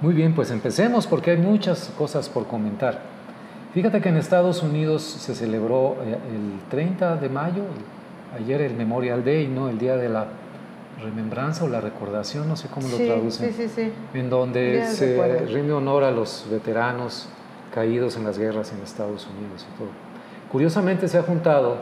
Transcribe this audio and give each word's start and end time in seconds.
Muy 0.00 0.12
bien, 0.12 0.34
pues 0.34 0.50
empecemos 0.50 1.06
porque 1.06 1.30
hay 1.30 1.38
muchas 1.38 1.90
cosas 1.96 2.28
por 2.28 2.46
comentar. 2.46 3.00
Fíjate 3.72 4.00
que 4.00 4.10
en 4.10 4.16
Estados 4.16 4.62
Unidos 4.62 5.02
se 5.02 5.34
celebró 5.34 5.96
eh, 6.04 6.16
el 6.34 6.68
30 6.70 7.16
de 7.16 7.28
mayo, 7.28 7.62
ayer 8.34 8.60
el 8.60 8.74
Memorial 8.74 9.24
Day, 9.24 9.48
¿no? 9.48 9.68
El 9.68 9.78
día 9.78 9.96
de 9.96 10.08
la 10.08 10.26
remembranza 11.02 11.64
o 11.64 11.68
la 11.68 11.80
recordación, 11.80 12.48
no 12.48 12.56
sé 12.56 12.68
cómo 12.68 12.88
lo 12.88 12.96
traducen. 12.96 13.52
Sí, 13.52 13.68
sí, 13.68 13.72
sí. 13.74 13.92
En 14.14 14.30
donde 14.30 14.86
se 14.86 15.46
rinde 15.46 15.72
honor 15.72 16.04
a 16.04 16.10
los 16.10 16.46
veteranos 16.50 17.28
caídos 17.74 18.16
en 18.16 18.24
las 18.24 18.38
guerras 18.38 18.72
en 18.72 18.82
Estados 18.82 19.26
Unidos 19.26 19.66
y 19.70 19.78
todo. 19.78 19.88
Curiosamente 20.50 21.08
se 21.08 21.18
ha 21.18 21.22
juntado 21.22 21.78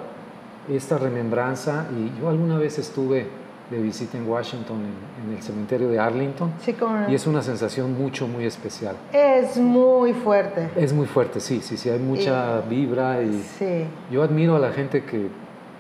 esta 0.69 0.99
remembranza 0.99 1.87
y 1.97 2.21
yo 2.21 2.29
alguna 2.29 2.59
vez 2.59 2.79
estuve 2.79 3.29
de 3.71 3.79
visita 3.79 4.19
en 4.19 4.29
Washington, 4.29 4.79
en, 5.25 5.35
el 5.35 5.43
cementerio 5.43 5.89
de 5.89 5.99
Arlington. 5.99 6.53
Sí, 6.61 6.75
Y 7.09 7.15
es 7.15 7.27
una 7.27 7.43
sensación 7.43 7.97
mucho, 7.97 8.29
muy 8.29 8.45
especial. 8.45 8.97
Es 9.13 9.57
muy 9.57 10.13
fuerte. 10.13 10.71
Es 10.77 10.93
muy 10.93 11.07
fuerte, 11.07 11.41
sí, 11.41 11.61
sí, 11.63 11.77
sí, 11.77 11.89
hay 11.89 11.99
mucha 11.99 12.61
vibra 12.61 13.23
y 13.23 13.43
sí. 13.59 13.85
yo 14.11 14.23
admiro 14.23 14.57
a 14.57 14.59
la 14.59 14.73
gente 14.73 15.05
que 15.05 15.29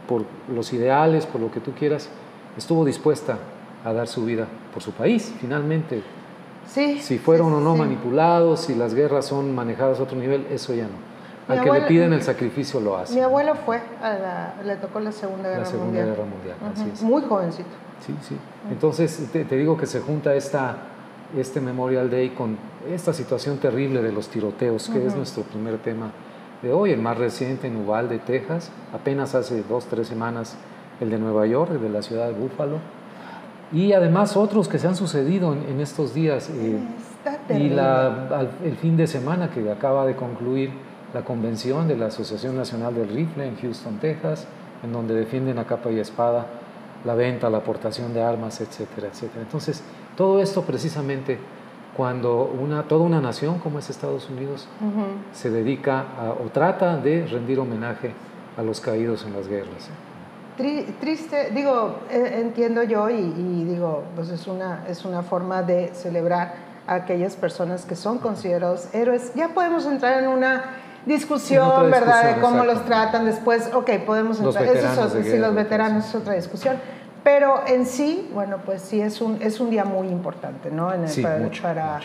por 0.08 0.24
los 0.52 0.72
ideales, 0.72 1.26
por 1.26 1.40
lo 1.40 1.50
que 1.50 1.60
tú 1.60 1.72
quieras, 1.72 2.08
estuvo 2.56 2.84
dispuesta 2.84 3.38
a 3.84 3.92
dar 3.92 4.08
su 4.08 4.24
vida 4.24 4.46
por 4.72 4.82
su 4.82 4.92
país, 4.92 5.32
finalmente. 5.40 6.02
Sí. 6.66 6.98
Si 7.00 7.18
fueron 7.18 7.52
o 7.52 7.60
no 7.60 7.76
manipulados, 7.76 8.60
si 8.60 8.74
las 8.74 8.94
guerras 8.94 9.26
son 9.26 9.54
manejadas 9.54 10.00
a 10.00 10.04
otro 10.04 10.18
nivel, 10.18 10.46
eso 10.50 10.72
ya 10.74 10.84
no. 10.84 11.13
Al 11.48 11.62
que 11.62 11.72
le 11.72 11.82
piden 11.82 12.12
el 12.12 12.22
sacrificio 12.22 12.80
lo 12.80 12.96
hace. 12.96 13.14
Mi 13.14 13.20
abuelo 13.20 13.54
fue, 13.54 13.80
le 14.64 14.76
tocó 14.76 15.00
la 15.00 15.12
Segunda 15.12 15.48
Guerra 15.48 15.60
la 15.60 15.66
segunda 15.66 15.86
Mundial. 15.86 16.08
Guerra 16.08 16.24
Mundial, 16.24 16.56
así 16.72 16.90
es. 16.92 17.02
Muy 17.02 17.22
jovencito. 17.22 17.68
Sí, 18.04 18.14
sí. 18.22 18.36
Entonces, 18.70 19.28
te, 19.32 19.44
digo 19.44 19.76
que 19.76 19.86
se 19.86 20.00
junta 20.00 20.34
esta, 20.34 20.76
este 21.36 21.60
Memorial 21.60 22.10
Day 22.10 22.30
con 22.30 22.56
esta 22.90 23.12
situación 23.12 23.58
terrible 23.58 24.02
de 24.02 24.12
los 24.12 24.28
tiroteos, 24.28 24.88
que 24.88 25.06
es 25.06 25.14
nuestro 25.14 25.42
primer 25.42 25.78
tema 25.78 26.12
de 26.62 26.72
hoy, 26.72 26.92
el 26.92 27.00
más 27.00 27.18
reciente 27.18 27.66
en 27.66 27.76
Uvalde, 27.76 28.18
Texas, 28.18 28.70
apenas 28.92 29.34
hace 29.34 29.62
dos, 29.62 29.84
tres 29.86 30.08
semanas 30.08 30.56
el 31.00 31.10
de 31.10 31.18
Nueva 31.18 31.46
York, 31.46 31.72
el 31.72 31.82
de 31.82 31.90
la 31.90 32.02
ciudad 32.02 32.26
de 32.26 32.32
Búfalo, 32.32 32.78
y 33.72 33.92
además 33.92 34.36
otros 34.36 34.68
que 34.68 34.78
se 34.78 34.86
han 34.86 34.96
sucedido 34.96 35.52
en, 35.52 35.80
estos 35.80 36.14
días. 36.14 36.50
Eh, 36.50 36.78
y 37.50 37.68
la, 37.70 38.48
el 38.64 38.76
fin 38.76 38.96
de 38.96 39.06
semana 39.06 39.50
que 39.50 39.70
acaba 39.70 40.06
de 40.06 40.14
concluir 40.14 40.70
la 41.14 41.22
convención 41.22 41.86
de 41.86 41.96
la 41.96 42.06
Asociación 42.06 42.56
Nacional 42.56 42.94
del 42.94 43.08
Rifle 43.08 43.46
en 43.46 43.56
Houston, 43.56 43.98
Texas, 43.98 44.46
en 44.82 44.92
donde 44.92 45.14
defienden 45.14 45.58
a 45.58 45.64
capa 45.64 45.90
y 45.90 46.00
espada 46.00 46.46
la 47.04 47.14
venta, 47.14 47.48
la 47.48 47.58
aportación 47.58 48.12
de 48.12 48.20
armas, 48.20 48.60
etcétera, 48.60 49.08
etcétera. 49.12 49.42
Entonces, 49.42 49.82
todo 50.16 50.42
esto 50.42 50.62
precisamente 50.62 51.38
cuando 51.96 52.44
una, 52.44 52.82
toda 52.82 53.04
una 53.04 53.20
nación 53.20 53.60
como 53.60 53.78
es 53.78 53.88
Estados 53.88 54.28
Unidos 54.28 54.66
se 55.32 55.50
dedica 55.50 56.04
o 56.44 56.48
trata 56.48 56.96
de 56.96 57.24
rendir 57.26 57.60
homenaje 57.60 58.12
a 58.56 58.62
los 58.62 58.80
caídos 58.80 59.24
en 59.24 59.34
las 59.34 59.46
guerras. 59.46 59.90
Triste, 60.56 61.50
digo, 61.52 62.00
e, 62.10 62.40
entiendo 62.40 62.82
yo 62.82 63.10
y, 63.10 63.14
y, 63.14 63.64
digo, 63.64 64.04
pues 64.14 64.30
es 64.30 64.46
una, 64.46 64.84
es 64.88 65.04
una 65.04 65.22
forma 65.22 65.62
de 65.62 65.92
celebrar 65.94 66.54
a 66.86 66.94
aquellas 66.94 67.34
personas 67.36 67.84
que 67.84 67.96
son 67.96 68.18
considerados 68.18 68.88
héroes. 68.94 69.32
Ya 69.34 69.48
podemos 69.48 69.84
entrar 69.86 70.22
en 70.22 70.28
una 70.28 70.64
discusión, 71.06 71.90
¿verdad? 71.90 72.36
De 72.36 72.40
cómo 72.40 72.64
los 72.64 72.84
tratan 72.84 73.26
después. 73.26 73.70
Ok, 73.72 73.90
podemos 74.06 74.40
entrar. 74.40 74.64
Eso 74.64 75.10
sí, 75.22 75.38
los 75.38 75.54
veteranos 75.54 76.06
es 76.06 76.14
otra 76.14 76.34
discusión. 76.34 76.76
Pero 77.24 77.62
en 77.66 77.86
sí, 77.86 78.30
bueno, 78.34 78.58
pues 78.66 78.82
sí 78.82 79.00
es 79.00 79.22
un, 79.22 79.40
es 79.40 79.58
un 79.58 79.70
día 79.70 79.86
muy 79.86 80.08
importante, 80.08 80.70
¿no? 80.70 80.92
En 80.92 81.08
sí, 81.08 81.22
para, 81.22 81.38
mucho, 81.38 81.62
para 81.62 82.00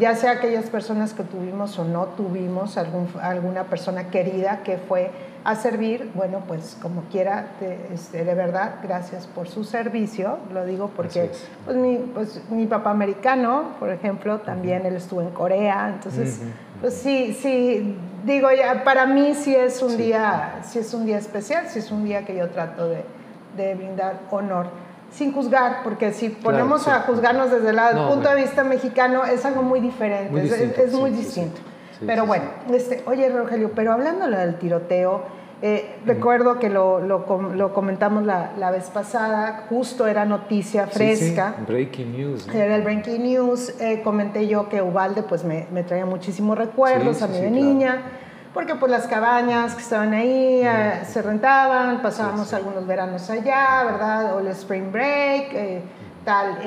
ya 0.00 0.16
sea 0.16 0.32
aquellas 0.32 0.64
personas 0.64 1.14
que 1.14 1.22
tuvimos 1.22 1.78
o 1.78 1.84
no 1.84 2.06
tuvimos, 2.06 2.76
algún, 2.76 3.08
alguna 3.22 3.64
persona 3.64 4.08
querida 4.08 4.64
que 4.64 4.78
fue 4.78 5.12
a 5.44 5.54
servir, 5.54 6.10
bueno, 6.14 6.42
pues 6.48 6.76
como 6.80 7.02
quiera, 7.02 7.50
de, 7.60 7.94
este, 7.94 8.24
de 8.24 8.34
verdad, 8.34 8.76
gracias 8.82 9.26
por 9.26 9.46
su 9.46 9.62
servicio, 9.62 10.38
lo 10.52 10.64
digo 10.64 10.90
porque 10.96 11.30
pues, 11.66 11.76
mi, 11.76 11.98
pues, 11.98 12.40
mi 12.50 12.66
papá 12.66 12.90
americano, 12.90 13.74
por 13.78 13.90
ejemplo, 13.90 14.38
también 14.40 14.86
él 14.86 14.96
estuvo 14.96 15.20
en 15.20 15.30
Corea, 15.30 15.90
entonces, 15.94 16.40
pues 16.84 16.94
sí, 16.94 17.36
sí, 17.40 17.96
digo, 18.24 18.48
ya, 18.52 18.84
para 18.84 19.06
mí 19.06 19.34
sí 19.34 19.54
es 19.54 19.82
un 19.82 19.96
día, 19.96 20.60
sí 20.62 20.78
es 20.78 20.92
un 20.92 21.06
día 21.06 21.18
especial, 21.18 21.66
sí 21.68 21.78
es 21.78 21.90
un 21.90 22.04
día 22.04 22.24
que 22.24 22.36
yo 22.36 22.50
trato 22.50 22.88
de 22.88 23.04
de 23.56 23.74
brindar 23.74 24.20
honor. 24.30 24.66
Sin 25.10 25.32
juzgar, 25.32 25.82
porque 25.84 26.12
si 26.12 26.28
ponemos 26.28 26.88
a 26.88 27.00
juzgarnos 27.00 27.50
desde 27.50 27.70
el 27.70 27.78
punto 28.08 28.28
de 28.28 28.34
vista 28.34 28.64
mexicano 28.64 29.24
es 29.24 29.44
algo 29.44 29.62
muy 29.62 29.78
diferente, 29.78 30.82
es, 30.82 30.92
muy 30.92 31.10
distinto. 31.10 31.60
pero 32.04 32.26
bueno, 32.26 32.46
este, 32.72 33.00
oye 33.06 33.28
Rogelio, 33.28 33.70
pero 33.76 33.92
hablando 33.92 34.26
del 34.26 34.56
tiroteo, 34.56 35.22
eh, 35.62 35.96
recuerdo 36.04 36.58
que 36.58 36.68
lo, 36.68 37.00
lo, 37.00 37.24
lo 37.54 37.72
comentamos 37.72 38.24
la, 38.24 38.52
la, 38.58 38.70
vez 38.70 38.90
pasada, 38.90 39.64
justo 39.68 40.06
era 40.06 40.24
noticia 40.24 40.86
fresca. 40.86 41.54
breaking 41.66 42.12
news. 42.12 42.48
Era 42.52 42.76
el 42.76 42.82
breaking 42.82 43.22
news. 43.22 43.74
Eh, 43.80 44.02
comenté 44.02 44.46
yo 44.46 44.68
que 44.68 44.82
Ubalde 44.82 45.22
pues 45.22 45.44
me, 45.44 45.66
me 45.72 45.82
traía 45.82 46.06
muchísimos 46.06 46.58
recuerdos 46.58 47.22
a 47.22 47.28
mí 47.28 47.40
de 47.40 47.50
niña 47.50 48.02
porque 48.52 48.74
pues 48.76 48.90
las 48.90 49.06
cabañas 49.06 49.74
que 49.74 49.82
estaban 49.82 50.12
ahí 50.12 50.60
eh, 50.62 51.02
se 51.04 51.22
rentaban, 51.22 52.02
pasábamos 52.02 52.52
algunos 52.52 52.86
veranos 52.86 53.28
allá, 53.30 53.82
¿verdad? 53.84 54.36
O 54.36 54.40
el 54.40 54.48
spring 54.48 54.92
break, 54.92 55.82
tal. 56.24 56.58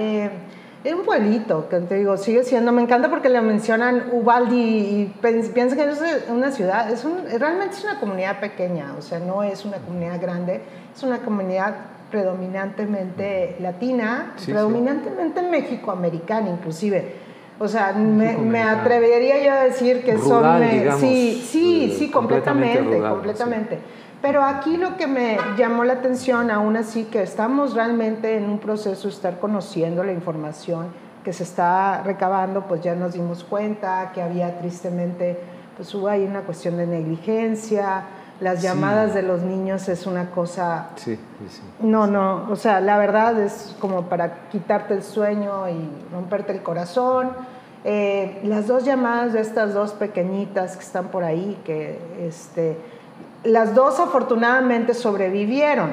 Eh, 0.88 0.90
es 0.90 0.96
un 0.96 1.04
pueblito, 1.04 1.68
que 1.70 1.80
te 1.82 1.96
digo, 1.96 2.18
sigue 2.18 2.44
siendo, 2.44 2.72
me 2.72 2.82
encanta 2.82 3.10
porque 3.10 3.30
le 3.30 3.42
mencionan 3.42 4.10
Ubaldi 4.12 4.56
y 4.56 5.14
piensan 5.22 5.78
que 5.78 5.84
es 5.84 6.02
una 6.30 6.52
ciudad, 6.52 6.90
es 6.92 7.04
un, 7.04 7.24
realmente 7.40 7.76
es 7.76 7.84
una 7.84 8.00
comunidad 8.00 8.40
pequeña, 8.40 8.96
o 8.98 9.02
sea, 9.02 9.20
no 9.20 9.44
es 9.44 9.66
una 9.66 9.78
comunidad 9.78 10.20
grande, 10.22 10.62
es 10.96 11.04
una 11.04 11.20
comunidad 11.20 11.76
predominantemente 12.10 13.58
latina, 13.60 14.34
predominantemente 14.46 15.42
México-americana 15.42 16.50
inclusive. 16.50 17.28
O 17.60 17.68
sea, 17.68 17.92
me, 17.94 18.62
atrevería 18.62 19.44
yo 19.44 19.52
a 19.52 19.64
decir 19.64 20.04
que 20.04 20.18
son... 20.20 20.62
sí, 21.00 21.44
sí, 21.46 21.96
sí, 21.98 22.12
completamente, 22.12 23.00
completamente. 23.00 23.80
Pero 24.22 24.44
aquí 24.44 24.78
lo 24.78 24.98
que 24.98 25.08
me 25.08 25.38
llamó 25.58 25.84
la 25.84 25.94
atención, 25.94 26.50
aún 26.50 26.76
así, 26.76 27.06
que 27.06 27.22
estamos 27.22 27.74
realmente 27.74 28.36
en 28.36 28.50
un 28.50 28.60
proceso 28.60 29.08
de 29.08 29.14
estar 29.14 29.40
conociendo 29.40 30.04
la 30.04 30.12
información 30.12 30.88
que 31.24 31.34
se 31.34 31.44
está 31.44 32.02
recabando, 32.04 32.68
pues 32.68 32.82
ya 32.82 32.96
nos 32.96 33.14
dimos 33.14 33.44
cuenta 33.44 34.12
que 34.14 34.22
había 34.22 34.58
tristemente, 34.60 35.38
pues 35.76 35.94
hubo 35.94 36.08
ahí 36.08 36.24
una 36.24 36.42
cuestión 36.42 36.78
de 36.78 36.88
negligencia, 36.88 38.06
las 38.40 38.62
llamadas 38.62 39.14
de 39.14 39.24
los 39.24 39.42
niños 39.42 39.90
es 39.90 40.06
una 40.06 40.30
cosa... 40.30 40.90
Sí, 40.96 41.16
sí, 41.50 41.62
No, 41.80 42.06
no, 42.06 42.48
o 42.50 42.56
sea, 42.56 42.80
la 42.82 42.98
verdad 42.98 43.40
es 43.42 43.76
como 43.80 44.04
para 44.04 44.48
quitarte 44.50 44.94
el 44.94 45.04
sueño 45.04 45.68
y 45.70 45.90
romperte 46.14 46.54
el 46.54 46.62
corazón. 46.62 47.32
Eh, 47.84 48.40
las 48.44 48.68
dos 48.68 48.86
llamadas 48.86 49.34
de 49.34 49.42
estas 49.42 49.74
dos 49.74 49.94
pequeñitas 49.94 50.78
que 50.78 50.84
están 50.84 51.08
por 51.08 51.24
ahí, 51.24 51.60
que 51.66 52.00
este, 52.22 52.78
las 53.44 53.76
dos 53.76 54.00
afortunadamente 54.00 54.94
sobrevivieron, 54.94 55.92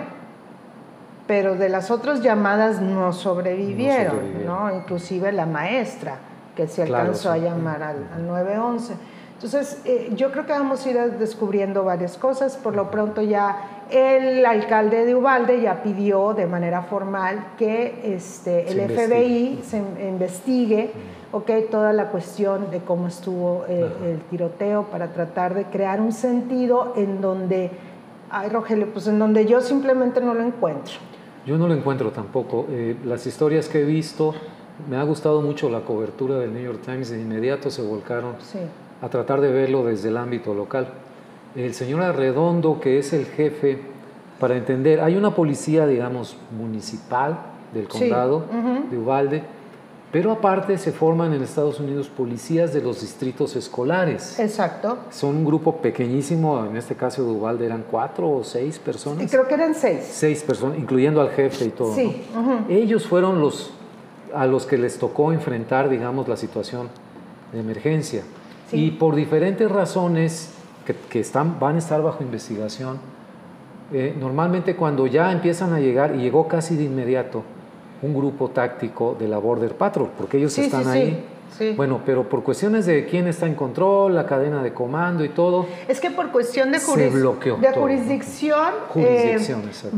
pero 1.27 1.55
de 1.55 1.69
las 1.69 1.91
otras 1.91 2.23
llamadas 2.23 2.81
no 2.81 3.13
sobrevivieron, 3.13 4.45
no, 4.45 4.75
Inclusive 4.75 5.33
la 5.33 5.47
maestra, 5.47 6.17
que 6.55 6.69
se 6.69 6.83
alcanzó 6.83 7.31
a 7.33 7.39
llamar 7.39 7.83
al, 7.83 8.09
al 8.15 8.27
911. 8.27 8.95
Entonces, 9.35 9.81
eh, 9.85 10.11
yo 10.15 10.31
creo 10.31 10.47
que 10.47 10.53
vamos 10.53 10.87
a 10.87 10.91
ir 10.91 10.99
descubriendo 11.19 11.85
varias 11.85 12.17
cosas. 12.17 12.57
Por 12.57 12.75
lo 12.75 12.91
pronto 12.91 13.21
ya 13.21 13.85
el 13.91 14.47
alcalde 14.47 15.05
de 15.05 15.15
Ubalde 15.15 15.61
ya 15.61 15.83
pidió 15.83 16.33
de 16.35 16.47
manera 16.47 16.83
formal 16.83 17.45
que 17.59 18.01
este, 18.05 18.71
el 18.71 18.89
FBI 18.89 19.63
se 19.63 19.79
investigue 19.79 20.93
okay, 21.37 21.67
toda 21.71 21.93
la 21.93 22.11
cuestión 22.11 22.71
de 22.71 22.81
cómo 22.81 23.09
estuvo 23.09 23.65
eh, 23.69 23.89
el 24.05 24.21
tiroteo 24.31 24.85
para 24.85 25.13
tratar 25.13 25.55
de 25.55 25.65
crear 25.65 26.01
un 26.01 26.13
sentido 26.13 26.93
en 26.97 27.21
donde, 27.21 27.71
ay 28.31 28.49
Rogelio, 28.49 28.89
pues 28.93 29.07
en 29.07 29.19
donde 29.19 29.47
yo 29.47 29.61
simplemente 29.61 30.21
no 30.21 30.35
lo 30.35 30.43
encuentro. 30.43 30.95
Yo 31.47 31.59
no 31.59 31.69
lo 31.69 31.75
encuentro 31.75 32.11
tampoco. 32.11 32.67
Eh, 32.71 32.97
las 33.05 33.27
historias 33.27 33.69
que 33.69 33.83
he 33.83 33.85
visto, 33.85 34.35
me 34.89 34.97
ha 34.97 35.03
gustado 35.03 35.43
mucho 35.43 35.69
la 35.69 35.81
cobertura 35.81 36.39
del 36.39 36.53
New 36.55 36.63
York 36.63 36.81
Times, 36.85 37.11
de 37.11 37.21
inmediato 37.21 37.71
se 37.71 37.83
volcaron 37.83 38.35
sí 38.41 38.59
a 39.05 39.09
tratar 39.11 39.41
de 39.43 39.53
verlo 39.53 39.85
desde 39.85 40.09
el 40.09 40.17
ámbito 40.17 40.55
local. 40.55 40.89
El 41.55 41.75
señor 41.75 42.01
Arredondo, 42.03 42.81
que 42.81 42.99
es 42.99 43.13
el 43.13 43.27
jefe, 43.27 43.79
para 44.41 44.57
entender, 44.57 45.01
hay 45.01 45.17
una 45.17 45.35
policía, 45.35 45.87
digamos, 45.87 46.37
municipal 46.57 47.39
del 47.75 47.87
condado 47.87 48.45
de 48.91 48.99
Uvalde, 48.99 49.43
pero 50.15 50.31
aparte 50.31 50.79
se 50.79 50.93
forman 50.93 51.33
en 51.33 51.43
Estados 51.43 51.81
Unidos 51.81 52.09
policías 52.09 52.73
de 52.73 52.81
los 52.81 53.01
distritos 53.01 53.57
escolares. 53.57 54.39
Exacto. 54.39 54.99
Son 55.11 55.35
un 55.35 55.45
grupo 55.45 55.79
pequeñísimo, 55.79 56.65
en 56.67 56.77
este 56.77 56.95
caso 56.95 57.25
de 57.25 57.33
Uvalde 57.33 57.67
eran 57.67 57.85
cuatro 57.91 58.31
o 58.31 58.45
seis 58.45 58.79
personas. 58.79 59.29
Creo 59.29 59.49
que 59.49 59.55
eran 59.55 59.75
seis. 59.75 60.07
Seis 60.09 60.45
personas, 60.45 60.79
incluyendo 60.79 61.21
al 61.21 61.31
jefe 61.31 61.65
y 61.65 61.71
todo. 61.71 61.93
Sí. 61.97 62.23
Ellos 62.69 63.09
fueron 63.09 63.41
los 63.41 63.73
a 64.33 64.47
los 64.47 64.67
que 64.67 64.79
les 64.79 65.01
tocó 65.01 65.33
enfrentar, 65.33 65.89
digamos, 65.89 66.29
la 66.29 66.37
situación 66.37 66.91
de 67.53 67.59
emergencia. 67.59 68.23
Y 68.71 68.93
por 68.93 69.17
diferentes 69.17 69.69
razones 69.69 70.51
que, 71.11 71.19
están, 71.19 71.59
van 71.59 71.75
a 71.75 71.79
estar 71.79 72.01
bajo 72.01 72.23
investigación, 72.23 72.99
eh, 73.93 74.15
normalmente 74.17 74.77
cuando 74.77 75.09
ya 75.09 75.33
empiezan 75.33 75.73
a 75.73 75.81
llegar, 75.81 76.15
y 76.15 76.19
llegó 76.19 76.47
casi 76.47 76.77
de 76.77 76.85
inmediato, 76.85 77.43
un 78.05 78.15
grupo 78.15 78.51
táctico 78.51 79.17
de 79.19 79.29
la 79.29 79.39
Border 79.39 79.75
Patrol, 79.77 80.11
porque 80.17 80.39
ellos 80.39 80.57
están 80.59 80.87
ahí 80.89 81.25
bueno, 81.77 82.01
pero 82.05 82.29
por 82.29 82.43
cuestiones 82.43 82.87
de 82.87 83.07
quién 83.07 83.29
está 83.29 83.47
en 83.47 83.55
control, 83.55 84.15
la 84.15 84.27
cadena 84.27 84.63
de 84.63 84.73
comando 84.73 85.25
y 85.25 85.29
todo. 85.29 85.67
Es 85.87 86.01
que 86.01 86.11
por 86.11 86.31
cuestión 86.33 86.73
de, 86.73 86.79
de 86.79 87.73
jurisdicción, 87.73 88.71
eh, 88.97 89.39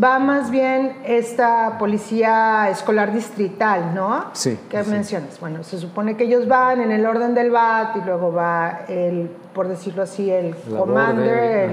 va 0.03 0.19
más 0.19 0.51
bien 0.51 0.99
esta 1.05 1.79
policía 1.79 2.69
escolar 2.71 3.13
distrital, 3.13 3.95
¿no? 3.95 4.27
Sí. 4.33 4.59
¿Qué 4.69 4.83
mencionas? 4.83 5.41
Bueno, 5.41 5.63
se 5.63 5.79
supone 5.79 6.17
que 6.17 6.25
ellos 6.25 6.47
van 6.47 6.81
en 6.81 6.93
el 6.93 7.07
orden 7.07 7.35
del 7.35 7.51
BAT 7.51 7.97
y 7.97 8.01
luego 8.05 8.33
va 8.33 8.81
el, 8.89 9.31
por 9.55 9.69
decirlo 9.69 10.03
así, 10.03 10.31
el 10.31 10.55
commander, 10.77 11.71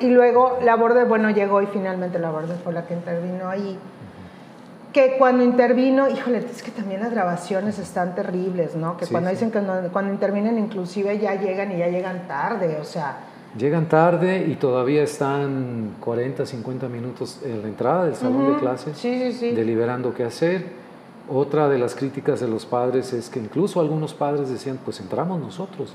y 0.00 0.10
luego 0.10 0.58
la 0.62 0.76
border, 0.76 1.06
bueno, 1.06 1.30
llegó 1.30 1.62
y 1.62 1.66
finalmente 1.66 2.18
la 2.18 2.30
border 2.30 2.56
fue 2.62 2.72
la 2.72 2.86
que 2.86 2.94
intervino 2.94 3.48
ahí 3.48 3.78
que 4.96 5.18
cuando 5.18 5.44
intervino, 5.44 6.08
híjole, 6.08 6.38
es 6.38 6.62
que 6.62 6.70
también 6.70 7.00
las 7.00 7.10
grabaciones 7.10 7.78
están 7.78 8.14
terribles, 8.14 8.74
¿no? 8.76 8.96
Que 8.96 9.06
cuando 9.06 9.28
dicen 9.28 9.50
que 9.50 9.60
cuando 9.92 10.10
intervienen 10.10 10.56
inclusive 10.58 11.18
ya 11.18 11.34
llegan 11.34 11.70
y 11.72 11.76
ya 11.76 11.88
llegan 11.88 12.26
tarde, 12.26 12.78
o 12.80 12.84
sea... 12.84 13.18
Llegan 13.58 13.90
tarde 13.90 14.46
y 14.48 14.54
todavía 14.54 15.02
están 15.02 15.96
40, 16.00 16.46
50 16.46 16.88
minutos 16.88 17.40
en 17.44 17.60
la 17.60 17.68
entrada 17.68 18.06
del 18.06 18.14
salón 18.14 18.54
de 18.54 18.58
clases, 18.58 19.02
deliberando 19.02 20.14
qué 20.14 20.24
hacer. 20.24 20.64
Otra 21.28 21.68
de 21.68 21.78
las 21.78 21.94
críticas 21.94 22.40
de 22.40 22.48
los 22.48 22.64
padres 22.64 23.12
es 23.12 23.28
que 23.28 23.38
incluso 23.38 23.82
algunos 23.82 24.14
padres 24.14 24.48
decían, 24.48 24.78
pues 24.82 25.00
entramos 25.00 25.38
nosotros. 25.38 25.92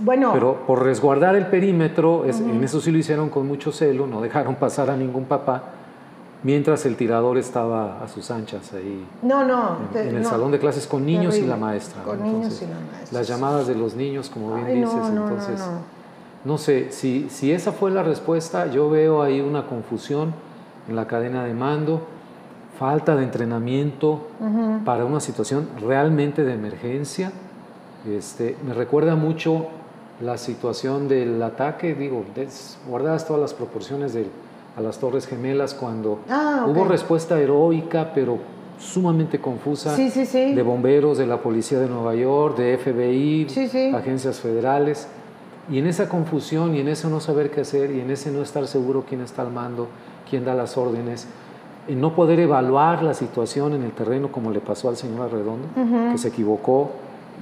Bueno. 0.00 0.32
Pero 0.32 0.66
por 0.66 0.82
resguardar 0.82 1.36
el 1.36 1.46
perímetro, 1.46 2.24
en 2.24 2.64
eso 2.64 2.80
sí 2.80 2.90
lo 2.90 2.98
hicieron 2.98 3.28
con 3.28 3.46
mucho 3.46 3.70
celo, 3.70 4.08
no 4.08 4.20
dejaron 4.20 4.56
pasar 4.56 4.90
a 4.90 4.96
ningún 4.96 5.26
papá 5.26 5.74
mientras 6.42 6.84
el 6.86 6.96
tirador 6.96 7.38
estaba 7.38 8.02
a 8.02 8.08
sus 8.08 8.30
anchas 8.30 8.72
ahí. 8.72 9.06
No, 9.22 9.44
no. 9.44 9.76
En, 9.94 10.16
el 10.16 10.24
salón 10.24 10.50
de 10.50 10.58
clases 10.58 10.86
con 10.86 11.06
niños 11.06 11.36
y 11.38 11.42
la 11.42 11.56
maestra. 11.56 12.02
Con 12.02 12.22
niños 12.22 12.60
y 12.62 12.66
la 12.66 12.74
maestra. 12.74 13.18
Las 13.18 13.28
llamadas 13.28 13.66
de 13.66 13.74
los 13.74 13.94
niños, 13.94 14.30
como 14.30 14.54
bien 14.54 14.82
dices, 14.82 15.08
entonces. 15.08 15.60
No, 16.44 16.58
sé, 16.58 16.90
si, 16.90 17.28
si 17.30 17.52
esa 17.52 17.70
fue 17.70 17.92
la 17.92 18.02
respuesta, 18.02 18.66
yo 18.66 18.90
veo 18.90 19.22
ahí 19.22 19.40
una 19.40 19.66
confusión 19.66 20.34
en 20.88 20.96
la 20.96 21.06
cadena 21.06 21.44
de 21.44 21.54
mando, 21.54 22.02
falta 22.78 23.14
de 23.14 23.22
entrenamiento 23.22 24.26
para 24.84 25.04
una 25.04 25.20
situación 25.20 25.68
realmente 25.80 26.42
de 26.42 26.54
emergencia. 26.54 27.30
Este, 28.08 28.56
me 28.66 28.74
recuerda 28.74 29.14
mucho 29.14 29.68
la 30.20 30.36
situación 30.36 31.06
del 31.06 31.40
ataque, 31.42 31.94
digo, 31.94 32.24
guardadas 32.88 33.26
todas 33.26 33.40
las 33.40 33.54
proporciones 33.54 34.12
del 34.12 34.26
a 34.76 34.80
las 34.80 34.98
Torres 34.98 35.26
Gemelas 35.26 35.74
cuando 35.74 36.20
ah, 36.28 36.66
hubo 36.68 36.84
respuesta 36.84 37.38
heroica, 37.38 38.12
pero 38.14 38.38
sumamente 38.78 39.38
confusa 39.38 39.96
de 39.96 40.62
bomberos, 40.62 41.18
de 41.18 41.26
la 41.26 41.38
Policía 41.38 41.78
de 41.78 41.88
Nueva 41.88 42.14
York, 42.14 42.56
de 42.56 42.78
FBI, 42.78 43.94
agencias 43.94 44.40
federales. 44.40 45.08
Y 45.70 45.78
en 45.78 45.86
esa 45.86 46.08
confusión 46.08 46.74
y 46.74 46.80
en 46.80 46.88
eso 46.88 47.08
no 47.08 47.20
saber 47.20 47.50
qué 47.50 47.60
hacer 47.60 47.92
y 47.92 48.00
en 48.00 48.10
ese 48.10 48.32
no 48.32 48.42
estar 48.42 48.66
seguro 48.66 49.04
quién 49.08 49.20
está 49.20 49.42
al 49.42 49.52
mando, 49.52 49.86
quién 50.28 50.44
da 50.44 50.54
las 50.54 50.76
órdenes, 50.76 51.28
en 51.86 52.00
no 52.00 52.14
poder 52.14 52.40
evaluar 52.40 53.02
la 53.02 53.14
situación 53.14 53.74
en 53.74 53.82
el 53.82 53.92
terreno 53.92 54.32
como 54.32 54.50
le 54.50 54.60
pasó 54.60 54.88
al 54.88 54.96
señor 54.96 55.28
Arredondo, 55.28 55.68
que 56.10 56.18
se 56.18 56.28
equivocó 56.28 56.90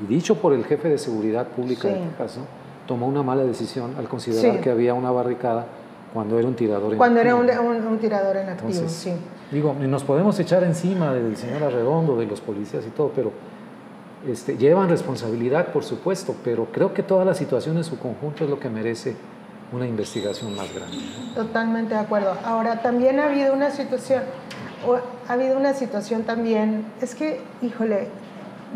y 0.03 0.13
dicho 0.13 0.35
por 0.37 0.53
el 0.53 0.65
jefe 0.65 0.89
de 0.89 0.99
seguridad 0.99 1.49
pública 1.49 1.89
de 1.89 1.95
Texas, 1.95 2.39
tomó 2.87 3.07
una 3.07 3.23
mala 3.23 3.45
decisión 3.45 3.95
al 3.99 4.09
considerar 4.09 4.61
que 4.61 4.71
había 4.71 4.93
una 4.95 5.11
barricada 5.11 5.67
cuando 6.13 6.39
era 6.39 6.49
un 6.49 6.55
tirador 6.55 6.93
en 6.93 6.99
Cuando 6.99 7.21
era 7.21 7.35
un, 7.35 7.99
tirador 7.99 8.37
en 8.37 8.49
activo, 8.49 8.89
sí. 8.89 9.13
Digo, 9.51 9.75
nos 9.75 10.05
podemos 10.05 10.39
echar 10.39 10.65
encima 10.65 11.13
del 11.13 11.37
señor 11.37 11.63
Arredondo, 11.63 12.17
de 12.17 12.27
los 12.27 12.41
policías 12.41 12.85
y 12.87 12.91
todo, 12.91 13.13
pero 13.15 13.33
este, 14.27 14.57
llevan 14.57 14.89
responsabilidad, 14.89 15.73
por 15.73 15.85
supuesto, 15.85 16.35
pero 16.45 16.67
creo 16.67 16.93
que 16.93 17.03
toda 17.03 17.25
la 17.25 17.35
situación 17.35 17.77
en 17.77 17.85
su 17.85 17.99
conjunto 17.99 18.45
es 18.45 18.51
lo 18.51 18.61
que 18.61 18.69
merece 18.69 19.17
una 19.73 19.87
investigación 19.87 20.55
más 20.57 20.73
grande. 20.75 20.99
Totalmente 21.35 21.95
de 21.95 22.01
acuerdo. 22.01 22.35
Ahora, 22.45 22.83
también 22.83 23.21
ha 23.21 23.27
habido 23.27 23.55
una 23.55 23.71
situación, 23.71 24.23
ha 25.29 25.33
habido 25.33 25.57
una 25.57 25.75
situación 25.75 26.25
también, 26.25 26.85
es 27.01 27.15
que, 27.15 27.41
híjole, 27.63 28.09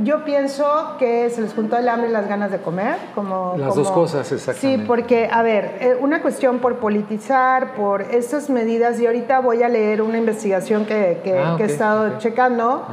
yo 0.02 0.24
pienso 0.24 0.96
que 0.98 1.30
se 1.30 1.40
les 1.40 1.54
juntó 1.54 1.76
el 1.76 1.88
hambre 1.88 2.08
y 2.08 2.12
las 2.12 2.28
ganas 2.28 2.50
de 2.50 2.58
comer, 2.58 2.96
como... 3.14 3.54
Las 3.56 3.74
dos 3.74 3.90
cosas, 3.90 4.30
exactamente. 4.32 4.82
Sí, 4.82 4.84
porque, 4.86 5.28
a 5.30 5.42
ver, 5.42 5.76
eh, 5.80 5.96
una 6.00 6.20
cuestión 6.20 6.58
por 6.58 6.78
politizar, 6.78 7.74
por 7.74 8.02
estas 8.02 8.50
medidas, 8.50 8.98
y 9.00 9.06
ahorita 9.06 9.38
voy 9.40 9.62
a 9.62 9.68
leer 9.68 10.02
una 10.02 10.18
investigación 10.18 10.84
que, 10.84 11.20
que, 11.22 11.38
ah, 11.38 11.56
he 11.58 11.64
estado 11.64 12.18
checando. 12.18 12.84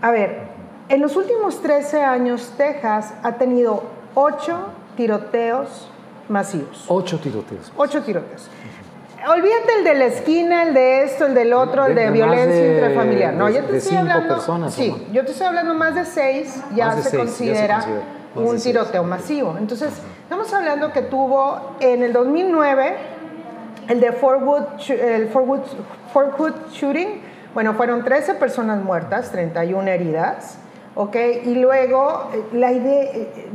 A 0.00 0.10
ver, 0.12 0.42
en 0.88 1.00
los 1.00 1.16
últimos 1.16 1.60
13 1.62 2.02
años, 2.02 2.54
Texas 2.56 3.12
ha 3.22 3.32
tenido 3.32 3.82
8 4.14 4.58
tiroteos 4.96 5.90
masivos. 6.28 6.84
8 6.86 7.18
tiroteos. 7.18 7.72
8 7.76 8.02
tiroteos. 8.02 8.48
Olvídate 9.28 9.78
el 9.78 9.84
de 9.84 9.94
la 9.94 10.04
esquina, 10.06 10.62
el 10.62 10.74
de 10.74 11.02
esto, 11.04 11.26
el 11.26 11.34
del 11.34 11.52
otro, 11.52 11.86
el 11.86 11.94
de, 11.94 12.10
violencia 12.10 12.72
intrafamiliar. 12.72 13.34
No, 13.34 13.48
yo 13.48 13.64
te 13.64 13.76
estoy 13.76 13.96
hablando. 13.96 14.36
Personas, 14.36 14.74
sí, 14.74 14.94
yo 15.12 15.24
te 15.24 15.32
estoy 15.32 15.46
hablando 15.46 15.74
más 15.74 15.94
de 15.94 16.04
seis, 16.04 16.60
ya, 16.74 16.96
se, 16.96 17.16
considera 17.16 17.84
un 18.34 18.58
tiroteo 18.58 19.04
masivo. 19.04 19.56
Entonces, 19.58 19.90
estamos 20.22 20.52
hablando 20.54 20.92
que 20.92 21.02
tuvo 21.02 21.76
en 21.80 22.02
el 22.02 22.12
2009 22.12 22.96
el 23.88 24.00
de 24.00 24.12
Fort 24.12 24.42
Wood, 24.42 24.62
el 24.88 25.28
Fort 25.28 25.46
Wood, 25.46 25.60
Fort 26.12 26.70
shooting. 26.72 27.20
Bueno, 27.52 27.74
fueron 27.74 28.04
13 28.04 28.34
personas 28.34 28.82
muertas, 28.82 29.30
31 29.32 29.88
heridas. 29.88 30.58
¿ok? 30.94 31.16
Y 31.44 31.54
luego, 31.56 32.30
eh, 32.32 32.44
la 32.52 32.72
idea, 32.72 33.02
eh, 33.02 33.48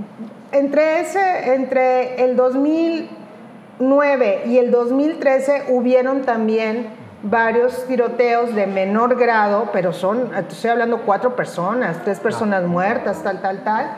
entre, 0.52 1.02
ese, 1.02 1.54
entre 1.54 2.24
el 2.24 2.36
2000 2.36 3.10
9 3.80 4.44
y 4.46 4.58
el 4.58 4.72
2013 4.72 5.66
hubieron 5.70 6.22
también 6.22 6.88
varios 7.24 7.86
tiroteos 7.88 8.54
de 8.54 8.68
menor 8.68 9.18
grado, 9.18 9.70
pero 9.74 9.94
son, 9.94 10.32
estoy 10.36 10.70
hablando 10.70 11.02
cuatro 11.02 11.36
personas, 11.36 11.98
tres 12.04 12.20
personas 12.20 12.64
muertas, 12.64 13.24
tal, 13.24 13.42
tal, 13.42 13.64
tal. 13.64 13.92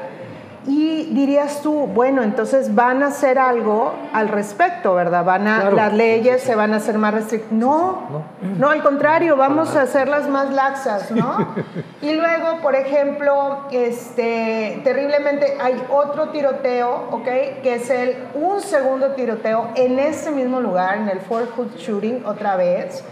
Y 0.68 1.14
dirías 1.14 1.62
tú, 1.62 1.88
bueno, 1.88 2.24
entonces 2.24 2.76
van 2.76 3.02
a 3.02 3.08
hacer 3.08 3.40
algo 3.40 3.94
al 4.12 4.28
respecto, 4.28 4.94
¿verdad? 4.96 5.24
Van 5.24 5.48
a, 5.48 5.72
las 5.72 5.94
leyes 5.94 6.44
se 6.44 6.56
van 6.56 6.74
a 6.74 6.78
hacer 6.78 6.98
más 6.98 7.14
restrictivas. 7.14 7.58
No, 7.58 8.24
no, 8.42 8.70
al 8.70 8.84
contrario, 8.84 9.38
vamos 9.38 9.78
a 9.78 9.84
hacerlas 9.84 10.28
más 10.28 10.52
laxas, 10.52 11.10
¿no? 11.12 11.56
y 12.02 12.12
luego, 12.12 12.60
por 12.62 12.76
ejemplo, 12.76 13.60
este, 13.72 14.82
terriblemente 14.84 15.58
hay 15.62 15.82
otro 15.90 16.30
tiroteo, 16.30 17.08
¿ok? 17.12 17.26
Que 17.64 17.76
es 17.76 17.90
el, 17.90 18.18
un 18.36 18.60
segundo 18.60 19.12
tiroteo 19.12 19.70
en 19.76 20.00
ese 20.00 20.32
mismo 20.32 20.60
lugar, 20.60 20.98
en 20.98 21.08
el 21.08 21.22
Fort 21.22 21.50
Hood 21.56 21.78
Shooting, 21.78 22.26
otra 22.26 22.58
vez 22.58 23.06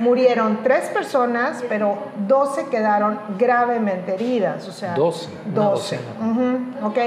Murieron 0.00 0.60
tres 0.62 0.86
personas, 0.90 1.64
pero 1.68 1.98
12 2.26 2.66
quedaron 2.66 3.18
gravemente 3.38 4.14
heridas. 4.14 4.68
O 4.68 4.72
sea, 4.72 4.94
12. 4.94 5.28
12. 5.54 5.98
ok. 6.82 6.98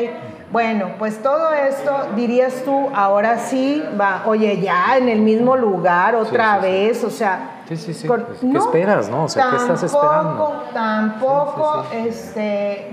Bueno, 0.51 0.95
pues 0.99 1.23
todo 1.23 1.53
esto, 1.53 1.95
dirías 2.17 2.63
tú, 2.65 2.89
ahora 2.93 3.39
sí, 3.39 3.81
va, 3.99 4.23
oye, 4.25 4.59
ya 4.59 4.97
en 4.97 5.07
el 5.07 5.21
mismo 5.21 5.55
lugar 5.55 6.13
otra 6.15 6.57
vez, 6.59 7.05
o 7.05 7.09
sea... 7.09 7.61
Sí, 7.69 7.77
sí, 7.77 7.93
sí. 7.93 8.05
Pues, 8.05 8.23
¿Qué 8.41 8.57
esperas, 8.57 9.07
no? 9.07 9.23
O 9.23 9.29
sea, 9.29 9.49
¿qué 9.51 9.55
estás 9.55 9.81
esperando? 9.83 10.65
Tampoco, 10.73 11.85
este, 11.93 12.89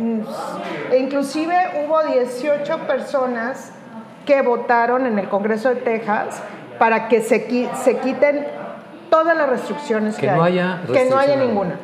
inclusive 0.96 1.84
hubo 1.84 2.00
18 2.04 2.78
personas 2.86 3.72
que 4.24 4.40
votaron 4.42 5.06
en 5.06 5.18
el 5.18 5.28
Congreso 5.28 5.70
de 5.70 5.76
Texas 5.76 6.40
para 6.78 7.08
que 7.08 7.22
se, 7.22 7.68
se 7.82 7.96
quiten 7.98 8.46
todas 9.10 9.36
las 9.36 9.48
restricciones 9.48 10.16
que, 10.16 10.26
que 10.26 10.32
no 10.32 10.42
haya 10.42 10.80
que 10.90 11.04
no 11.06 11.18
haya 11.18 11.36
ninguna. 11.36 11.76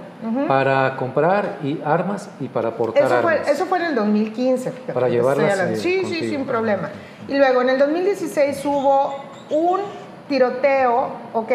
Para 0.48 0.96
comprar 0.96 1.58
y 1.62 1.82
armas 1.84 2.30
y 2.40 2.48
para 2.48 2.76
portar 2.76 3.04
eso 3.04 3.14
armas. 3.14 3.40
Fue, 3.42 3.52
eso 3.52 3.66
fue 3.66 3.78
en 3.78 3.84
el 3.84 3.94
2015. 3.94 4.70
para 4.94 5.08
llevarlas 5.10 5.58
eh, 5.58 5.76
Sí, 5.76 6.02
sí, 6.06 6.30
sin 6.30 6.46
problema. 6.46 6.88
Y 7.28 7.36
luego 7.36 7.60
en 7.60 7.68
el 7.68 7.78
2016 7.78 8.64
hubo 8.64 9.16
un 9.50 9.80
tiroteo, 10.28 11.08
¿ok? 11.34 11.50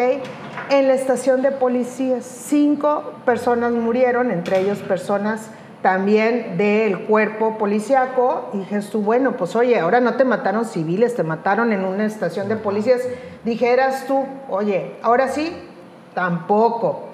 En 0.68 0.86
la 0.86 0.94
estación 0.94 1.42
de 1.42 1.50
policías. 1.50 2.24
Cinco 2.24 3.14
personas 3.24 3.72
murieron, 3.72 4.30
entre 4.30 4.60
ellos 4.60 4.78
personas 4.78 5.50
también 5.82 6.58
del 6.58 7.06
cuerpo 7.06 7.56
policiaco 7.56 8.50
y 8.52 8.58
dijes 8.58 8.90
tú, 8.90 9.00
bueno, 9.00 9.36
pues 9.36 9.56
oye, 9.56 9.78
ahora 9.78 10.00
no 10.00 10.14
te 10.14 10.24
mataron 10.24 10.64
civiles, 10.64 11.14
te 11.14 11.22
mataron 11.22 11.72
en 11.72 11.84
una 11.84 12.04
estación 12.04 12.48
de 12.48 12.56
policías. 12.56 13.00
Dijeras 13.44 14.06
tú, 14.06 14.24
oye, 14.48 14.96
ahora 15.02 15.28
sí, 15.28 15.56
tampoco. 16.14 17.04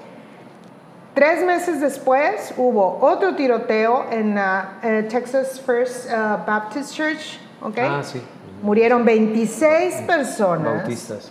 Tres 1.14 1.44
meses 1.46 1.80
después 1.80 2.52
hubo 2.56 2.98
otro 3.00 3.36
tiroteo 3.36 4.06
en 4.10 4.34
la 4.34 4.78
eh, 4.82 5.06
Texas 5.08 5.60
First 5.60 6.10
uh, 6.10 6.44
Baptist 6.46 6.92
Church, 6.92 7.40
¿ok? 7.62 7.78
Ah, 7.78 8.02
sí. 8.02 8.20
Murieron 8.62 9.04
26 9.04 10.02
personas. 10.02 10.78
Bautistas. 10.78 11.30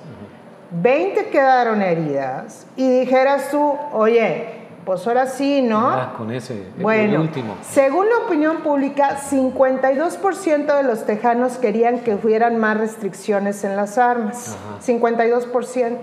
20 0.72 1.30
quedaron 1.30 1.82
heridas. 1.82 2.66
Y 2.76 3.02
dijeras 3.02 3.50
tú, 3.52 3.76
oye, 3.94 4.55
pues 4.86 5.06
ahora 5.08 5.26
sí, 5.28 5.62
¿no? 5.64 5.90
Ah, 5.90 6.14
con 6.16 6.32
ese, 6.32 6.54
el 6.78 6.84
Bueno, 6.84 7.22
último. 7.22 7.56
según 7.70 8.08
la 8.08 8.26
opinión 8.28 8.58
pública, 8.58 9.18
52% 9.18 10.78
de 10.78 10.84
los 10.84 11.06
tejanos 11.06 11.58
querían 11.58 12.00
que 12.00 12.16
hubieran 12.16 12.58
más 12.58 12.78
restricciones 12.78 13.64
en 13.64 13.76
las 13.76 13.98
armas. 13.98 14.56
Ajá. 14.56 14.82
52%. 14.86 15.98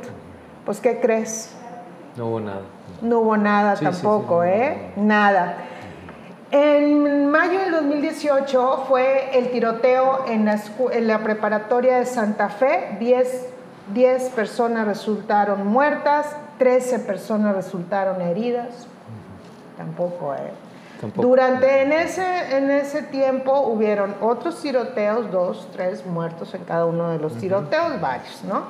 Pues, 0.64 0.80
¿qué 0.80 1.00
crees? 1.00 1.54
No 2.16 2.26
hubo 2.26 2.40
nada. 2.40 2.60
No 3.00 3.20
hubo 3.20 3.36
nada 3.36 3.76
Sí, 3.76 3.84
sí, 3.86 3.92
sí, 3.92 4.02
tampoco, 4.02 4.36
no, 4.38 4.44
¿eh? 4.44 4.92
Nada. 4.96 5.56
En 6.50 7.30
mayo 7.30 7.60
del 7.60 7.72
2018 7.72 8.84
fue 8.88 9.38
el 9.38 9.50
tiroteo 9.50 10.24
en 10.28 10.44
la, 10.44 10.54
escu- 10.56 10.90
en 10.92 11.06
la 11.06 11.20
preparatoria 11.20 11.96
de 11.98 12.04
Santa 12.06 12.48
Fe. 12.50 12.96
10, 13.00 13.46
10 13.94 14.22
personas 14.30 14.86
resultaron 14.86 15.66
muertas, 15.66 16.26
13 16.58 17.00
personas 17.00 17.54
resultaron 17.54 18.20
heridas. 18.20 18.86
Tampoco, 19.76 20.34
¿eh? 20.34 20.52
Tampoco. 21.00 21.26
Durante 21.28 21.82
en 21.82 21.92
ese, 21.92 22.56
en 22.56 22.70
ese 22.70 23.02
tiempo 23.02 23.60
hubieron 23.62 24.14
otros 24.20 24.60
tiroteos, 24.62 25.30
dos, 25.32 25.68
tres 25.72 26.06
muertos 26.06 26.54
en 26.54 26.62
cada 26.64 26.84
uno 26.86 27.10
de 27.10 27.18
los 27.18 27.34
tiroteos, 27.38 28.00
varios, 28.00 28.44
¿no? 28.44 28.62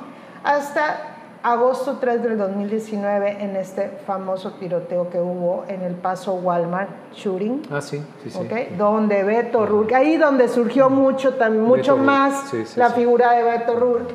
Hasta 0.42 1.08
agosto 1.42 1.98
3 2.00 2.22
del 2.22 2.38
2019 2.38 3.42
en 3.42 3.56
este 3.56 3.88
famoso 4.06 4.52
tiroteo 4.52 5.10
que 5.10 5.18
hubo 5.20 5.64
en 5.68 5.82
el 5.82 5.94
Paso 5.94 6.34
Walmart 6.34 6.88
shooting. 7.14 7.62
Ah, 7.70 7.80
sí, 7.80 8.02
sí, 8.22 8.30
sí. 8.30 8.38
¿ok? 8.38 8.76
Donde 8.78 9.24
Beto 9.24 9.66
Rourke, 9.66 9.94
ahí 9.96 10.16
donde 10.16 10.48
surgió 10.48 10.88
mucho, 10.88 11.36
tam- 11.38 11.58
mucho 11.58 11.96
más 11.96 12.48
sí, 12.48 12.64
sí, 12.64 12.78
la 12.78 12.88
sí. 12.90 12.94
figura 12.94 13.32
de 13.32 13.42
Beto 13.42 13.74
Rourke, 13.78 14.14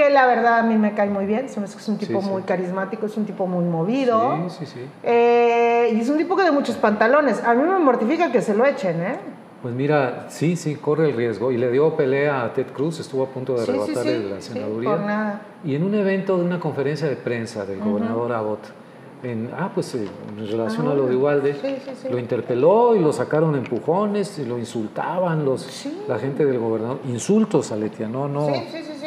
que 0.00 0.10
la 0.10 0.26
verdad 0.26 0.60
a 0.60 0.62
mí 0.62 0.76
me 0.76 0.94
cae 0.94 1.10
muy 1.10 1.26
bien, 1.26 1.48
se 1.48 1.60
me 1.60 1.66
es 1.66 1.88
un 1.88 1.98
tipo 1.98 2.20
Sí, 2.20 2.24
sí. 2.26 2.30
muy 2.32 2.42
carismático, 2.42 3.06
es 3.06 3.16
un 3.16 3.26
tipo 3.26 3.46
muy 3.46 3.64
movido. 3.64 4.48
Sí, 4.48 4.64
sí, 4.64 4.66
sí. 4.74 4.80
Eh, 5.02 5.90
y 5.94 6.00
es 6.00 6.08
un 6.08 6.16
tipo 6.16 6.36
que 6.36 6.42
de 6.44 6.50
muchos 6.50 6.76
pantalones. 6.76 7.42
A 7.44 7.54
mí 7.54 7.62
me 7.62 7.78
mortifica 7.78 8.32
que 8.32 8.40
se 8.40 8.54
lo 8.54 8.64
echen, 8.64 9.00
¿eh? 9.02 9.16
Pues 9.62 9.74
mira, 9.74 10.26
sí, 10.30 10.56
sí, 10.56 10.76
corre 10.76 11.10
el 11.10 11.16
riesgo. 11.16 11.52
Y 11.52 11.58
le 11.58 11.70
dio 11.70 11.94
pelea 11.94 12.44
a 12.44 12.52
Ted 12.54 12.68
Cruz, 12.68 12.98
estuvo 12.98 13.24
a 13.24 13.26
punto 13.26 13.54
de 13.58 13.66
sí, 13.66 13.72
la 14.30 14.40
senaduría. 14.40 14.90
por 14.90 15.00
nada. 15.00 15.42
Y 15.64 15.74
en 15.74 15.84
un 15.84 15.94
evento 15.94 16.38
de 16.38 16.44
una 16.44 16.58
conferencia 16.58 17.06
de 17.08 17.16
prensa 17.16 17.66
del 17.66 17.80
gobernador 17.80 18.32
Abbott, 18.32 18.60
en, 19.22 19.50
ah, 19.54 19.70
pues 19.74 19.94
eh, 19.96 20.08
en 20.38 20.48
relación 20.48 20.88
a 20.88 20.94
lo 20.94 21.06
de 21.06 21.14
Ubalde, 21.14 21.52
Sí, 21.52 21.76
sí, 21.84 21.90
sí. 21.94 22.08
lo 22.10 22.18
interpeló 22.18 22.96
y 22.96 23.00
lo 23.00 23.12
sacaron 23.12 23.54
a 23.54 23.58
empujones, 23.58 24.38
y 24.38 24.46
lo 24.46 24.56
insultaban 24.58 25.44
los, 25.44 25.86
la 26.08 26.18
gente 26.18 26.46
del 26.46 26.58
gobernador. 26.58 27.00
Insultos, 27.06 27.70
Aletia, 27.70 28.08
no, 28.08 28.28
no. 28.28 28.46
Sí, 28.46 28.54
sí, 28.72 28.78
sí, 28.82 28.92
sí. 28.98 29.06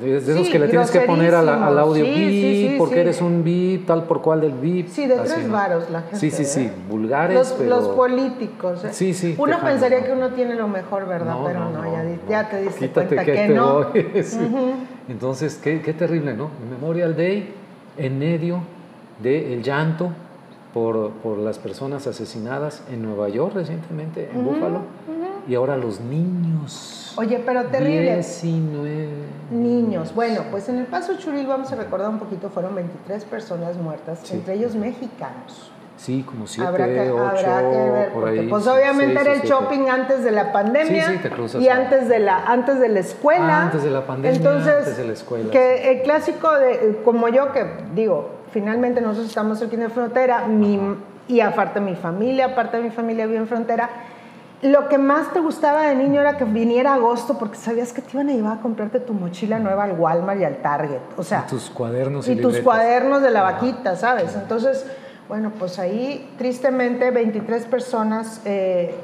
De, 0.00 0.06
de 0.20 0.32
esos 0.32 0.46
Sí, 0.46 0.52
que 0.52 0.58
le 0.58 0.68
tienes 0.68 0.90
que 0.90 1.00
poner 1.00 1.34
a 1.34 1.42
la- 1.42 1.66
al 1.66 1.78
audio. 1.78 2.02
Sí, 2.06 2.76
porque 2.78 3.00
eres 3.02 3.20
un 3.20 3.44
VIP, 3.44 3.86
tal 3.86 4.04
por 4.04 4.22
cual 4.22 4.40
del 4.40 4.52
VIP. 4.52 4.88
Sí, 4.88 5.06
de 5.06 5.14
así, 5.16 5.34
tres 5.34 5.46
¿no? 5.48 5.52
varos 5.52 5.90
la 5.90 6.00
gente. 6.00 6.16
Sí, 6.16 6.30
sí, 6.30 6.46
sí, 6.46 6.60
¿eh? 6.62 6.72
vulgares, 6.88 7.36
Los, 7.36 7.52
pero... 7.52 7.68
los 7.68 7.88
políticos. 7.88 8.84
¿eh? 8.84 8.88
Sí, 8.92 9.12
sí, 9.12 9.34
Uno 9.36 9.58
pensaría 9.62 10.00
¿no? 10.00 10.06
que 10.06 10.12
uno 10.12 10.28
tiene 10.30 10.54
lo 10.54 10.66
mejor, 10.66 11.06
¿verdad? 11.06 11.34
No, 11.34 11.44
Pero 11.44 11.68
no, 11.70 11.84
ya, 11.92 12.04
ya 12.28 12.48
te 12.48 12.62
diste 12.62 12.78
Quítate 12.88 13.06
cuenta 13.16 13.24
que 13.26 13.32
que, 13.32 13.46
te 13.48 13.54
no. 13.54 13.84
voy. 13.84 14.06
Entonces, 15.10 15.60
qué, 15.62 15.82
qué 15.82 15.92
terrible, 15.92 16.32
¿no? 16.34 16.48
Memorial 16.70 17.14
Day 17.14 17.52
en 17.98 18.18
medio 18.18 18.60
del 19.22 19.62
llanto 19.62 20.10
por, 20.72 21.10
por 21.10 21.36
las 21.36 21.58
personas 21.58 22.06
asesinadas 22.06 22.82
en 22.90 23.02
Nueva 23.02 23.28
York 23.28 23.52
recientemente, 23.56 24.30
en 24.32 24.42
Buffalo, 24.44 24.82
y 25.48 25.54
ahora 25.54 25.76
los 25.76 26.00
niños. 26.00 27.12
Oye, 27.16 27.42
pero 27.44 27.64
terrible. 27.66 28.14
19. 28.16 29.08
Niños. 29.50 30.14
Bueno, 30.14 30.42
pues 30.50 30.68
en 30.68 30.78
el 30.78 30.86
Paso 30.86 31.16
Churil, 31.18 31.46
vamos 31.46 31.70
a 31.72 31.76
recordar 31.76 32.08
un 32.08 32.18
poquito, 32.18 32.48
fueron 32.50 32.74
23 32.74 33.24
personas 33.24 33.76
muertas, 33.76 34.20
Sí. 34.22 34.34
entre 34.36 34.54
ellos 34.54 34.74
mexicanos. 34.74 35.72
Sí, 35.96 36.22
como 36.26 36.46
7, 36.46 36.66
habrá, 36.66 36.86
que, 36.86 37.10
8, 37.10 37.22
habrá 37.26 37.60
que 37.70 37.90
ver, 37.90 38.08
por 38.12 38.28
ahí. 38.28 38.46
pues 38.48 38.66
obviamente 38.66 39.12
seis 39.16 39.20
era 39.26 39.32
el 39.34 39.40
siete. 39.42 39.48
shopping 39.54 39.88
antes 39.90 40.24
de 40.24 40.30
la 40.30 40.50
pandemia 40.50 41.06
Sí, 41.08 41.12
sí, 41.16 41.18
te 41.22 41.28
cruzas 41.30 41.60
y 41.60 41.68
antes 41.68 42.08
de 42.08 42.20
la 42.20 42.38
antes 42.46 42.80
de 42.80 42.88
la 42.88 43.00
escuela. 43.00 43.64
Antes 43.64 43.82
de 43.82 43.90
la 43.90 44.06
pandemia, 44.06 44.34
Entonces, 44.38 44.74
antes 44.78 44.96
de 44.96 45.04
la 45.04 45.12
escuela, 45.12 45.50
Que 45.50 45.92
el 45.92 46.02
clásico 46.02 46.50
de 46.54 47.02
como 47.04 47.28
yo 47.28 47.52
que 47.52 47.66
digo, 47.94 48.30
finalmente 48.50 49.02
nosotros 49.02 49.28
estamos 49.28 49.60
aquí 49.60 49.74
en 49.74 49.82
la 49.82 49.90
frontera, 49.90 50.46
mi, 50.46 50.80
y 51.28 51.40
aparte 51.40 51.80
mi 51.80 51.94
familia, 51.96 52.46
aparte 52.46 52.78
de 52.78 52.84
mi 52.84 52.90
familia 52.90 53.26
vive 53.26 53.36
en 53.38 53.46
frontera. 53.48 53.90
Lo 54.62 54.88
que 54.88 54.98
más 54.98 55.32
te 55.32 55.40
gustaba 55.40 55.86
de 55.86 55.94
niño 55.94 56.20
era 56.20 56.36
que 56.36 56.44
viniera 56.44 56.94
agosto 56.94 57.38
porque 57.38 57.56
sabías 57.56 57.94
que 57.94 58.02
te 58.02 58.10
iban 58.12 58.28
a 58.28 58.32
llevar 58.32 58.58
a 58.58 58.60
comprarte 58.60 59.00
tu 59.00 59.14
mochila 59.14 59.58
nueva 59.58 59.84
al 59.84 59.98
Walmart 59.98 60.38
y 60.40 60.44
al 60.44 60.56
Target. 60.56 61.00
O 61.16 61.22
sea, 61.22 61.44
Y 61.46 61.50
tus 61.50 61.70
cuadernos 61.70 62.28
y, 62.28 62.32
y 62.32 62.36
tus 62.36 62.58
cuadernos 62.60 63.22
de 63.22 63.30
la 63.30 63.42
vaquita, 63.42 63.96
¿sabes? 63.96 64.34
Entonces, 64.34 64.84
bueno, 65.30 65.52
pues 65.58 65.78
ahí 65.78 66.28
tristemente 66.36 67.10
23 67.10 67.64
personas 67.66 68.42
eh, 68.44 68.96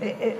eh, 0.00 0.16
eh, 0.20 0.38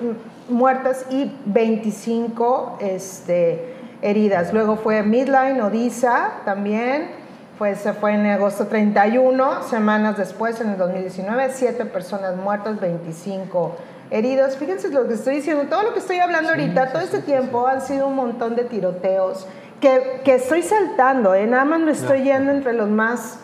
muertas 0.48 1.04
y 1.10 1.30
25 1.44 2.78
este, 2.80 3.74
heridas. 4.00 4.54
Luego 4.54 4.76
fue 4.76 5.02
Midline, 5.02 5.60
Odisa 5.60 6.32
también, 6.46 7.10
pues 7.58 7.80
se 7.80 7.92
fue 7.92 8.14
en 8.14 8.24
agosto 8.24 8.66
31, 8.66 9.62
semanas 9.64 10.16
después, 10.16 10.60
en 10.62 10.70
el 10.70 10.78
2019, 10.78 11.50
7 11.52 11.84
personas 11.84 12.36
muertas, 12.36 12.80
25 12.80 13.76
heridos. 14.10 14.56
Fíjense 14.56 14.90
lo 14.90 15.06
que 15.06 15.14
estoy 15.14 15.36
diciendo, 15.36 15.64
todo 15.68 15.82
lo 15.82 15.92
que 15.92 16.00
estoy 16.00 16.18
hablando 16.18 16.50
ahorita, 16.50 16.92
todo 16.92 17.02
este 17.02 17.20
tiempo 17.20 17.66
han 17.66 17.80
sido 17.80 18.06
un 18.06 18.16
montón 18.16 18.56
de 18.56 18.64
tiroteos 18.64 19.46
que, 19.80 20.20
que 20.24 20.34
estoy 20.34 20.62
saltando, 20.62 21.34
¿eh? 21.34 21.46
nada 21.46 21.64
más 21.64 21.80
me 21.80 21.92
estoy 21.92 22.22
yendo 22.22 22.52
entre 22.52 22.74
los 22.74 22.88
más 22.88 23.38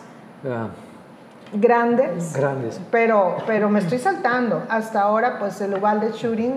grandes, 1.53 2.33
grandes. 2.33 2.79
pero, 2.91 3.37
pero 3.47 3.69
me 3.69 3.79
estoy 3.79 3.97
saltando. 3.99 4.63
Hasta 4.69 5.01
ahora, 5.01 5.39
pues 5.39 5.59
el 5.61 5.73
Uvalde 5.73 6.11
shooting, 6.13 6.55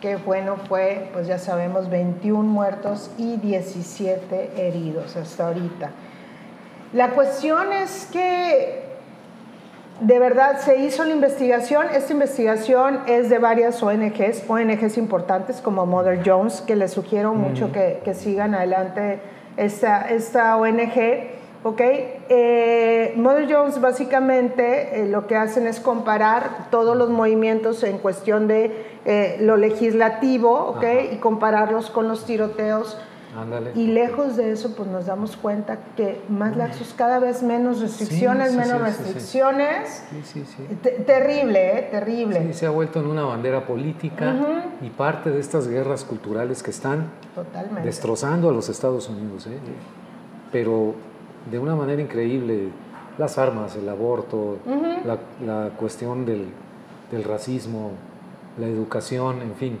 que 0.00 0.16
bueno, 0.16 0.56
fue, 0.68 1.10
pues 1.12 1.26
ya 1.26 1.38
sabemos, 1.38 1.90
21 1.90 2.42
muertos 2.42 3.10
y 3.18 3.36
17 3.36 4.52
heridos 4.56 5.16
hasta 5.16 5.48
ahorita. 5.48 5.90
La 6.92 7.10
cuestión 7.10 7.72
es 7.72 8.08
que 8.12 8.89
de 10.00 10.18
verdad 10.18 10.58
se 10.60 10.78
hizo 10.78 11.04
la 11.04 11.12
investigación. 11.12 11.86
Esta 11.94 12.12
investigación 12.12 13.00
es 13.06 13.28
de 13.28 13.38
varias 13.38 13.82
ONGs, 13.82 14.44
ONGs 14.48 14.96
importantes 14.98 15.60
como 15.60 15.86
Mother 15.86 16.22
Jones, 16.24 16.62
que 16.62 16.76
les 16.76 16.92
sugiero 16.92 17.34
mucho 17.34 17.70
que, 17.72 18.00
que 18.04 18.14
sigan 18.14 18.54
adelante 18.54 19.20
esta, 19.56 20.08
esta 20.08 20.56
ONG. 20.56 21.38
¿ok? 21.62 21.80
Eh, 21.82 23.12
Mother 23.16 23.52
Jones 23.52 23.80
básicamente 23.80 25.02
eh, 25.02 25.06
lo 25.06 25.26
que 25.26 25.36
hacen 25.36 25.66
es 25.66 25.80
comparar 25.80 26.70
todos 26.70 26.96
los 26.96 27.10
movimientos 27.10 27.82
en 27.82 27.98
cuestión 27.98 28.48
de 28.48 28.86
eh, 29.04 29.36
lo 29.40 29.56
legislativo 29.56 30.52
¿ok? 30.52 30.76
Ajá. 30.76 31.00
y 31.12 31.16
compararlos 31.16 31.90
con 31.90 32.08
los 32.08 32.24
tiroteos. 32.24 32.96
Ándale. 33.36 33.70
Y 33.76 33.86
lejos 33.86 34.36
de 34.36 34.50
eso, 34.52 34.74
pues 34.76 34.88
nos 34.88 35.06
damos 35.06 35.36
cuenta 35.36 35.78
que 35.96 36.20
más 36.28 36.56
laxos, 36.56 36.94
cada 36.96 37.18
vez 37.20 37.42
menos 37.44 37.80
restricciones, 37.80 38.50
sí, 38.52 38.56
menos 38.56 38.68
sí, 38.68 38.74
sí, 38.74 38.92
sí. 38.96 39.02
restricciones. 39.04 40.04
Sí, 40.10 40.20
sí, 40.24 40.44
sí. 40.44 40.74
Te- 40.82 40.90
terrible, 40.90 41.78
¿eh? 41.78 41.88
Terrible. 41.90 42.42
Sí, 42.48 42.54
se 42.54 42.66
ha 42.66 42.70
vuelto 42.70 42.98
en 43.00 43.06
una 43.06 43.22
bandera 43.22 43.66
política 43.66 44.34
y 44.82 44.88
parte 44.90 45.30
de 45.30 45.38
estas 45.38 45.68
guerras 45.68 46.04
culturales 46.04 46.62
que 46.62 46.70
están 46.70 47.06
Totalmente. 47.34 47.82
destrozando 47.82 48.48
a 48.48 48.52
los 48.52 48.68
Estados 48.68 49.08
Unidos, 49.08 49.46
¿eh? 49.46 49.58
pero 50.50 50.94
de 51.50 51.58
una 51.58 51.74
manera 51.76 52.02
increíble. 52.02 52.68
Las 53.18 53.36
armas, 53.38 53.76
el 53.76 53.86
aborto, 53.88 54.58
la, 55.04 55.18
la 55.44 55.70
cuestión 55.76 56.24
del, 56.24 56.46
del 57.10 57.22
racismo, 57.24 57.90
la 58.58 58.66
educación, 58.66 59.42
en 59.42 59.54
fin. 59.56 59.78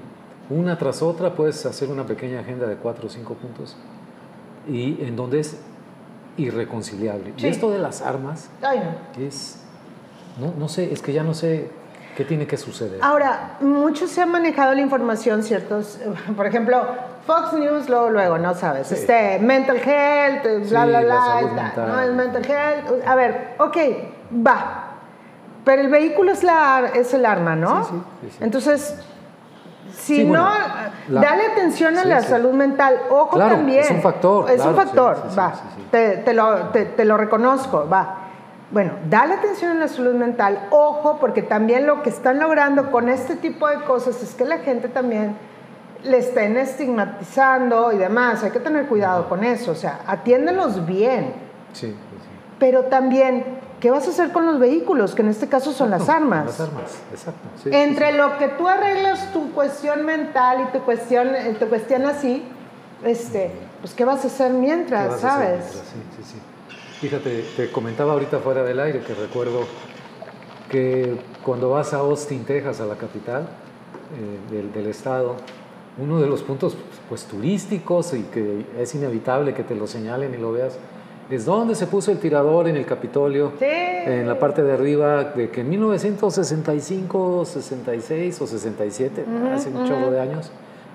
Una 0.50 0.76
tras 0.76 1.00
otra 1.00 1.34
puedes 1.34 1.64
hacer 1.64 1.88
una 1.88 2.04
pequeña 2.04 2.40
agenda 2.40 2.66
de 2.66 2.74
cuatro 2.76 3.06
o 3.06 3.10
cinco 3.10 3.34
puntos 3.34 3.76
y 4.68 5.02
en 5.04 5.14
donde 5.16 5.40
es 5.40 5.56
irreconciliable. 6.36 7.32
Sí. 7.36 7.46
Y 7.46 7.50
esto 7.50 7.70
de 7.70 7.78
las 7.78 8.02
armas 8.02 8.48
Ay, 8.62 8.80
no. 8.80 9.24
es, 9.24 9.60
no, 10.40 10.52
no 10.58 10.68
sé, 10.68 10.92
es 10.92 11.02
que 11.02 11.12
ya 11.12 11.22
no 11.22 11.34
sé 11.34 11.70
qué 12.16 12.24
tiene 12.24 12.46
que 12.46 12.56
suceder. 12.56 12.98
Ahora, 13.02 13.56
mucho 13.60 14.06
se 14.08 14.20
ha 14.22 14.26
manejado 14.26 14.74
la 14.74 14.80
información, 14.80 15.42
¿ciertos? 15.42 15.98
Por 16.36 16.46
ejemplo, 16.46 16.82
Fox 17.26 17.52
News, 17.52 17.88
luego, 17.88 18.10
luego, 18.10 18.38
¿no 18.38 18.54
sabes? 18.54 18.88
Sí. 18.88 18.94
Este, 18.94 19.38
mental 19.38 19.76
health, 19.76 20.42
bla, 20.42 20.82
Sí, 20.84 20.88
bla, 20.88 21.02
la 21.02 21.40
bla. 21.42 21.72
¿no? 21.86 22.00
El 22.00 22.14
mental 22.14 22.44
health. 22.44 23.06
A 23.06 23.14
ver, 23.14 23.54
ok, 23.58 23.76
va. 24.46 24.86
Pero 25.64 25.82
el 25.82 25.88
vehículo 25.88 26.32
es, 26.32 26.42
la, 26.42 26.90
es 26.94 27.12
el 27.14 27.24
arma, 27.26 27.54
¿no? 27.54 27.84
Sí. 27.84 27.94
Entonces, 28.40 28.96
si 30.00 30.16
Sí, 30.16 30.24
no, 30.24 30.48
la- 31.08 31.20
dale 31.20 31.46
atención 31.52 31.96
a 31.98 32.02
sí, 32.02 32.08
la 32.08 32.20
sí. 32.22 32.28
salud 32.28 32.52
mental. 32.52 32.96
Ojo 33.10 33.36
Claro, 33.36 33.56
también. 33.56 33.80
es 33.80 33.90
un 33.90 34.00
factor, 34.02 34.48
Es 34.50 34.56
claro, 34.56 34.70
un 34.70 34.76
factor, 34.76 35.16
va. 35.38 35.52
Te, 35.90 36.16
te 36.18 36.32
lo, 36.34 36.56
te, 36.68 36.84
te 36.86 37.04
lo 37.04 37.16
reconozco, 37.16 37.86
va. 37.88 38.16
bueno, 38.70 38.92
dale 39.08 39.34
atención 39.34 39.72
a 39.72 39.74
la 39.74 39.88
salud 39.88 40.14
mental, 40.14 40.68
ojo, 40.70 41.18
porque 41.20 41.42
también 41.42 41.86
lo 41.86 42.02
que 42.02 42.08
están 42.10 42.38
logrando 42.38 42.90
con 42.90 43.08
este 43.08 43.34
tipo 43.36 43.66
de 43.68 43.80
cosas 43.82 44.22
es 44.22 44.34
que 44.34 44.44
la 44.44 44.58
gente 44.58 44.88
también 44.88 45.36
le 46.04 46.18
estén 46.18 46.56
estigmatizando 46.56 47.92
y 47.92 47.98
demás, 47.98 48.42
hay 48.44 48.50
que 48.52 48.60
tener 48.60 48.86
cuidado 48.86 49.28
con 49.28 49.44
eso, 49.44 49.72
o 49.72 49.74
sea, 49.74 50.00
atiéndelos 50.06 50.86
bien. 50.86 51.34
Sí, 51.72 51.88
sí. 51.88 51.96
Pero 52.58 52.84
también, 52.84 53.44
¿qué 53.80 53.90
vas 53.90 54.06
a 54.06 54.10
hacer 54.10 54.32
con 54.32 54.46
los 54.46 54.58
vehículos? 54.58 55.14
Que 55.14 55.22
en 55.22 55.28
este 55.28 55.48
caso 55.48 55.72
son 55.72 55.90
las 55.90 56.08
armas. 56.08 56.46
Las 56.46 56.60
armas, 56.60 56.98
exacto. 57.10 57.48
Entre 57.70 58.12
lo 58.12 58.38
que 58.38 58.48
tú 58.48 58.68
arreglas 58.68 59.32
tu 59.32 59.50
cuestión 59.52 60.04
mental 60.04 60.68
y 60.68 60.72
tu 60.72 60.84
cuestión, 60.84 61.34
eh, 61.34 61.56
tu 61.58 61.66
cuestión 61.66 62.06
así, 62.06 62.44
este, 63.04 63.50
pues 63.80 63.94
¿qué 63.94 64.04
vas 64.04 64.22
a 64.24 64.28
hacer 64.28 64.52
mientras, 64.52 65.20
sabes? 65.20 65.64
Sí, 65.64 66.02
sí, 66.16 66.32
sí. 66.32 66.38
Fíjate, 67.00 67.44
te 67.56 67.70
comentaba 67.72 68.12
ahorita 68.12 68.40
fuera 68.40 68.62
del 68.62 68.78
aire 68.78 69.00
que 69.00 69.14
recuerdo 69.14 69.60
que 70.70 71.18
cuando 71.42 71.70
vas 71.70 71.94
a 71.94 71.98
Austin, 71.98 72.44
Texas, 72.44 72.80
a 72.80 72.84
la 72.84 72.96
capital 72.96 73.48
eh, 74.52 74.70
del, 74.74 74.86
estado, 74.86 75.36
uno 75.96 76.20
de 76.20 76.26
los 76.26 76.42
puntos 76.42 76.76
pues, 77.08 77.24
turísticos 77.24 78.12
y 78.12 78.24
que 78.24 78.66
es 78.78 78.94
inevitable 78.94 79.54
que 79.54 79.64
te 79.64 79.74
lo 79.74 79.86
señalen 79.86 80.34
y 80.34 80.36
lo 80.36 80.52
veas, 80.52 80.78
es 81.30 81.44
donde 81.44 81.74
se 81.74 81.86
puso 81.86 82.10
el 82.10 82.18
tirador 82.18 82.68
en 82.68 82.76
el 82.76 82.84
Capitolio, 82.84 83.52
en 83.60 84.26
la 84.26 84.38
parte 84.38 84.62
de 84.62 84.72
arriba, 84.72 85.24
de 85.24 85.50
que 85.50 85.60
en 85.60 85.70
1965, 85.70 87.44
66 87.44 88.40
o 88.40 88.46
67, 88.46 89.24
hace 89.54 89.68
un 89.70 89.86
chorro 89.86 90.10
de 90.10 90.20
años, 90.20 90.50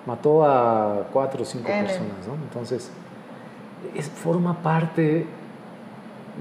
mató 0.05 0.45
a 0.45 1.07
cuatro 1.11 1.43
o 1.43 1.45
cinco 1.45 1.67
personas, 1.67 2.27
¿no? 2.27 2.35
Entonces, 2.43 2.91
es, 3.95 4.09
forma 4.09 4.61
parte 4.61 5.25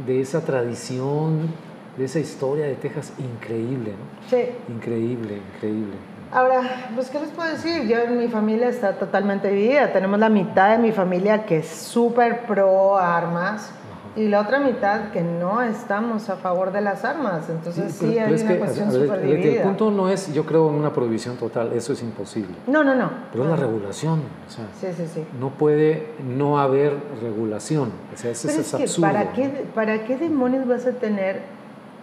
de 0.07 0.21
esa 0.21 0.41
tradición, 0.41 1.49
de 1.97 2.05
esa 2.05 2.19
historia 2.19 2.67
de 2.67 2.75
Texas 2.75 3.13
increíble, 3.19 3.93
¿no? 3.93 4.29
Sí. 4.29 4.49
Increíble, 4.69 5.41
increíble. 5.55 5.95
Ahora, 6.33 6.63
pues, 6.97 7.11
¿qué 7.11 7.21
les 7.21 7.31
puedo 7.31 7.49
decir? 7.49 7.87
Yo 7.87 7.99
en 8.01 8.19
mi 8.19 8.27
familia 8.27 8.69
está 8.69 8.95
totalmente 8.95 9.49
dividida. 9.49 9.93
Tenemos 9.93 10.19
la 10.19 10.29
mitad 10.29 10.71
de 10.71 10.79
mi 10.79 10.91
familia 10.91 11.47
que 11.47 11.59
es 11.59 11.69
súper 11.69 12.45
pro 12.47 12.97
armas 12.97 13.71
y 14.16 14.28
la 14.28 14.40
otra 14.40 14.61
mitad 14.61 15.11
que 15.11 15.23
no 15.23 15.61
estamos 15.62 16.28
a 16.30 16.37
favor 16.37 16.73
de 16.73 16.80
las 16.80 17.04
armas. 17.04 17.49
Entonces 17.49 17.94
sí, 17.94 18.18
hay 18.18 18.33
una 18.33 18.59
cuestión 18.59 18.92
súper 18.92 19.23
dividida. 19.23 19.62
El 19.62 19.68
punto 19.68 19.90
no 19.90 20.09
es, 20.09 20.33
yo 20.33 20.47
creo, 20.47 20.66
una 20.66 20.92
prohibición 20.92 21.37
total, 21.37 21.73
eso 21.73 21.92
es 21.92 22.02
imposible. 22.02 22.54
No, 22.66 22.85
no, 22.85 22.94
no. 22.94 23.11
Pero 23.33 23.44
es 23.44 23.50
la 23.50 23.56
regulación. 23.56 24.23
O 24.47 24.50
sea, 24.50 24.66
sí, 24.80 24.97
sí, 24.97 25.11
sí. 25.12 25.25
No 25.40 25.50
puede 25.50 26.11
no 26.25 26.61
haber 26.61 26.94
regulación. 27.23 27.90
O 28.12 28.16
sea, 28.16 28.30
ese 28.30 28.49
es, 28.49 28.75
absurdo. 28.75 29.06
¿para 29.06 29.33
qué, 29.33 29.49
¿Para 29.75 30.04
qué 30.04 30.16
demonios 30.16 30.66
vas 30.68 30.87
a 30.87 30.92
tener 30.92 31.40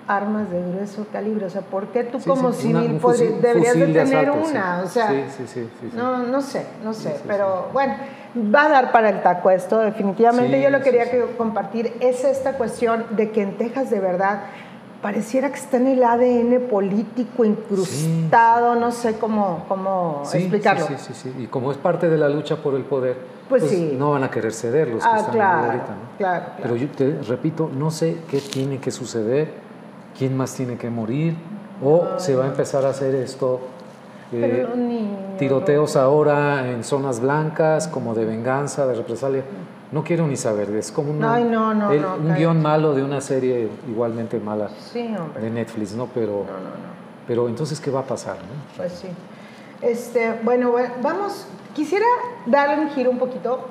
armas 0.07 0.51
de 0.51 0.61
grueso 0.61 1.05
calibre? 1.13 1.45
O 1.45 1.49
sea, 1.49 1.61
¿por 1.61 1.87
qué 1.87 2.03
tú 2.03 2.19
como 2.19 2.51
civil 2.51 2.99
deberías 3.41 3.75
de 3.75 3.87
tener 3.87 4.31
una? 4.31 4.81
O 4.83 4.87
sea, 4.87 5.09
sí, 5.09 5.23
sí, 5.37 5.43
sí, 5.47 5.91
No, 5.95 6.17
no 6.23 6.41
sé, 6.41 6.65
no 6.83 6.93
sé. 6.93 7.15
pero 7.25 7.69
bueno 7.71 7.95
va 8.35 8.65
a 8.65 8.69
dar 8.69 8.91
para 8.91 9.09
el 9.09 9.21
taco 9.21 9.49
esto, 9.49 9.79
definitivamente. 9.79 10.61
Yo 10.61 10.69
lo 10.69 10.81
quería 10.81 11.05
compartir 11.37 11.93
es 11.99 12.23
esta 12.23 12.53
cuestión 12.53 13.05
de 13.11 13.31
que 13.31 13.41
en 13.41 13.57
Texas 13.57 13.89
de 13.89 13.99
verdad 13.99 14.43
pareciera 15.01 15.49
que 15.49 15.55
está 15.55 15.77
en 15.77 15.87
el 15.87 16.03
ADN 16.03 16.67
político 16.69 17.43
incrustado, 17.43 18.75
no 18.75 18.91
sé 18.91 19.17
cómo, 19.17 19.65
cómo 19.67 20.21
explicarlo. 20.31 20.85
Sí, 20.87 20.93
sí, 20.97 21.13
sí, 21.13 21.33
y 21.39 21.47
como 21.47 21.71
es 21.71 21.77
parte 21.77 22.07
de 22.07 22.17
la 22.17 22.29
lucha 22.29 22.57
por 22.57 22.75
el 22.75 22.83
poder, 22.83 23.17
pues, 23.49 23.63
pues 23.63 23.93
no 23.93 24.11
van 24.11 24.23
a 24.23 24.29
querer 24.29 24.53
ceder 24.53 24.89
los 24.89 25.03
que 25.03 25.09
ah, 25.11 25.17
están 25.17 25.33
claro, 25.33 25.65
ahorita. 25.65 25.87
¿no? 25.87 26.17
Claro, 26.17 26.45
Pero 26.61 26.75
yo 26.75 26.87
te 26.89 27.19
repito, 27.27 27.69
no 27.73 27.89
sé 27.89 28.17
qué 28.29 28.39
tiene 28.39 28.77
que 28.77 28.91
suceder, 28.91 29.51
quién 30.17 30.37
más 30.37 30.53
tiene 30.53 30.77
que 30.77 30.89
morir, 30.89 31.35
o 31.83 32.19
se 32.19 32.35
va 32.35 32.45
a 32.45 32.47
empezar 32.47 32.85
a 32.85 32.89
hacer 32.89 33.15
esto 33.15 33.59
tiroteos 35.37 35.95
ahora 35.95 36.69
en 36.71 36.83
zonas 36.83 37.19
blancas, 37.19 37.87
como 37.87 38.13
de 38.13 38.25
venganza, 38.25 38.87
de 38.87 38.95
represalia. 38.95 39.43
No 39.91 40.03
quiero 40.03 40.25
ni 40.25 40.37
saber, 40.37 40.69
es 40.71 40.91
como 40.91 41.11
un 41.11 42.35
guion 42.35 42.61
malo 42.61 42.93
de 42.93 43.03
una 43.03 43.19
serie 43.19 43.67
igualmente 43.89 44.39
mala 44.39 44.69
de 44.93 45.49
Netflix, 45.49 45.93
¿no? 45.93 46.07
Pero, 46.13 46.45
pero 47.27 47.49
entonces, 47.49 47.79
¿qué 47.81 47.91
va 47.91 47.99
a 48.01 48.05
pasar? 48.05 48.37
Pues 48.77 48.93
sí. 48.93 49.07
Este, 49.81 50.39
bueno, 50.43 50.73
vamos, 51.01 51.47
quisiera 51.73 52.05
darle 52.45 52.83
un 52.83 52.89
giro 52.91 53.09
un 53.09 53.17
poquito 53.17 53.65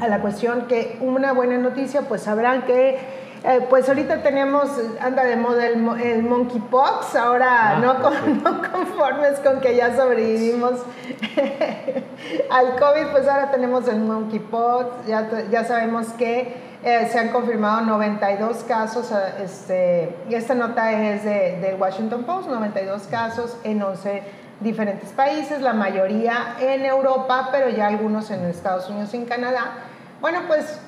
a 0.00 0.08
la 0.08 0.20
cuestión 0.20 0.66
que 0.66 0.96
una 1.00 1.32
buena 1.32 1.58
noticia, 1.58 2.02
pues 2.02 2.22
sabrán 2.22 2.62
que 2.62 3.23
eh, 3.46 3.66
pues 3.68 3.86
ahorita 3.90 4.22
tenemos, 4.22 4.70
anda 5.00 5.22
de 5.22 5.36
moda 5.36 5.66
el, 5.66 6.22
monkeypox, 6.22 7.14
ahora 7.14 7.76
ah, 7.76 7.78
no, 8.42 8.72
conformes 8.72 9.38
con 9.40 9.60
que 9.60 9.76
ya 9.76 9.94
sobrevivimos 9.94 10.80
al 12.50 12.76
COVID, 12.76 13.08
pues 13.12 13.28
ahora 13.28 13.50
tenemos 13.50 13.86
el 13.86 14.00
monkeypox, 14.00 15.06
ya, 15.06 15.28
ya 15.50 15.62
sabemos 15.64 16.06
que 16.14 16.54
eh, 16.82 17.08
se 17.12 17.18
han 17.18 17.28
confirmado 17.28 17.82
92 17.82 18.64
casos, 18.64 19.12
eh, 19.12 19.44
este, 19.44 20.16
y 20.30 20.34
esta 20.34 20.54
nota 20.54 20.92
es 20.92 21.24
de, 21.24 21.58
del 21.60 21.78
Washington 21.78 22.24
Post, 22.24 22.48
92 22.48 23.02
casos 23.08 23.58
en 23.62 23.82
11 23.82 24.22
diferentes 24.60 25.10
países, 25.10 25.60
la 25.60 25.74
mayoría 25.74 26.56
en 26.60 26.86
Europa, 26.86 27.50
pero 27.52 27.68
ya 27.68 27.88
algunos 27.88 28.30
en 28.30 28.46
Estados 28.46 28.88
Unidos 28.88 29.12
y 29.12 29.18
en 29.18 29.26
Canadá. 29.26 29.72
Bueno, 30.22 30.40
pues 30.46 30.80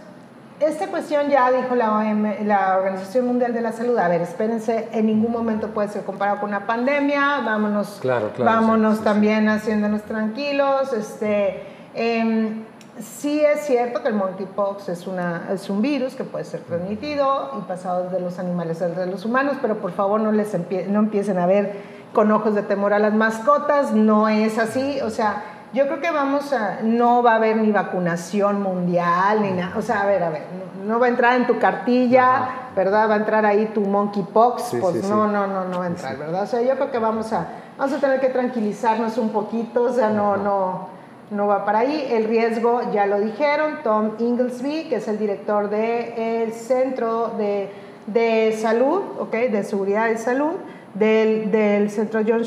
esta 0.61 0.87
cuestión 0.87 1.29
ya 1.29 1.51
dijo 1.51 1.75
la, 1.75 2.03
la 2.45 2.79
Organización 2.79 3.27
Mundial 3.27 3.53
de 3.53 3.61
la 3.61 3.73
Salud, 3.73 3.99
a 3.99 4.09
ver, 4.09 4.23
espérense, 4.23 4.89
en 4.93 5.07
ningún 5.07 5.31
momento 5.31 5.69
puede 5.69 5.89
ser 5.89 6.05
comparado 6.05 6.41
con 6.41 6.49
una 6.49 6.67
pandemia, 6.67 7.43
vámonos, 7.45 8.01
vámonos 8.39 9.05
también 9.05 9.49
haciéndonos 9.49 10.03
tranquilos. 10.03 10.95
Este, 10.95 11.63
em, 11.95 12.65
sí 12.99 13.41
es 13.41 13.67
cierto 13.67 14.03
que 14.03 14.09
el 14.09 14.15
monkeypox 14.15 14.89
es, 14.89 15.07
una, 15.07 15.49
es 15.53 15.69
un 15.69 15.83
virus 15.83 16.15
que 16.15 16.25
puede 16.25 16.45
ser 16.45 16.61
transmitido 16.61 17.51
y 17.59 17.61
pasado 17.69 18.09
de 18.09 18.21
los 18.21 18.39
animales 18.39 18.81
a 18.81 18.89
los 19.07 19.27
humanos, 19.27 19.57
pero 19.61 19.77
por 19.77 19.93
favor 19.93 20.21
no, 20.21 20.33
les 20.33 20.55
no 20.89 21.01
empiecen 21.01 21.39
a 21.39 21.47
ver 21.47 21.97
con 22.15 22.33
ojos 22.33 22.55
de 22.55 22.63
temor 22.63 22.95
a 22.95 22.99
las 22.99 23.13
mascotas, 23.13 23.93
no 23.93 24.31
es 24.31 24.59
así, 24.59 25.01
o 25.03 25.11
sea 25.11 25.56
yo 25.77 25.87
creo 25.87 26.01
que 26.01 26.11
vamos 26.11 26.55
a, 26.55 26.79
no 26.83 27.23
va 27.23 27.33
a 27.33 27.35
haber 27.37 27.59
ni 27.59 27.71
vacunación 27.71 28.63
mundial, 28.63 29.43
ni 29.43 29.51
nada. 29.51 29.77
O 29.77 29.83
sea, 29.83 30.01
a 30.01 30.07
ver, 30.07 30.23
a 30.23 30.31
ver, 30.31 30.43
no, 30.87 30.99
va 30.99 31.05
a 31.05 31.09
entrar 31.11 31.37
en 31.37 31.47
tu 31.47 31.59
cartilla, 31.59 32.71
¿verdad? 32.75 33.11
Va 33.11 33.15
a 33.15 33.17
entrar 33.19 33.45
ahí 33.45 33.67
tu 33.67 33.83
monkeypox, 33.83 34.75
pues 34.81 35.05
no, 35.05 35.27
no, 35.27 35.47
no, 35.47 35.67
no 35.67 35.79
va 35.81 35.85
a 35.85 35.89
entrar, 35.89 36.17
¿verdad? 36.17 36.45
O 36.45 36.47
sea, 36.47 36.63
yo 36.63 36.75
creo 36.77 36.91
que 36.91 36.99
vamos 36.99 37.31
a, 37.35 37.47
vamos 37.77 37.95
a 37.95 38.01
tener 38.01 38.21
que 38.21 38.31
tranquilizarnos 38.31 39.19
un 39.19 39.29
poquito, 39.29 39.83
o 39.83 39.93
sea, 39.93 40.09
no, 40.09 40.39
no, 40.39 40.89
no 41.31 41.47
va 41.47 41.67
para 41.67 41.81
ahí. 41.81 42.09
El 42.11 42.25
riesgo, 42.25 42.81
ya 42.91 43.05
lo 43.05 43.21
dijeron, 43.21 43.81
Tom 43.85 44.13
Inglesby, 44.19 44.89
que 44.89 44.97
es 44.97 45.09
el 45.09 45.19
director 45.19 45.69
del 45.69 46.55
Centro 46.55 47.33
de, 47.37 47.71
de 48.07 48.57
Salud, 48.59 49.03
¿ok? 49.19 49.33
De 49.33 49.63
Seguridad 49.63 50.07
de 50.07 50.17
Salud 50.17 50.55
del, 50.99 51.51
del 51.51 51.91
centro 51.91 52.21
John, 52.27 52.43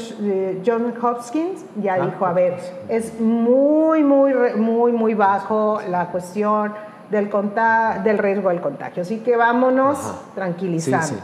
John 0.66 0.94
Hopkins 1.02 1.66
ya 1.82 1.96
ah, 1.96 2.06
dijo, 2.06 2.26
a 2.26 2.34
ver, 2.34 2.58
es 2.88 3.20
muy, 3.20 4.04
muy, 4.04 4.34
muy, 4.56 4.92
muy 4.92 5.14
bajo 5.14 5.80
la 5.88 6.08
cuestión 6.08 6.74
del, 7.12 7.30
del 8.04 8.18
riesgo 8.18 8.50
del 8.50 8.62
contagio. 8.62 9.04
Así 9.04 9.20
que 9.20 9.36
vámonos 9.36 10.00
tranquilizando. 10.36 11.22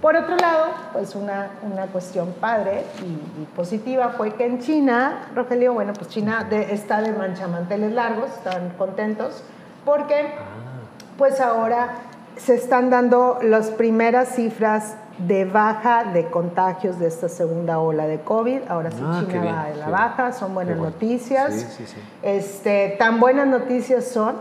Por 0.00 0.14
otro 0.14 0.36
lado, 0.36 0.66
pues 0.92 1.14
una, 1.14 1.50
una 1.62 1.86
cuestión 1.86 2.34
padre 2.38 2.84
y, 3.02 3.44
positiva 3.56 4.10
fue 4.10 4.34
que 4.34 4.44
en 4.44 4.60
China, 4.60 5.28
Rogelio, 5.34 5.72
bueno, 5.72 5.94
pues 5.94 6.10
China 6.10 6.46
está 6.50 7.00
de 7.00 7.12
manchamanteles 7.12 7.92
largos, 7.92 8.30
están 8.30 8.70
contentos, 8.76 9.42
porque 9.86 10.14
ah. 10.14 11.16
pues 11.16 11.40
ahora 11.40 11.94
se 12.36 12.54
están 12.54 12.90
dando 12.90 13.38
las 13.42 13.70
primeras 13.70 14.34
cifras 14.34 14.96
de 15.18 15.44
baja 15.44 16.04
de 16.04 16.26
contagios 16.26 16.98
de 16.98 17.06
esta 17.06 17.28
segunda 17.28 17.78
ola 17.78 18.06
de 18.06 18.20
COVID. 18.20 18.60
Ahora 18.68 18.90
sí, 18.90 19.02
ah, 19.02 19.24
China 19.26 19.44
va 19.44 19.64
de 19.68 19.76
la 19.76 19.88
baja, 19.88 20.32
son 20.32 20.54
buenas 20.54 20.76
noticias. 20.76 21.78
Este, 22.22 22.96
tan 22.98 23.18
buenas 23.20 23.46
noticias 23.46 24.06
son 24.06 24.36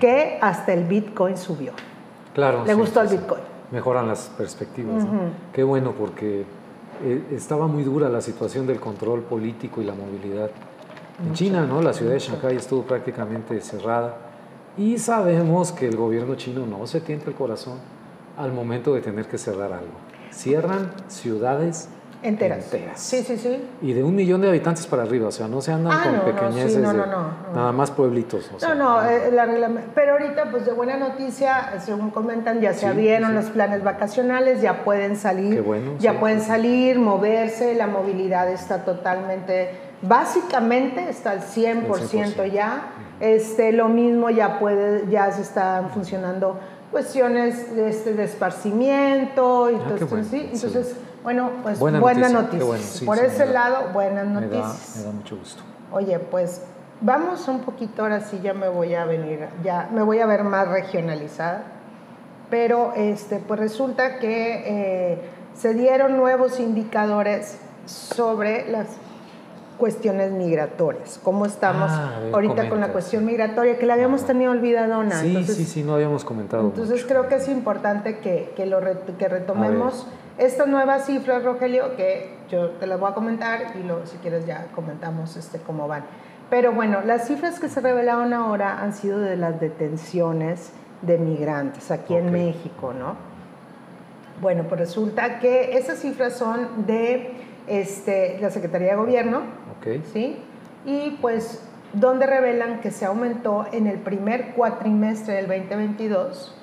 que 0.00 0.38
hasta 0.40 0.72
el 0.72 0.84
Bitcoin 0.84 1.36
subió. 1.36 1.72
Claro. 2.34 2.64
Le 2.64 2.74
gustó 2.74 3.02
el 3.02 3.08
Bitcoin. 3.08 3.42
Mejoran 3.70 4.06
las 4.06 4.30
perspectivas. 4.36 5.04
Qué 5.52 5.64
bueno, 5.64 5.92
porque 5.92 6.44
eh, 7.02 7.24
estaba 7.32 7.66
muy 7.66 7.82
dura 7.82 8.08
la 8.08 8.20
situación 8.20 8.66
del 8.66 8.80
control 8.80 9.22
político 9.22 9.80
y 9.80 9.84
la 9.84 9.94
movilidad. 9.94 10.50
En 11.24 11.32
China, 11.32 11.66
¿no? 11.66 11.80
La 11.80 11.92
ciudad 11.92 12.12
de 12.12 12.18
Shanghái 12.18 12.56
estuvo 12.56 12.82
prácticamente 12.82 13.60
cerrada. 13.60 14.16
Y 14.76 14.98
sabemos 14.98 15.72
que 15.72 15.88
el 15.88 15.96
gobierno 15.96 16.34
chino 16.34 16.66
no 16.66 16.86
se 16.86 17.00
tienta 17.00 17.30
el 17.30 17.34
corazón 17.34 17.78
al 18.36 18.52
momento 18.52 18.94
de 18.94 19.00
tener 19.00 19.26
que 19.26 19.38
cerrar 19.38 19.72
algo. 19.72 20.05
Cierran 20.30 20.92
ciudades 21.08 21.88
enteras. 22.22 22.64
Sí, 22.96 23.22
sí, 23.22 23.36
sí. 23.36 23.68
Y 23.82 23.92
de 23.92 24.02
un 24.02 24.14
millón 24.14 24.40
de 24.40 24.48
habitantes 24.48 24.86
para 24.86 25.02
arriba, 25.02 25.28
o 25.28 25.32
sea, 25.32 25.48
no 25.48 25.60
se 25.60 25.72
andan 25.72 25.92
ah, 25.92 26.02
con 26.02 26.16
no, 26.16 26.24
pequeñeces 26.24 26.78
no, 26.78 26.92
no, 26.92 27.06
no, 27.06 27.30
nada 27.54 27.72
más 27.72 27.90
pueblitos. 27.90 28.50
no, 28.60 28.74
no, 28.74 29.08
eh, 29.08 29.30
pero 29.94 30.12
ahorita 30.12 30.50
pues 30.50 30.66
de 30.66 30.72
buena 30.72 30.96
noticia, 30.96 31.78
según 31.84 32.10
comentan, 32.10 32.60
ya 32.60 32.72
se 32.72 32.86
abrieron 32.86 33.34
los 33.34 33.46
planes 33.46 33.84
vacacionales, 33.84 34.60
ya 34.60 34.84
pueden 34.84 35.16
salir, 35.16 35.64
ya 35.98 36.18
pueden 36.18 36.40
salir, 36.40 36.98
moverse, 36.98 37.74
la 37.74 37.86
movilidad 37.86 38.50
está 38.50 38.84
totalmente, 38.84 39.70
básicamente 40.02 41.08
está 41.08 41.32
al 41.32 41.40
100%, 41.42 42.50
ya. 42.50 42.92
Este, 43.18 43.72
lo 43.72 43.88
mismo 43.88 44.28
ya 44.28 44.58
puede, 44.58 45.08
ya 45.10 45.32
se 45.32 45.40
están 45.40 45.88
funcionando 45.88 46.60
cuestiones 46.90 47.74
de, 47.74 47.88
este, 47.88 48.14
de 48.14 48.24
esparcimiento 48.24 49.70
y 49.70 49.74
ah, 49.74 49.86
entonces, 49.88 50.26
sí, 50.28 50.50
entonces 50.52 50.96
bueno, 51.26 51.50
pues 51.62 51.80
buenas 51.80 52.32
noticias. 52.32 53.02
Por 53.04 53.18
ese 53.18 53.46
lado, 53.46 53.92
buenas 53.92 54.26
noticias. 54.28 54.98
Me 54.98 55.02
da, 55.06 55.10
mucho 55.10 55.36
gusto. 55.36 55.60
Oye, 55.90 56.20
pues 56.20 56.62
vamos 57.00 57.48
un 57.48 57.60
poquito, 57.60 58.02
ahora 58.02 58.20
sí 58.20 58.38
ya 58.42 58.54
me 58.54 58.68
voy 58.68 58.94
a 58.94 59.04
venir, 59.04 59.48
ya 59.64 59.88
me 59.92 60.02
voy 60.02 60.20
a 60.20 60.26
ver 60.26 60.44
más 60.44 60.68
regionalizada, 60.68 61.64
pero 62.48 62.92
este, 62.94 63.38
pues 63.38 63.58
resulta 63.58 64.20
que 64.20 64.62
eh, 64.66 65.20
se 65.54 65.74
dieron 65.74 66.16
nuevos 66.16 66.60
indicadores 66.60 67.58
sobre 67.86 68.70
las 68.70 68.86
cuestiones 69.78 70.32
migratorias. 70.32 71.20
¿Cómo 71.22 71.46
estamos 71.46 71.90
ah, 71.90 72.20
ahorita 72.32 72.68
con 72.68 72.80
la 72.80 72.92
cuestión 72.92 73.24
migratoria? 73.24 73.78
Que 73.78 73.86
la 73.86 73.94
habíamos 73.94 74.24
tenido 74.24 74.52
olvidadona. 74.52 75.20
Sí, 75.20 75.44
sí, 75.44 75.64
sí, 75.64 75.82
no 75.82 75.94
habíamos 75.94 76.24
comentado. 76.24 76.64
Entonces 76.64 77.04
creo 77.06 77.28
que 77.28 77.36
es 77.36 77.48
importante 77.48 78.18
que, 78.18 78.52
que 78.56 78.66
lo 78.66 78.80
que 79.18 79.28
retomemos 79.28 80.06
estas 80.38 80.68
nuevas 80.68 81.06
cifras, 81.06 81.44
Rogelio, 81.44 81.96
que 81.96 82.36
yo 82.50 82.70
te 82.72 82.86
las 82.86 83.00
voy 83.00 83.10
a 83.10 83.14
comentar 83.14 83.72
y 83.74 83.82
luego 83.82 84.04
si 84.04 84.18
quieres 84.18 84.46
ya 84.46 84.66
comentamos 84.74 85.36
este, 85.36 85.58
cómo 85.58 85.88
van. 85.88 86.04
Pero 86.50 86.72
bueno, 86.72 87.00
las 87.04 87.26
cifras 87.26 87.58
que 87.58 87.68
se 87.68 87.80
revelaron 87.80 88.32
ahora 88.34 88.82
han 88.82 88.92
sido 88.92 89.18
de 89.18 89.36
las 89.36 89.58
detenciones 89.60 90.72
de 91.02 91.18
migrantes 91.18 91.90
aquí 91.90 92.14
en 92.14 92.30
México, 92.30 92.92
¿no? 92.92 93.16
Bueno, 94.40 94.64
pues 94.68 94.80
resulta 94.80 95.38
que 95.38 95.76
esas 95.78 95.98
cifras 95.98 96.34
son 96.36 96.86
de 96.86 97.32
este, 97.66 98.38
la 98.40 98.50
Secretaría 98.50 98.90
de 98.90 98.96
Gobierno, 98.96 99.42
¿sí? 100.12 100.38
Y 100.84 101.18
pues 101.20 101.62
donde 101.92 102.26
revelan 102.26 102.80
que 102.80 102.90
se 102.90 103.04
aumentó 103.06 103.66
en 103.72 103.86
el 103.86 103.98
primer 103.98 104.54
cuatrimestre 104.54 105.34
del 105.34 105.46
2022, 105.46 106.54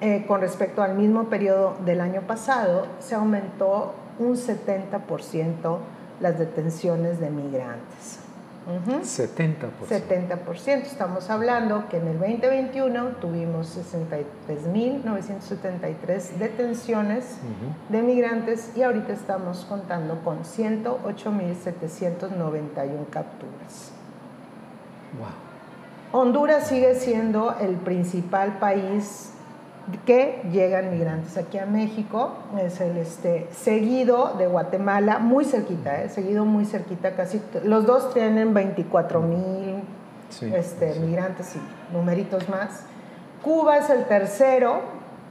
eh, 0.00 0.24
con 0.26 0.40
respecto 0.40 0.82
al 0.82 0.94
mismo 0.96 1.24
periodo 1.24 1.76
del 1.84 2.00
año 2.00 2.22
pasado, 2.22 2.86
se 3.00 3.14
aumentó 3.14 3.94
un 4.18 4.36
70% 4.36 5.78
las 6.20 6.38
detenciones 6.38 7.20
de 7.20 7.30
migrantes. 7.30 8.27
70%. 8.68 9.88
70%. 9.88 10.82
Estamos 10.82 11.30
hablando 11.30 11.88
que 11.88 11.96
en 11.96 12.08
el 12.08 12.18
2021 12.18 13.16
tuvimos 13.20 13.74
63.973 13.76 16.32
detenciones 16.38 17.38
de 17.88 18.02
migrantes 18.02 18.72
y 18.76 18.82
ahorita 18.82 19.14
estamos 19.14 19.64
contando 19.64 20.20
con 20.22 20.44
108.791 20.44 23.08
capturas. 23.10 23.92
Wow. 25.18 25.28
Honduras 26.20 26.68
sigue 26.68 26.94
siendo 26.94 27.56
el 27.58 27.76
principal 27.76 28.58
país 28.58 29.32
que 30.04 30.42
llegan 30.50 30.90
migrantes 30.90 31.36
aquí 31.36 31.58
a 31.58 31.66
México, 31.66 32.32
es 32.60 32.80
el 32.80 32.98
este, 32.98 33.48
seguido 33.52 34.34
de 34.36 34.46
Guatemala, 34.46 35.18
muy 35.18 35.44
cerquita, 35.44 36.02
¿eh? 36.02 36.08
seguido 36.08 36.44
muy 36.44 36.64
cerquita, 36.64 37.14
casi 37.14 37.40
los 37.64 37.86
dos 37.86 38.12
tienen 38.12 38.52
24 38.54 39.20
mil 39.20 39.82
este, 40.52 40.98
migrantes 41.00 41.56
y 41.56 41.94
numeritos 41.94 42.48
más. 42.48 42.82
Cuba 43.42 43.78
es 43.78 43.88
el 43.90 44.04
tercero, 44.04 44.80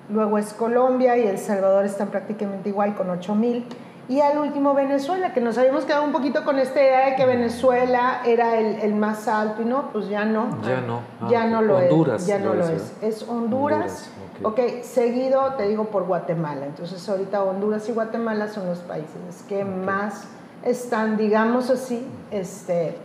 luego 0.09 0.37
es 0.37 0.53
Colombia 0.53 1.17
y 1.17 1.27
El 1.27 1.37
Salvador 1.37 1.85
están 1.85 2.07
prácticamente 2.07 2.69
igual 2.69 2.95
con 2.95 3.09
8 3.09 3.35
mil. 3.35 3.65
Y 4.09 4.21
al 4.21 4.37
último 4.37 4.73
Venezuela, 4.73 5.33
que 5.33 5.41
nos 5.41 5.57
habíamos 5.57 5.83
quedado 5.83 6.05
un 6.05 6.13
poquito 6.13 6.45
con 6.45 6.59
esta 6.59 6.81
idea 6.81 7.09
de 7.09 7.15
que 7.17 7.25
Venezuela 7.25 8.21
era 8.25 8.57
el, 8.57 8.95
más 8.95 9.27
alto 9.27 9.63
y 9.63 9.65
no, 9.65 9.91
pues 9.91 10.07
ya 10.07 10.23
no. 10.23 10.61
Ya 10.63 10.79
no. 10.79 11.01
ya 11.29 11.45
no 11.45 11.61
lo 11.61 11.77
Honduras, 11.77 12.21
es. 12.21 12.27
Ya 12.27 12.39
no 12.39 12.53
lo 12.53 12.65
es. 12.69 12.93
Es 13.01 13.27
Honduras. 13.27 14.09
ok, 14.43 14.59
seguido 14.81 15.55
te 15.55 15.67
digo 15.67 15.85
por 15.85 16.05
Guatemala. 16.05 16.65
Entonces 16.65 17.07
ahorita 17.09 17.43
Honduras 17.43 17.89
y 17.89 17.91
Guatemala 17.91 18.47
son 18.47 18.67
los 18.67 18.79
países 18.79 19.43
que 19.49 19.65
más 19.65 20.23
están, 20.63 21.17
digamos 21.17 21.69
así, 21.69 22.07
este, 22.31 22.95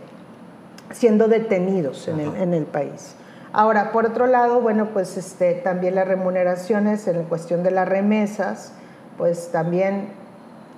siendo 0.91 1.27
detenidos 1.27 2.07
en 2.07 2.21
el, 2.21 2.35
en 2.37 2.53
el, 2.53 2.65
país. 2.65 3.15
Ahora, 3.51 3.91
por 3.91 4.05
otro 4.05 4.25
lado, 4.25 4.61
bueno, 4.61 4.91
pues 4.93 5.17
este, 5.17 5.53
también 5.55 5.95
las 5.95 6.07
remuneraciones 6.07 7.05
en 7.09 7.25
cuestión 7.25 7.61
de 7.61 7.71
las 7.71 7.89
remesas, 7.89 8.71
pues 9.17 9.51
también 9.51 10.22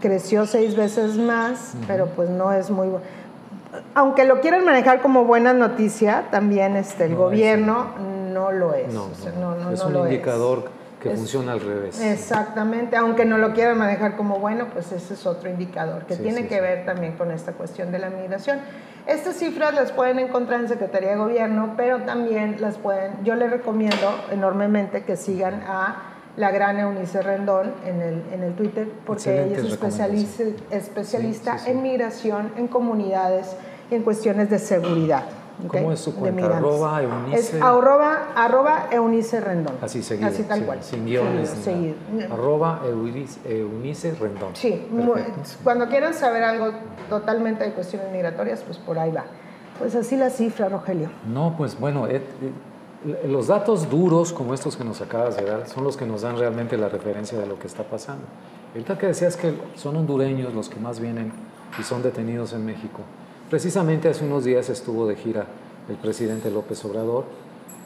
creció 0.01 0.45
seis 0.45 0.75
veces 0.75 1.17
más, 1.17 1.75
pero 1.88 2.08
pues 2.08 2.29
no 2.29 2.51
es 2.51 2.69
muy 2.69 2.88
bueno. 2.88 3.05
Aunque 3.93 4.23
lo 4.23 4.39
quieran 4.41 4.63
manejar 4.63 5.01
como 5.01 5.25
buena 5.25 5.53
noticia, 5.53 6.25
también 6.31 6.75
este, 6.75 7.05
el 7.05 7.15
gobierno 7.15 7.88
no 8.34 8.51
lo 8.51 8.73
es. 8.73 8.93
No, 8.93 9.10
es 9.71 9.84
un 9.84 9.97
indicador 9.97 10.69
que 11.01 11.10
funciona 11.12 11.51
al 11.51 11.62
revés. 11.62 12.01
Exactamente, 12.01 12.95
aunque 12.95 13.25
no 13.25 13.38
lo 13.38 13.53
quieran 13.53 13.77
manejar 13.77 14.15
como 14.15 14.39
bueno, 14.39 14.67
pues 14.73 14.91
ese 14.91 15.13
es 15.13 15.25
otro 15.25 15.49
indicador 15.49 16.05
que 16.05 16.15
tiene 16.15 16.47
que 16.47 16.62
ver 16.62 16.86
también 16.86 17.13
con 17.13 17.31
esta 17.31 17.53
cuestión 17.53 17.91
de 17.91 17.99
la 17.99 18.10
migración. 18.10 18.60
Estas 19.05 19.36
cifras 19.36 19.75
las 19.75 19.91
pueden 19.91 20.17
encontrar 20.17 20.62
en 20.62 20.67
Secretaría 20.67 21.12
de 21.12 21.17
Gobierno, 21.17 21.75
pero 21.77 22.01
también 22.01 22.58
las 22.60 22.77
pueden, 22.77 23.23
yo 23.23 23.36
les 23.36 23.51
recomiendo 23.51 24.15
enormemente 24.31 25.03
que 25.03 25.15
sigan 25.15 25.62
a 25.67 26.14
la 26.38 26.52
gran 26.52 26.78
Eunice 26.80 27.21
Rendón 27.21 27.74
en 27.86 28.02
el, 28.02 28.24
en 28.34 28.43
el 28.43 28.54
Twitter, 28.56 28.88
porque 29.06 29.45
ella 29.45 29.58
es 29.58 29.65
especialista, 29.65 30.43
especialista 30.69 31.58
en 31.65 31.82
migración, 31.82 32.52
en 32.58 32.67
comunidades 32.67 33.56
y 33.89 33.95
en 33.95 34.04
cuestiones 34.04 34.50
de 34.50 34.60
seguridad. 34.60 35.24
¿Cómo 35.67 35.93
es 35.93 36.02
su 36.02 36.13
cuenta? 36.13 36.58
Arroba 36.58 37.02
Eunice. 37.02 37.39
Es 37.39 37.62
arroba, 37.62 38.34
arroba 38.36 38.88
Eunice 38.91 39.39
Rendón. 39.39 39.76
Así 39.82 40.04
seguido. 40.04 40.28
Así 40.28 40.43
tal 40.43 40.65
cual. 40.65 40.84
Sin 40.84 41.06
guiones. 41.06 41.50
Seguido, 41.50 41.95
Arroba 42.30 42.82
Eunice, 42.86 44.13
Rendón. 44.19 44.54
Sí, 44.54 44.86
cuando 45.63 45.88
quieran 45.88 46.13
saber 46.13 46.43
algo 46.43 46.71
totalmente 47.10 47.63
de 47.63 47.71
cuestiones 47.71 48.12
migratorias, 48.12 48.63
pues 48.63 48.78
por 48.78 49.00
ahí 49.00 49.12
va. 49.12 49.24
Pues 49.80 49.95
así 49.95 50.15
la 50.15 50.30
cifra, 50.30 50.69
Rogelio. 50.69 51.10
No, 51.26 51.56
pues 51.58 51.80
bueno, 51.80 52.08
eh, 52.08 52.21
los 53.28 53.48
datos 53.48 53.89
duros 53.89 54.34
como 54.34 54.54
estos 54.54 54.76
que 54.76 54.84
nos 54.84 55.02
acabas 55.02 55.38
de 55.38 55.46
dar 55.46 55.68
son 55.68 55.84
los 55.84 55.96
que 55.98 56.06
nos 56.06 56.22
dan 56.22 56.38
realmente 56.38 56.78
la 56.78 56.89
referencia 56.89 57.38
de 57.39 57.46
lo 57.46 57.60
que 57.60 57.68
está 57.68 57.84
pasando. 57.84 58.24
Ahorita 58.74 58.98
que 58.98 59.08
decías 59.08 59.38
que 59.38 59.54
son 59.76 59.96
hondureños 59.96 60.54
los 60.54 60.70
que 60.70 60.80
más 60.80 61.00
vienen 61.00 61.32
y 61.80 61.84
son 61.84 62.02
detenidos 62.02 62.54
en 62.54 62.65
México. 62.65 63.02
Precisamente 63.50 64.10
hace 64.10 64.26
unos 64.26 64.44
días 64.44 64.70
estuvo 64.70 65.08
de 65.08 65.15
gira 65.15 65.46
el 65.88 65.98
presidente 65.98 66.50
López 66.50 66.84
Obrador 66.84 67.26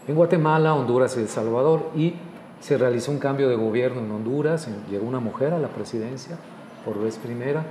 en 0.07 0.15
Guatemala, 0.15 0.73
Honduras 0.73 1.15
y 1.17 1.19
El 1.19 1.27
Salvador 1.27 1.91
y 1.95 2.13
se 2.61 2.77
realizó 2.77 3.11
un 3.11 3.19
cambio 3.19 3.49
de 3.49 3.55
gobierno 3.55 4.01
en 4.01 4.11
Honduras, 4.11 4.67
llegó 4.89 5.05
una 5.05 5.19
mujer 5.19 5.53
a 5.53 5.59
la 5.59 5.67
presidencia 5.67 6.37
por 6.83 6.99
vez 6.99 7.17
primera, 7.17 7.65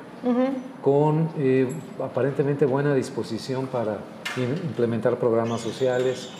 con 0.83 1.31
eh, 1.39 1.69
aparentemente 2.03 2.67
buena 2.67 2.95
disposición 2.95 3.67
para 3.67 3.99
implementar 4.37 5.17
programas 5.19 5.61
sociales, 5.61 6.31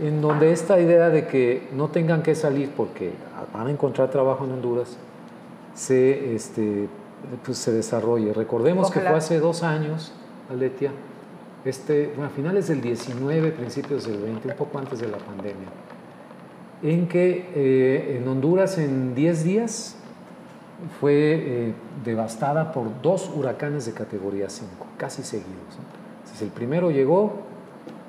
en 0.00 0.20
donde 0.22 0.52
esta 0.52 0.80
idea 0.80 1.10
de 1.10 1.26
que 1.26 1.68
no 1.74 1.88
tengan 1.88 2.22
que 2.22 2.34
salir 2.34 2.70
porque 2.76 3.12
van 3.52 3.66
a 3.66 3.70
encontrar 3.70 4.10
trabajo 4.10 4.44
en 4.44 4.52
Honduras 4.52 4.96
se, 5.74 6.34
este, 6.34 6.88
pues 7.44 7.58
se 7.58 7.72
desarrolle. 7.72 8.32
Recordemos 8.32 8.90
que 8.90 9.00
fue 9.00 9.08
hace 9.10 9.38
dos 9.38 9.62
años, 9.62 10.12
Aletia, 10.50 10.92
este, 11.64 12.14
a 12.22 12.28
finales 12.28 12.68
del 12.68 12.80
19, 12.80 13.52
principios 13.52 14.06
del 14.06 14.18
20, 14.18 14.48
un 14.48 14.56
poco 14.56 14.78
antes 14.78 15.00
de 15.00 15.08
la 15.08 15.18
pandemia, 15.18 15.68
en 16.82 17.06
que 17.06 17.50
eh, 17.54 18.18
en 18.18 18.26
Honduras 18.28 18.78
en 18.78 19.14
10 19.14 19.44
días 19.44 19.96
fue 21.00 21.12
eh, 21.14 21.74
devastada 22.04 22.72
por 22.72 23.00
dos 23.02 23.30
huracanes 23.34 23.86
de 23.86 23.92
categoría 23.92 24.50
5, 24.50 24.70
casi 24.96 25.22
seguidos. 25.22 25.78
Entonces, 26.18 26.42
el 26.42 26.48
primero 26.48 26.90
llegó 26.90 27.51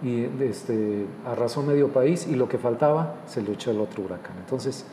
y 0.03 0.27
este, 0.43 1.05
arrasó 1.25 1.63
medio 1.63 1.89
país 1.89 2.27
y 2.27 2.35
lo 2.35 2.49
que 2.49 2.57
faltaba 2.57 3.15
se 3.25 3.41
lo 3.41 3.53
echó 3.53 3.71
el 3.71 3.79
otro 3.79 4.03
huracán. 4.03 4.35
Entonces, 4.39 4.85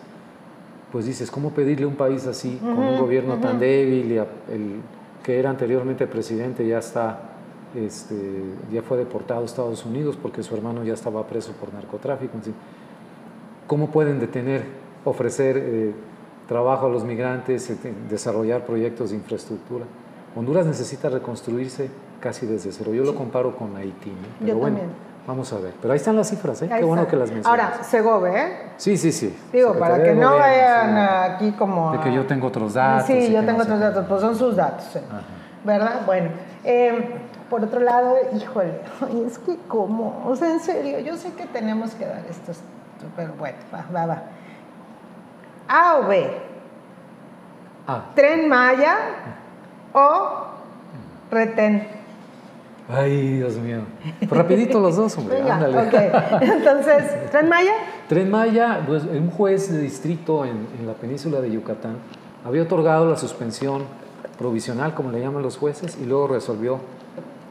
pues 0.92 1.06
dices, 1.06 1.30
¿cómo 1.30 1.50
pedirle 1.50 1.84
a 1.84 1.88
un 1.88 1.96
país 1.96 2.26
así, 2.26 2.56
con 2.58 2.78
un 2.78 2.98
gobierno 2.98 3.38
tan 3.38 3.58
débil 3.58 4.12
y 4.12 4.16
el 4.18 4.80
que 5.22 5.38
era 5.38 5.50
anteriormente 5.50 6.06
presidente 6.06 6.66
ya 6.66 6.78
está, 6.78 7.20
este, 7.74 8.14
ya 8.72 8.82
fue 8.82 8.98
deportado 8.98 9.42
a 9.42 9.44
Estados 9.44 9.84
Unidos 9.84 10.16
porque 10.20 10.42
su 10.42 10.54
hermano 10.54 10.84
ya 10.84 10.94
estaba 10.94 11.26
preso 11.26 11.52
por 11.52 11.72
narcotráfico? 11.72 12.38
¿Cómo 13.66 13.90
pueden 13.90 14.18
detener, 14.18 14.64
ofrecer 15.04 15.56
eh, 15.58 15.92
trabajo 16.50 16.86
a 16.86 16.88
los 16.88 17.04
migrantes, 17.04 17.70
este, 17.70 17.94
desarrollar 18.08 18.66
proyectos 18.66 19.10
de 19.10 19.16
infraestructura. 19.18 19.84
Honduras 20.34 20.66
necesita 20.66 21.08
reconstruirse 21.08 21.88
casi 22.20 22.46
desde 22.46 22.72
cero. 22.72 22.92
Yo 22.94 23.04
lo 23.04 23.14
comparo 23.14 23.56
con 23.56 23.76
Haití. 23.76 24.12
Pero 24.38 24.52
Yo 24.52 24.58
bueno, 24.58 24.78
también. 24.78 25.10
Vamos 25.26 25.52
a 25.52 25.58
ver. 25.58 25.74
Pero 25.80 25.92
ahí 25.92 25.98
están 25.98 26.16
las 26.16 26.28
cifras, 26.30 26.62
¿eh? 26.62 26.70
Qué 26.76 26.84
bueno 26.84 27.06
que 27.06 27.16
las 27.16 27.30
mencionas. 27.30 27.46
Ahora, 27.46 27.84
Segove, 27.84 28.40
¿eh? 28.40 28.56
Sí, 28.76 28.96
sí, 28.96 29.12
sí. 29.12 29.36
Digo, 29.52 29.74
para 29.74 30.02
que 30.02 30.14
no 30.14 30.36
vayan 30.36 30.96
aquí 30.96 31.52
como... 31.52 31.92
De 31.92 32.00
que 32.00 32.12
yo 32.12 32.26
tengo 32.26 32.48
otros 32.48 32.74
datos. 32.74 33.06
Sí, 33.06 33.32
yo 33.32 33.44
tengo 33.44 33.62
otros 33.62 33.78
datos, 33.78 34.06
pues 34.08 34.20
son 34.20 34.36
sus 34.36 34.56
datos. 34.56 34.96
¿eh? 34.96 35.02
¿Verdad? 35.64 36.02
Bueno. 36.06 36.30
Eh, 36.64 37.20
por 37.50 37.64
otro 37.64 37.80
lado, 37.80 38.14
híjole, 38.32 38.80
es 39.26 39.38
que 39.38 39.56
cómo, 39.66 40.22
o 40.24 40.36
sea, 40.36 40.52
en 40.52 40.60
serio, 40.60 41.00
yo 41.00 41.16
sé 41.16 41.32
que 41.32 41.46
tenemos 41.46 41.94
que 41.94 42.06
dar 42.06 42.24
estos, 42.30 42.60
pero 43.16 43.32
bueno, 43.34 43.58
va, 43.74 43.84
va, 43.92 44.06
va. 44.06 44.22
A 45.68 45.96
o 45.96 46.06
B. 46.06 46.30
A. 47.86 48.04
Tren 48.14 48.48
Maya 48.48 48.96
o 49.92 50.46
retén. 51.30 51.99
Ay, 52.92 53.34
Dios 53.38 53.56
mío. 53.56 53.82
Pues 54.18 54.30
rapidito 54.30 54.80
los 54.80 54.96
dos, 54.96 55.16
hombre. 55.18 55.40
Ándale. 55.42 55.78
Okay. 55.88 56.10
Entonces, 56.40 57.30
¿Tren 57.30 57.48
Maya? 57.48 57.72
Tren 58.08 58.30
Maya, 58.30 58.82
pues 58.86 59.04
un 59.04 59.30
juez 59.30 59.72
de 59.72 59.80
distrito 59.80 60.44
en, 60.44 60.66
en 60.78 60.86
la 60.86 60.94
península 60.94 61.40
de 61.40 61.50
Yucatán 61.50 61.96
había 62.44 62.62
otorgado 62.62 63.08
la 63.08 63.16
suspensión 63.16 63.84
provisional, 64.38 64.94
como 64.94 65.10
le 65.10 65.20
llaman 65.20 65.42
los 65.42 65.56
jueces, 65.56 65.98
y 66.00 66.06
luego 66.06 66.28
resolvió 66.28 66.80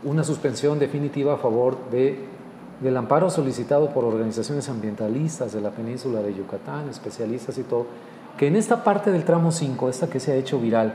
una 0.03 0.23
suspensión 0.23 0.79
definitiva 0.79 1.35
a 1.35 1.37
favor 1.37 1.77
de, 1.91 2.19
del 2.81 2.97
amparo 2.97 3.29
solicitado 3.29 3.89
por 3.89 4.05
organizaciones 4.05 4.67
ambientalistas 4.69 5.53
de 5.53 5.61
la 5.61 5.69
península 5.69 6.21
de 6.21 6.33
Yucatán, 6.33 6.89
especialistas 6.89 7.57
y 7.57 7.63
todo, 7.63 7.85
que 8.39 8.47
en 8.47 8.55
esta 8.55 8.85
parte 8.85 9.11
del 9.11 9.25
tramo 9.25 9.51
5, 9.51 9.89
esta 9.89 10.09
que 10.09 10.21
se 10.21 10.31
ha 10.31 10.35
hecho 10.35 10.61
viral, 10.61 10.93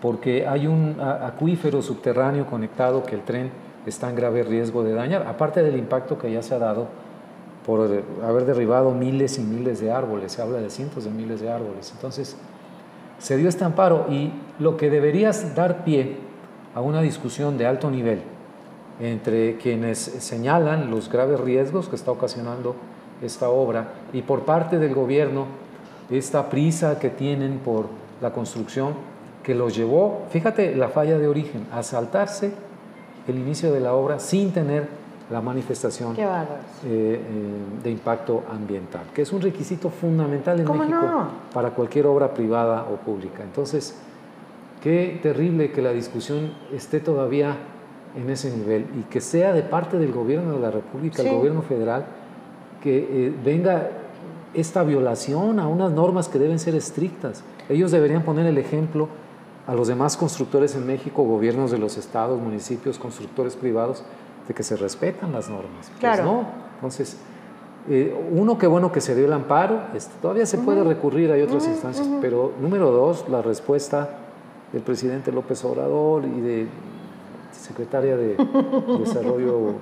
porque 0.00 0.48
hay 0.48 0.66
un 0.66 0.96
acuífero 0.98 1.82
subterráneo 1.82 2.46
conectado 2.46 3.02
que 3.02 3.14
el 3.14 3.20
tren 3.20 3.50
está 3.84 4.08
en 4.08 4.16
grave 4.16 4.42
riesgo 4.44 4.82
de 4.82 4.94
dañar, 4.94 5.26
aparte 5.26 5.62
del 5.62 5.76
impacto 5.76 6.16
que 6.16 6.32
ya 6.32 6.42
se 6.42 6.54
ha 6.54 6.58
dado 6.58 6.86
por 7.66 7.82
haber 8.24 8.46
derribado 8.46 8.92
miles 8.92 9.38
y 9.38 9.42
miles 9.42 9.78
de 9.78 9.92
árboles, 9.92 10.32
se 10.32 10.40
habla 10.40 10.56
de 10.56 10.70
cientos 10.70 11.04
de 11.04 11.10
miles 11.10 11.42
de 11.42 11.50
árboles. 11.50 11.92
Entonces, 11.94 12.34
se 13.18 13.36
dio 13.36 13.50
este 13.50 13.64
amparo 13.64 14.06
y 14.08 14.32
lo 14.58 14.78
que 14.78 14.88
deberías 14.88 15.54
dar 15.54 15.84
pie 15.84 16.16
a 16.74 16.80
una 16.80 17.02
discusión 17.02 17.58
de 17.58 17.66
alto 17.66 17.90
nivel 17.90 18.22
entre 19.00 19.58
quienes 19.58 19.98
señalan 19.98 20.90
los 20.90 21.10
graves 21.10 21.40
riesgos 21.40 21.90
que 21.90 21.96
está 21.96 22.10
ocasionando 22.10 22.74
esta 23.20 23.50
obra 23.50 23.88
y 24.14 24.22
por 24.22 24.46
parte 24.46 24.78
del 24.78 24.94
gobierno 24.94 25.62
esta 26.10 26.48
prisa 26.50 26.98
que 26.98 27.10
tienen 27.10 27.58
por 27.58 27.86
la 28.20 28.32
construcción 28.32 28.94
que 29.42 29.54
los 29.54 29.76
llevó, 29.76 30.22
fíjate 30.30 30.74
la 30.74 30.88
falla 30.88 31.18
de 31.18 31.28
origen, 31.28 31.66
a 31.72 31.82
saltarse 31.82 32.52
el 33.28 33.38
inicio 33.38 33.72
de 33.72 33.80
la 33.80 33.94
obra 33.94 34.18
sin 34.18 34.52
tener 34.52 34.88
la 35.30 35.40
manifestación 35.40 36.14
eh, 36.18 36.26
eh, 36.84 37.20
de 37.82 37.90
impacto 37.90 38.42
ambiental, 38.50 39.02
que 39.14 39.22
es 39.22 39.32
un 39.32 39.40
requisito 39.40 39.88
fundamental 39.88 40.60
en 40.60 40.66
México 40.70 41.28
para 41.52 41.70
cualquier 41.70 42.06
obra 42.06 42.32
privada 42.32 42.86
o 42.90 42.96
pública. 42.96 43.42
Entonces, 43.42 43.94
Qué 44.84 45.18
terrible 45.22 45.72
que 45.72 45.80
la 45.80 45.92
discusión 45.92 46.52
esté 46.70 47.00
todavía 47.00 47.56
en 48.14 48.28
ese 48.28 48.54
nivel 48.54 48.84
y 49.00 49.04
que 49.04 49.22
sea 49.22 49.54
de 49.54 49.62
parte 49.62 49.98
del 49.98 50.12
gobierno 50.12 50.52
de 50.52 50.60
la 50.60 50.70
República, 50.70 51.22
el 51.22 51.30
gobierno 51.30 51.62
federal, 51.62 52.04
que 52.82 52.98
eh, 52.98 53.32
venga 53.42 53.88
esta 54.54 54.82
violación 54.82 55.58
a 55.58 55.68
unas 55.68 55.92
normas 55.92 56.28
que 56.28 56.38
deben 56.38 56.58
ser 56.58 56.74
estrictas. 56.74 57.42
Ellos 57.68 57.90
deberían 57.90 58.22
poner 58.22 58.46
el 58.46 58.58
ejemplo 58.58 59.08
a 59.66 59.74
los 59.74 59.88
demás 59.88 60.16
constructores 60.16 60.74
en 60.74 60.86
México, 60.86 61.22
gobiernos 61.22 61.70
de 61.70 61.78
los 61.78 61.96
estados, 61.96 62.40
municipios, 62.40 62.98
constructores 62.98 63.56
privados, 63.56 64.04
de 64.46 64.54
que 64.54 64.62
se 64.62 64.76
respetan 64.76 65.32
las 65.32 65.48
normas. 65.48 65.88
Pues 65.88 66.00
claro. 66.00 66.24
no. 66.24 66.46
Entonces, 66.76 67.16
eh, 67.88 68.14
uno, 68.32 68.58
qué 68.58 68.66
bueno 68.66 68.92
que 68.92 69.00
se 69.00 69.14
dio 69.14 69.26
el 69.26 69.32
amparo, 69.32 69.80
este, 69.94 70.12
todavía 70.20 70.46
se 70.46 70.58
puede 70.58 70.82
recurrir, 70.84 71.30
hay 71.32 71.42
otras 71.42 71.66
instancias, 71.66 72.08
pero 72.20 72.52
número 72.60 72.90
dos, 72.90 73.28
la 73.28 73.42
respuesta 73.42 74.08
del 74.72 74.82
presidente 74.82 75.32
López 75.32 75.64
Obrador 75.64 76.24
y 76.24 76.40
de 76.40 76.66
secretaria 77.52 78.16
de 78.16 78.36
Desarrollo 78.98 79.70
eh, 79.70 79.72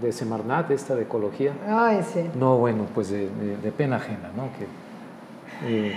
de 0.00 0.12
Semarnat, 0.12 0.70
esta 0.70 0.94
de 0.94 1.02
Ecología. 1.02 1.52
Ay, 1.68 2.04
sí. 2.12 2.28
No, 2.34 2.58
bueno, 2.58 2.86
pues 2.94 3.10
de, 3.10 3.28
pena 3.76 3.96
ajena, 3.96 4.30
¿no? 4.36 4.48
Que, 4.58 4.66
eh, 5.68 5.92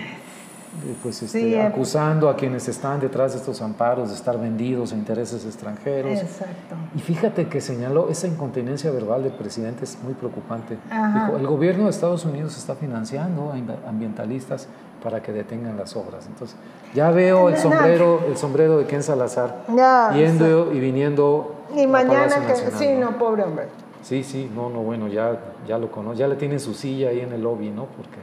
pues 1.02 1.24
este, 1.24 1.62
acusando 1.62 2.30
a 2.30 2.36
quienes 2.36 2.68
están 2.68 3.00
detrás 3.00 3.34
de 3.34 3.40
estos 3.40 3.62
amparos 3.62 4.10
de 4.10 4.16
estar 4.16 4.40
vendidos 4.40 4.94
a 4.94 4.96
intereses 4.96 5.44
extranjeros. 5.46 6.20
Exacto. 6.20 6.76
Y 6.96 7.00
fíjate 7.00 7.48
que 7.48 7.60
señaló 7.60 8.10
esa 8.10 8.28
incontinencia 8.28 8.92
verbal 8.92 9.24
del 9.24 9.34
presidente 9.34 9.86
es 9.86 9.98
muy 10.04 10.14
preocupante. 10.14 10.78
Dijo, 10.86 11.38
el 11.38 11.48
gobierno 11.48 11.86
de 11.86 11.90
Estados 11.90 12.24
Unidos 12.24 12.58
está 12.58 12.76
financiando 12.76 13.52
a 13.52 13.90
ambientalistas 13.90 14.68
para 15.04 15.22
que 15.22 15.32
detengan 15.32 15.78
las 15.78 15.96
obras. 15.96 16.28
Entonces, 16.28 16.56
ya 16.94 17.10
veo 17.12 17.50
el 17.50 17.58
sombrero, 17.58 18.22
el 18.28 18.38
sombrero 18.38 18.78
de 18.78 18.86
Ken 18.86 19.02
Salazar 19.02 19.66
yendo 20.14 20.72
y 20.74 20.80
viniendo. 20.80 21.56
Y 21.76 21.88
mañana 21.88 22.46
que 22.46 22.56
sí, 22.78 22.94
¿no? 23.00 23.18
pobre 23.18 23.44
hombre. 23.44 23.68
Sí, 24.02 24.24
sí, 24.24 24.50
no, 24.54 24.70
no, 24.70 24.80
bueno, 24.80 25.08
ya, 25.08 25.38
ya 25.68 25.78
lo 25.78 25.92
conozco, 25.92 26.18
ya 26.18 26.28
le 26.28 26.36
tienen 26.36 26.60
su 26.60 26.74
silla 26.74 27.10
ahí 27.10 27.20
en 27.20 27.34
el 27.34 27.42
lobby, 27.42 27.70
¿no? 27.70 27.86
Porque 27.86 28.20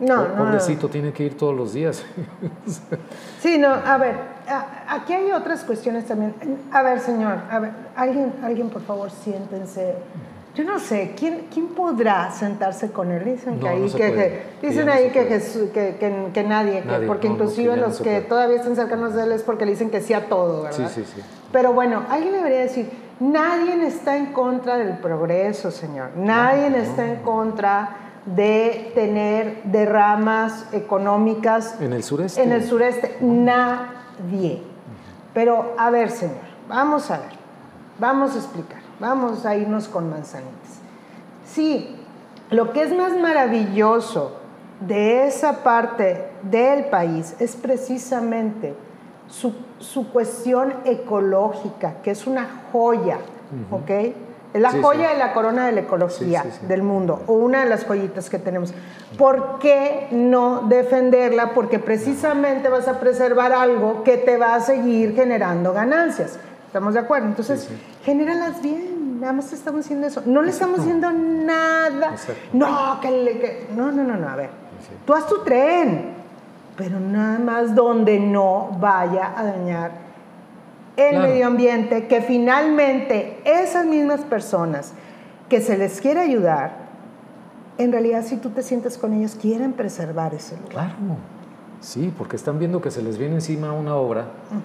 no, 0.00 0.26
pobrecito 0.36 0.88
tiene 0.88 1.12
que 1.12 1.24
ir 1.24 1.36
todos 1.36 1.56
los 1.56 1.72
días. 1.72 2.04
sí, 3.40 3.58
no, 3.58 3.68
a 3.68 3.96
ver, 3.96 4.16
aquí 4.88 5.12
hay 5.12 5.30
otras 5.32 5.64
cuestiones 5.64 6.06
también. 6.06 6.34
A 6.72 6.82
ver, 6.82 7.00
señor, 7.00 7.38
a 7.50 7.58
ver, 7.58 7.70
alguien, 7.96 8.32
alguien 8.42 8.68
por 8.68 8.82
favor, 8.82 9.10
siéntense 9.10 9.94
yo 10.56 10.64
no 10.64 10.78
sé, 10.78 11.12
¿quién, 11.18 11.48
quién 11.52 11.66
podrá 11.68 12.30
sentarse 12.30 12.90
con 12.90 13.12
él? 13.12 13.22
Dicen 13.24 13.60
que 13.60 13.68
ahí, 13.68 13.90
que, 13.90 14.42
dicen 14.62 14.88
ahí 14.88 15.10
que, 15.10 15.26
que, 15.28 16.30
que, 16.32 16.44
nadie, 16.44 16.82
porque 17.06 17.26
inclusive 17.26 17.76
los 17.76 18.00
que 18.00 18.22
todavía 18.22 18.56
están 18.56 18.74
cercanos 18.74 19.14
de 19.14 19.24
él 19.24 19.32
es 19.32 19.42
porque 19.42 19.66
le 19.66 19.72
dicen 19.72 19.90
que 19.90 20.00
sí 20.00 20.14
a 20.14 20.30
todo, 20.30 20.62
¿verdad? 20.62 20.88
Sí, 20.88 21.02
sí, 21.02 21.12
sí. 21.14 21.20
Pero 21.52 21.74
bueno, 21.74 22.04
alguien 22.08 22.32
debería 22.32 22.60
decir, 22.60 22.88
nadie 23.20 23.86
está 23.86 24.16
en 24.16 24.32
contra 24.32 24.76
del 24.78 24.98
progreso, 24.98 25.70
señor. 25.70 26.10
Nadie 26.16 26.76
está 26.78 27.06
en 27.06 27.16
contra 27.22 27.96
de 28.26 28.92
tener 28.94 29.62
derramas 29.64 30.66
económicas. 30.72 31.80
En 31.80 31.92
el 31.92 32.02
sureste. 32.02 32.42
En 32.42 32.52
el 32.52 32.64
sureste, 32.64 33.18
nadie. 33.20 34.62
Pero, 35.32 35.74
a 35.78 35.90
ver, 35.90 36.10
señor, 36.10 36.36
vamos 36.68 37.10
a 37.10 37.18
ver, 37.18 37.32
vamos 37.98 38.34
a 38.34 38.38
explicar. 38.38 38.86
Vamos 38.98 39.44
a 39.44 39.54
irnos 39.54 39.88
con 39.88 40.08
manzanitas. 40.08 40.80
Sí, 41.44 41.96
lo 42.50 42.72
que 42.72 42.82
es 42.82 42.96
más 42.96 43.16
maravilloso 43.16 44.38
de 44.80 45.26
esa 45.26 45.62
parte 45.62 46.30
del 46.42 46.86
país 46.86 47.34
es 47.38 47.56
precisamente 47.56 48.74
su, 49.28 50.08
cuestión 50.12 50.74
ecológica, 50.84 51.94
que 52.02 52.10
es 52.10 52.26
una 52.26 52.62
joya, 52.72 53.18
¿ok? 53.70 53.90
Es 54.54 54.62
la 54.62 54.70
joya 54.70 55.10
de 55.10 55.18
la 55.18 55.34
corona 55.34 55.66
de 55.66 55.72
la 55.72 55.80
ecología 55.80 56.44
del 56.66 56.82
mundo, 56.82 57.22
o 57.26 57.34
una 57.34 57.64
de 57.64 57.68
las 57.68 57.84
joyitas 57.84 58.30
que 58.30 58.38
tenemos. 58.38 58.72
¿Por 59.18 59.58
qué 59.58 60.08
no 60.12 60.62
defenderla? 60.62 61.52
Porque 61.52 61.78
precisamente 61.78 62.68
vas 62.68 62.88
a 62.88 62.98
preservar 62.98 63.52
algo 63.52 64.02
que 64.02 64.16
te 64.16 64.38
va 64.38 64.54
a 64.54 64.60
seguir 64.60 65.14
generando 65.14 65.72
ganancias. 65.74 66.38
¿Estamos 66.66 66.94
de 66.94 67.00
acuerdo? 67.00 67.26
Entonces, 67.26 67.68
generalas 68.02 68.62
bien, 68.62 69.20
nada 69.20 69.34
más 69.34 69.52
estamos 69.52 69.84
haciendo 69.84 70.06
eso. 70.06 70.22
No 70.24 70.42
le 70.42 70.50
estamos 70.50 70.80
haciendo 70.80 71.12
nada. 71.12 72.14
No, 72.52 72.98
que, 73.00 73.66
no, 73.74 73.92
no, 73.92 74.04
no, 74.04 74.16
no, 74.16 74.28
a 74.28 74.36
ver. 74.36 74.50
Tú 75.04 75.14
haz 75.14 75.26
tu 75.26 75.42
tren, 75.42 76.15
pero 76.76 77.00
nada 77.00 77.38
más 77.38 77.74
donde 77.74 78.20
no 78.20 78.76
vaya 78.78 79.32
a 79.36 79.44
dañar 79.44 80.06
el 80.96 81.18
medio 81.18 81.46
ambiente, 81.46 82.06
que 82.06 82.22
finalmente 82.22 83.40
esas 83.44 83.84
mismas 83.84 84.20
personas 84.22 84.92
que 85.48 85.60
se 85.60 85.76
les 85.76 86.00
quiere 86.00 86.20
ayudar, 86.20 86.72
en 87.78 87.92
realidad 87.92 88.24
si 88.24 88.36
tú 88.36 88.50
te 88.50 88.62
sientes 88.62 88.96
con 88.96 89.12
ellos, 89.12 89.36
quieren 89.40 89.72
preservar 89.72 90.34
ese 90.34 90.56
lugar. 90.56 90.70
Claro. 90.70 91.16
Sí, 91.80 92.12
porque 92.16 92.36
están 92.36 92.58
viendo 92.58 92.80
que 92.80 92.90
se 92.90 93.02
les 93.02 93.18
viene 93.18 93.34
encima 93.34 93.72
una 93.72 93.96
obra 93.96 94.24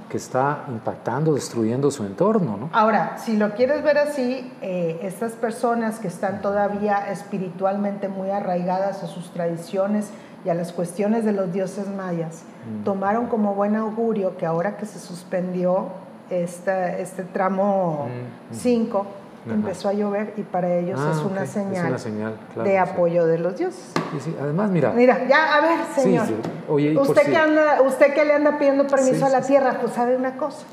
que 0.10 0.18
está 0.18 0.64
impactando, 0.70 1.34
destruyendo 1.34 1.92
su 1.92 2.06
entorno, 2.06 2.58
¿no? 2.58 2.70
Ahora, 2.72 3.18
si 3.18 3.36
lo 3.36 3.54
quieres 3.54 3.84
ver 3.84 3.98
así, 3.98 4.50
eh, 4.62 5.00
estas 5.04 5.34
personas 5.34 6.00
que 6.00 6.08
están 6.08 6.42
todavía 6.42 7.12
espiritualmente 7.12 8.08
muy 8.08 8.30
arraigadas 8.30 9.04
a 9.04 9.08
sus 9.08 9.30
tradiciones 9.32 10.10
y 10.46 10.50
a 10.50 10.54
las 10.54 10.72
cuestiones 10.72 11.24
de 11.26 11.32
los 11.34 11.52
dioses 11.54 11.88
mayas, 11.88 12.44
mm. 12.82 12.84
tomaron 12.84 13.28
como 13.28 13.54
buen 13.56 13.76
augurio 13.76 14.38
que 14.38 14.46
ahora 14.46 14.78
que 14.78 14.86
se 14.86 15.00
suspendió 15.00 15.88
este 16.30 17.24
tramo 17.34 18.08
5, 18.52 19.04
mm, 19.46 19.50
mm. 19.50 19.54
empezó 19.54 19.90
a 19.90 19.94
llover 19.94 20.34
y 20.38 20.42
para 20.44 20.74
ellos 20.78 21.00
Ah, 21.02 21.12
es, 21.14 21.24
una 21.24 21.46
señal 21.46 21.84
es 21.86 21.90
una 21.90 21.98
señal, 21.98 22.34
claro, 22.54 22.70
de 22.70 22.76
sí. 22.76 22.78
apoyo 22.78 23.26
de 23.26 23.38
los 23.38 23.58
dioses. 23.58 23.92
Sí, 24.14 24.20
sí. 24.22 24.36
Además, 24.42 24.70
mira, 24.72 24.92
Mira, 24.94 25.28
ya, 25.28 25.56
a 25.56 25.62
ver, 25.62 25.80
señor. 25.96 26.28
sí. 26.28 26.36
Oye, 26.70 26.98
usted, 26.98 27.24
que 27.30 27.36
anda, 27.36 27.82
usted 27.82 28.14
que 28.14 28.24
le 28.26 28.34
anda 28.34 28.58
pidiendo 28.58 28.88
permiso 28.88 29.26
a 29.26 29.30
la 29.30 29.42
tierra, 29.42 29.78
pues 29.82 29.94
sabe 29.94 30.16
una 30.16 30.38
cosa. 30.38 30.66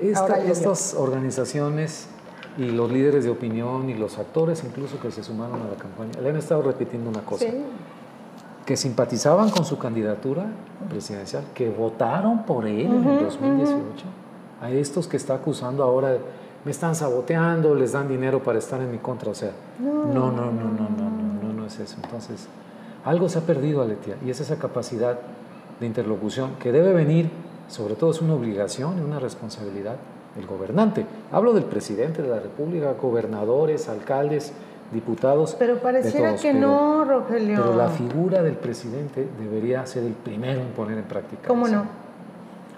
esta- 0.00 0.38
estas 0.42 0.94
organizaciones 0.94 2.06
y 2.58 2.64
los 2.70 2.90
líderes 2.90 3.24
de 3.24 3.30
opinión 3.30 3.88
y 3.88 3.94
los 3.94 4.18
actores 4.18 4.62
incluso 4.64 4.98
que 5.00 5.10
se 5.10 5.22
sumaron 5.22 5.62
a 5.62 5.64
la 5.70 5.76
campaña 5.76 6.20
le 6.20 6.30
han 6.30 6.36
estado 6.36 6.62
repitiendo 6.62 7.08
una 7.08 7.20
cosa. 7.20 7.44
Sí. 7.44 7.64
Que 8.66 8.76
simpatizaban 8.76 9.50
con 9.50 9.64
su 9.64 9.78
candidatura 9.78 10.46
presidencial, 10.88 11.44
que 11.54 11.70
votaron 11.70 12.44
por 12.44 12.66
él 12.66 12.86
en 12.86 13.08
el 13.08 13.24
2018, 13.24 14.04
a 14.60 14.70
estos 14.70 15.08
que 15.08 15.16
está 15.16 15.34
acusando 15.34 15.82
ahora, 15.82 16.16
me 16.64 16.70
están 16.70 16.94
saboteando, 16.94 17.74
les 17.74 17.92
dan 17.92 18.08
dinero 18.08 18.42
para 18.42 18.58
estar 18.58 18.80
en 18.80 18.90
mi 18.90 18.98
contra, 18.98 19.30
o 19.30 19.34
sea, 19.34 19.50
no, 19.80 20.04
no, 20.04 20.30
no, 20.30 20.52
no, 20.52 20.70
no, 20.70 20.88
no, 20.88 21.10
no, 21.42 21.52
no 21.52 21.66
es 21.66 21.78
eso. 21.80 21.96
Entonces, 22.04 22.46
algo 23.04 23.28
se 23.28 23.40
ha 23.40 23.42
perdido, 23.42 23.82
Aletia, 23.82 24.16
y 24.24 24.30
es 24.30 24.40
esa 24.40 24.56
capacidad 24.56 25.18
de 25.80 25.86
interlocución 25.86 26.52
que 26.60 26.70
debe 26.70 26.92
venir, 26.92 27.30
sobre 27.66 27.94
todo 27.94 28.12
es 28.12 28.20
una 28.20 28.34
obligación 28.34 28.98
y 28.98 29.00
una 29.00 29.18
responsabilidad 29.18 29.96
del 30.36 30.46
gobernante. 30.46 31.04
Hablo 31.32 31.52
del 31.52 31.64
presidente 31.64 32.22
de 32.22 32.28
la 32.28 32.38
República, 32.38 32.92
gobernadores, 32.92 33.88
alcaldes, 33.88 34.52
diputados. 34.92 35.56
Pero 35.58 35.74
de 35.76 35.80
pareciera 35.80 36.28
todos, 36.30 36.42
que 36.42 36.52
pero- 36.52 36.60
no, 36.66 37.04
Rogelio. 37.04 37.56
pero 37.62 37.76
la 37.76 37.88
figura 37.88 38.42
del 38.42 38.54
presidente 38.56 39.26
debería 39.40 39.84
ser 39.86 40.04
el 40.04 40.12
primero 40.12 40.60
en 40.60 40.68
poner 40.68 40.98
en 40.98 41.04
práctica. 41.04 41.48
¿Cómo 41.48 41.66
eso. 41.66 41.76
no? 41.76 41.84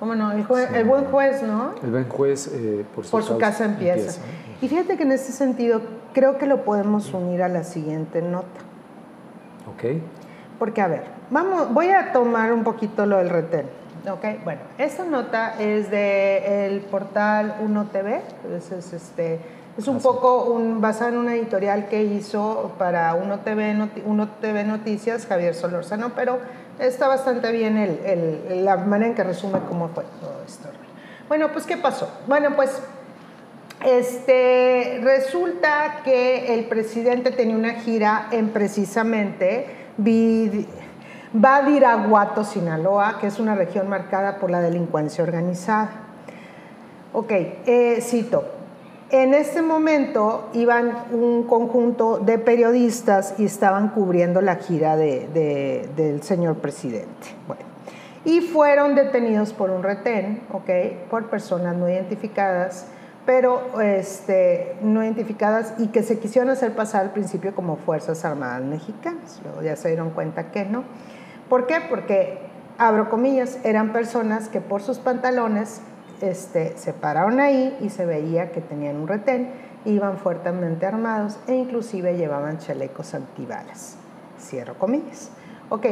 ¿Cómo 0.00 0.14
no? 0.14 0.32
El, 0.32 0.46
jue- 0.46 0.68
Sí. 0.68 0.74
el 0.74 0.84
buen 0.84 1.04
juez, 1.06 1.42
¿no? 1.42 1.70
El 1.82 1.90
buen 1.90 2.08
juez 2.08 2.48
eh, 2.52 2.84
por 2.94 3.04
su, 3.04 3.10
Por 3.12 3.22
su 3.22 3.38
casa 3.38 3.64
empieza. 3.64 4.20
Y 4.60 4.68
fíjate 4.68 4.96
que 4.96 5.02
en 5.04 5.12
este 5.12 5.32
sentido 5.32 5.80
creo 6.12 6.36
que 6.38 6.46
lo 6.46 6.64
podemos 6.64 7.12
unir 7.14 7.42
a 7.42 7.48
la 7.48 7.64
siguiente 7.64 8.20
nota. 8.22 8.60
Ok. 9.68 10.00
Porque, 10.58 10.80
a 10.80 10.88
ver, 10.88 11.02
vamos, 11.30 11.72
voy 11.72 11.88
a 11.88 12.12
tomar 12.12 12.52
un 12.52 12.64
poquito 12.64 13.06
lo 13.06 13.18
del 13.18 13.30
retén. 13.30 13.66
Ok, 14.10 14.44
bueno, 14.44 14.60
esta 14.76 15.04
nota 15.04 15.54
es 15.58 15.90
de 15.90 16.66
el 16.66 16.80
portal 16.82 17.54
1TV, 17.64 18.20
es, 18.56 18.70
es, 18.70 18.92
este, 18.92 19.40
es 19.76 19.88
un 19.88 20.00
poco 20.00 20.44
un, 20.44 20.80
basado 20.80 21.10
en 21.10 21.16
una 21.18 21.34
editorial 21.34 21.88
que 21.88 22.02
hizo 22.04 22.72
para 22.78 23.14
1TV, 23.16 23.74
Noti- 23.76 24.02
1TV 24.04 24.64
Noticias, 24.64 25.26
Javier 25.26 25.54
Solórzano, 25.54 26.12
pero 26.14 26.38
está 26.78 27.08
bastante 27.08 27.50
bien 27.52 27.76
el, 27.76 27.98
el- 28.04 28.64
la 28.64 28.76
manera 28.76 29.08
en 29.10 29.14
que 29.14 29.24
resume 29.24 29.58
cómo 29.68 29.88
fue 29.88 30.04
todo 30.20 30.34
esto. 30.46 30.68
Bueno, 31.28 31.48
pues, 31.52 31.64
¿qué 31.66 31.76
pasó? 31.76 32.08
Bueno, 32.26 32.54
pues 32.54 32.70
este, 33.84 35.00
resulta 35.02 36.00
que 36.04 36.54
el 36.54 36.66
presidente 36.66 37.30
tenía 37.32 37.56
una 37.56 37.72
gira 37.74 38.28
en 38.30 38.50
precisamente 38.50 39.66
Badiraguato, 41.32 42.44
Sinaloa, 42.44 43.18
que 43.20 43.26
es 43.26 43.38
una 43.40 43.54
región 43.56 43.88
marcada 43.88 44.36
por 44.38 44.50
la 44.50 44.60
delincuencia 44.60 45.24
organizada. 45.24 45.90
Ok, 47.12 47.30
eh, 47.32 47.98
cito. 48.00 48.44
En 49.10 49.34
este 49.34 49.62
momento 49.62 50.48
iban 50.54 50.92
un 51.12 51.44
conjunto 51.44 52.18
de 52.18 52.38
periodistas 52.38 53.34
y 53.38 53.44
estaban 53.44 53.88
cubriendo 53.90 54.40
la 54.40 54.56
gira 54.56 54.96
de- 54.96 55.28
de- 55.32 55.88
del 55.96 56.22
señor 56.22 56.56
presidente. 56.56 57.28
Bueno, 57.46 57.62
y 58.24 58.40
fueron 58.40 58.94
detenidos 58.94 59.52
por 59.52 59.70
un 59.70 59.82
retén, 59.82 60.42
ok, 60.52 61.08
por 61.10 61.28
personas 61.28 61.76
no 61.76 61.88
identificadas, 61.88 62.86
pero 63.26 63.80
este, 63.80 64.74
no 64.82 65.02
identificadas 65.04 65.74
y 65.78 65.88
que 65.88 66.02
se 66.02 66.18
quisieron 66.18 66.50
hacer 66.50 66.74
pasar 66.74 67.02
al 67.02 67.10
principio 67.12 67.54
como 67.54 67.76
Fuerzas 67.76 68.24
Armadas 68.24 68.62
Mexicanas. 68.62 69.40
Luego 69.44 69.62
ya 69.62 69.76
se 69.76 69.88
dieron 69.88 70.10
cuenta 70.10 70.50
que 70.50 70.64
no. 70.64 70.82
¿Por 71.48 71.66
qué? 71.66 71.76
Porque, 71.88 72.38
abro 72.78 73.10
comillas, 73.10 73.58
eran 73.64 73.92
personas 73.92 74.48
que 74.48 74.60
por 74.60 74.82
sus 74.82 74.98
pantalones 74.98 75.80
este, 76.20 76.76
se 76.76 76.92
pararon 76.92 77.40
ahí 77.40 77.76
y 77.80 77.90
se 77.90 78.06
veía 78.06 78.52
que 78.52 78.60
tenían 78.60 78.96
un 78.96 79.08
retén, 79.08 79.50
iban 79.84 80.18
fuertemente 80.18 80.86
armados 80.86 81.38
e 81.46 81.54
inclusive 81.54 82.16
llevaban 82.16 82.58
chalecos 82.58 83.14
antibalas. 83.14 83.96
Cierro 84.38 84.74
comillas. 84.74 85.30
Ok, 85.70 85.86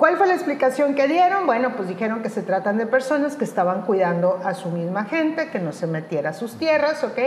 ¿Cuál 0.00 0.16
fue 0.16 0.26
la 0.26 0.32
explicación 0.32 0.94
que 0.94 1.06
dieron? 1.06 1.44
Bueno, 1.44 1.76
pues 1.76 1.86
dijeron 1.86 2.22
que 2.22 2.30
se 2.30 2.40
tratan 2.40 2.78
de 2.78 2.86
personas 2.86 3.36
que 3.36 3.44
estaban 3.44 3.82
cuidando 3.82 4.40
a 4.42 4.54
su 4.54 4.70
misma 4.70 5.04
gente, 5.04 5.50
que 5.50 5.58
no 5.58 5.72
se 5.72 5.86
metiera 5.86 6.30
a 6.30 6.32
sus 6.32 6.56
tierras, 6.56 7.04
¿ok? 7.04 7.18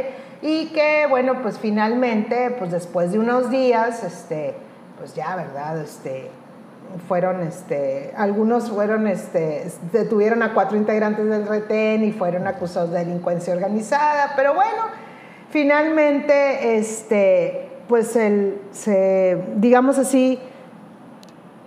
Y 0.41 0.69
que, 0.69 1.06
bueno, 1.08 1.43
pues 1.43 1.60
finalmente, 1.60 2.50
pues 2.58 2.72
después 2.72 3.12
de 3.12 3.19
unos 3.19 3.52
días, 3.52 4.04
este, 4.04 4.56
pues 4.98 5.13
ya, 5.13 5.36
¿verdad? 5.36 5.80
Este, 5.82 6.32
fueron, 7.08 7.42
este, 7.42 8.14
algunos 8.16 8.70
fueron, 8.70 9.08
este, 9.08 9.68
detuvieron 9.92 10.44
a 10.44 10.54
cuatro 10.54 10.78
integrantes 10.78 11.28
del 11.28 11.48
retén 11.48 12.04
y 12.04 12.12
fueron 12.12 12.48
acusados 12.48 12.92
de 12.92 13.00
delincuencia 13.00 13.54
organizada, 13.54 14.34
pero 14.36 14.54
bueno, 14.54 14.84
finalmente, 15.50 16.78
este, 16.78 17.70
pues 17.88 18.16
el, 18.16 18.62
se, 18.72 19.44
digamos 19.56 19.98
así, 19.98 20.40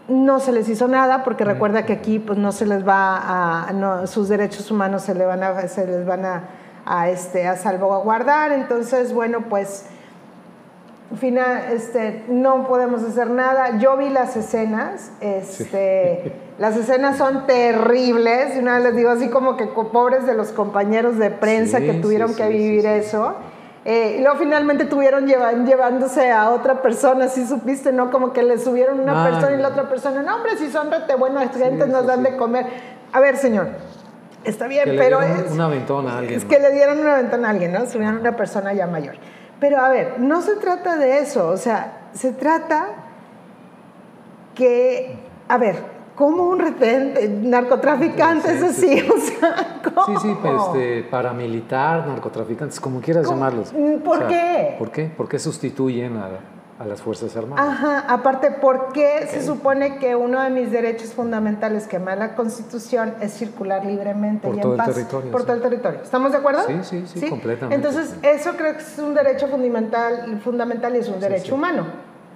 no 0.08 0.40
se 0.40 0.52
les 0.52 0.68
hizo 0.68 0.88
nada 0.88 1.24
porque 1.24 1.44
recuerda 1.44 1.84
que 1.84 1.92
aquí 1.92 2.18
pues 2.18 2.38
no 2.38 2.52
se 2.52 2.66
les 2.66 2.86
va 2.86 3.66
a 3.68 3.72
no, 3.72 4.06
sus 4.06 4.28
derechos 4.28 4.70
humanos 4.70 5.02
se, 5.02 5.14
le 5.14 5.24
van 5.24 5.42
a, 5.42 5.66
se 5.68 5.86
les 5.86 6.06
van 6.06 6.24
a, 6.24 6.44
a, 6.84 7.08
este, 7.08 7.46
a 7.48 7.56
salvaguardar. 7.56 8.52
Entonces 8.52 9.12
bueno 9.12 9.48
pues 9.48 9.86
final, 11.16 11.62
este, 11.72 12.24
no 12.28 12.66
podemos 12.66 13.02
hacer 13.04 13.30
nada 13.30 13.78
yo 13.78 13.96
vi 13.96 14.08
las 14.10 14.36
escenas 14.36 15.12
este, 15.20 16.32
las 16.58 16.76
escenas 16.76 17.16
son 17.16 17.46
terribles 17.46 18.56
y 18.56 18.58
una 18.58 18.74
vez 18.74 18.84
les 18.84 18.96
digo 18.96 19.10
así 19.10 19.28
como 19.28 19.56
que 19.56 19.66
pobres 19.66 20.26
de 20.26 20.34
los 20.34 20.48
compañeros 20.48 21.16
de 21.18 21.30
prensa 21.30 21.78
Sí, 21.78 21.86
que 21.86 21.92
tuvieron 21.94 22.30
sí, 22.30 22.34
que 22.36 22.42
sí, 22.48 22.52
sí, 22.52 22.58
vivir 22.58 22.82
sí. 22.82 22.88
eso 22.88 23.34
eh, 23.84 24.16
y 24.18 24.22
luego 24.22 24.36
finalmente 24.38 24.84
tuvieron 24.86 25.26
llevan- 25.28 25.64
llevándose 25.64 26.32
a 26.32 26.50
otra 26.50 26.82
persona, 26.82 27.28
si 27.28 27.46
supiste, 27.46 27.92
¿no? 27.92 28.10
Como 28.10 28.32
que 28.32 28.42
le 28.42 28.58
subieron 28.58 28.98
una 28.98 29.22
persona 29.30 29.52
y 29.56 29.62
la 29.62 29.68
otra 29.68 29.88
persona, 29.88 30.22
no, 30.22 30.34
hombre, 30.34 30.56
si 30.58 30.70
son 30.72 30.90
rete 30.90 31.14
gentes, 31.56 31.86
Sí, 31.86 31.92
nos 31.92 32.00
sí, 32.00 32.06
dan 32.08 32.24
sí. 32.24 32.30
de 32.32 32.36
comer. 32.36 32.66
A 33.12 33.20
ver, 33.20 33.36
señor, 33.36 33.68
está 34.42 34.66
bien, 34.66 34.86
Que 34.86 34.92
le 34.94 34.98
pero 34.98 35.20
dieron 35.20 35.46
es, 35.46 35.52
una 35.52 35.66
aventona 35.66 36.14
a 36.14 36.18
alguien. 36.18 36.36
es 36.40 36.44
que 36.44 36.58
le 36.58 36.72
dieron 36.72 36.98
una 36.98 37.14
ventana 37.14 37.46
a 37.46 37.50
alguien, 37.52 37.70
¿no? 37.70 37.86
Subieron 37.86 38.18
una 38.18 38.34
persona 38.34 38.72
ya 38.72 38.88
mayor. 38.88 39.14
Pero 39.60 39.80
a 39.80 39.88
ver, 39.88 40.20
no 40.20 40.42
se 40.42 40.56
trata 40.56 40.96
de 40.96 41.18
eso, 41.18 41.48
o 41.48 41.56
sea, 41.56 42.08
se 42.12 42.32
trata 42.32 42.88
que, 44.54 45.18
a 45.48 45.56
ver, 45.58 45.76
como 46.14 46.44
un 46.44 46.58
retén, 46.58 47.48
narcotraficante, 47.48 48.48
Sí, 48.48 48.56
eso 48.56 48.72
sí, 48.72 48.98
sí, 48.98 49.08
o 49.08 49.18
sea, 49.18 49.80
¿cómo? 49.82 50.06
Sí, 50.18 50.28
sí, 50.28 50.36
pues, 50.40 50.54
este, 50.66 51.02
paramilitar, 51.10 52.06
narcotraficantes, 52.06 52.80
como 52.80 53.00
quieras 53.00 53.26
¿Cómo? 53.26 53.36
llamarlos. 53.36 53.72
Mm, 53.72 53.98
¿por 53.98 54.26
qué? 54.26 54.76
¿Por 54.78 54.90
qué? 54.90 55.04
¿Por 55.06 55.28
qué 55.28 55.38
sustituyen 55.38 56.16
a, 56.16 56.28
a 56.78 56.84
las 56.84 57.00
Fuerzas 57.00 57.34
Armadas? 57.36 57.66
Ajá, 57.66 58.04
aparte, 58.08 58.50
¿por 58.50 58.92
qué 58.92 59.26
se 59.30 59.44
supone 59.44 59.98
que 59.98 60.14
uno 60.14 60.42
de 60.42 60.50
mis 60.50 60.70
derechos 60.70 61.14
fundamentales 61.14 61.86
que 61.86 61.98
me 61.98 62.06
da 62.06 62.16
la 62.16 62.34
Constitución 62.34 63.14
es 63.20 63.32
circular 63.32 63.84
libremente 63.86 64.46
Por 64.46 64.56
y 64.56 64.60
todo 64.60 64.74
en 64.74 64.80
el 64.80 64.84
paz? 64.86 64.94
territorio, 64.94 65.30
Por 65.32 65.40
sí. 65.40 65.46
todo 65.46 65.56
el 65.56 65.62
territorio. 65.62 66.00
¿Estamos 66.02 66.32
de 66.32 66.38
acuerdo? 66.38 66.62
Sí, 66.66 66.78
sí, 66.82 67.04
sí, 67.06 67.28
completamente, 67.30 67.74
Entonces, 67.74 68.10
sí. 68.10 68.18
eso 68.28 68.52
creo 68.56 68.74
que 68.74 68.80
es 68.82 68.98
un 68.98 69.14
derecho 69.14 69.48
fundamental, 69.48 70.40
fundamental 70.44 70.94
y 70.96 70.98
es 70.98 71.08
un 71.08 71.18
derecho 71.20 71.54
humano. 71.54 71.84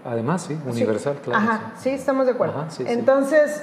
Además, 0.05 0.43
sí, 0.43 0.59
universal, 0.67 1.17
claro. 1.23 1.39
Ajá, 1.39 1.61
sí, 1.79 1.91
estamos 1.91 2.25
de 2.25 2.33
acuerdo. 2.33 2.61
Ajá. 2.61 2.69
Entonces, 2.87 3.63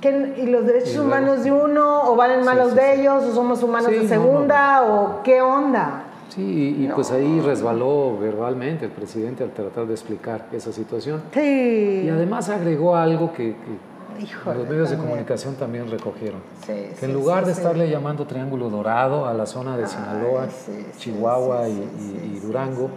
¿qué- 0.00 0.34
¿y 0.38 0.46
los 0.46 0.66
derechos 0.66 0.90
Y 0.90 0.94
luego- 0.96 1.08
humanos 1.08 1.44
de 1.44 1.52
uno 1.52 2.02
o 2.10 2.16
valen 2.16 2.44
más 2.44 2.70
Sí, 2.70 2.74
de 2.74 2.94
ellos 3.00 3.22
o 3.24 3.32
somos 3.34 3.62
humanos 3.62 3.86
Sí, 3.90 3.94
de 3.98 4.02
no, 4.02 4.08
segunda 4.08 4.82
o 4.82 5.22
qué 5.22 5.40
onda? 5.40 6.02
Sí, 6.30 6.76
y, 6.78 6.84
y 6.86 6.88
pues 6.94 7.10
ahí 7.10 7.40
resbaló 7.40 8.16
verbalmente 8.18 8.86
el 8.86 8.90
presidente 8.92 9.44
al 9.44 9.50
tratar 9.50 9.86
de 9.86 9.92
explicar 9.94 10.46
esa 10.52 10.72
situación. 10.72 11.22
Sí. 11.34 12.02
Y 12.04 12.08
además 12.08 12.48
agregó 12.48 12.96
algo 12.96 13.32
que, 13.32 13.54
que 13.56 13.90
Híjole, 14.24 14.58
los 14.60 14.68
medios 14.68 14.90
de 14.90 14.96
también. 14.96 15.10
comunicación 15.12 15.54
también 15.56 15.90
recogieron. 15.90 16.40
Sí, 16.66 16.72
Que 16.72 16.94
sí, 16.98 17.04
en 17.06 17.14
lugar 17.14 17.40
sí, 17.40 17.46
de 17.46 17.52
estarle 17.52 17.90
llamando 17.90 18.26
Triángulo 18.26 18.68
Dorado 18.70 19.26
a 19.26 19.34
la 19.34 19.46
zona 19.46 19.76
de 19.76 19.86
Sinaloa, 19.86 20.46
sí, 20.50 20.86
Chihuahua 20.98 21.68
y, 21.68 21.72
y- 21.72 22.32
y 22.36 22.40
Durango, 22.40 22.90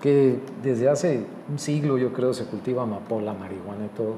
que 0.00 0.38
desde 0.62 0.88
hace 0.88 1.24
un 1.50 1.58
siglo 1.58 1.96
yo 1.98 2.12
creo 2.12 2.32
se 2.34 2.44
cultiva 2.46 2.82
amapola, 2.82 3.34
marihuana 3.34 3.84
y 3.86 3.96
todo, 3.96 4.14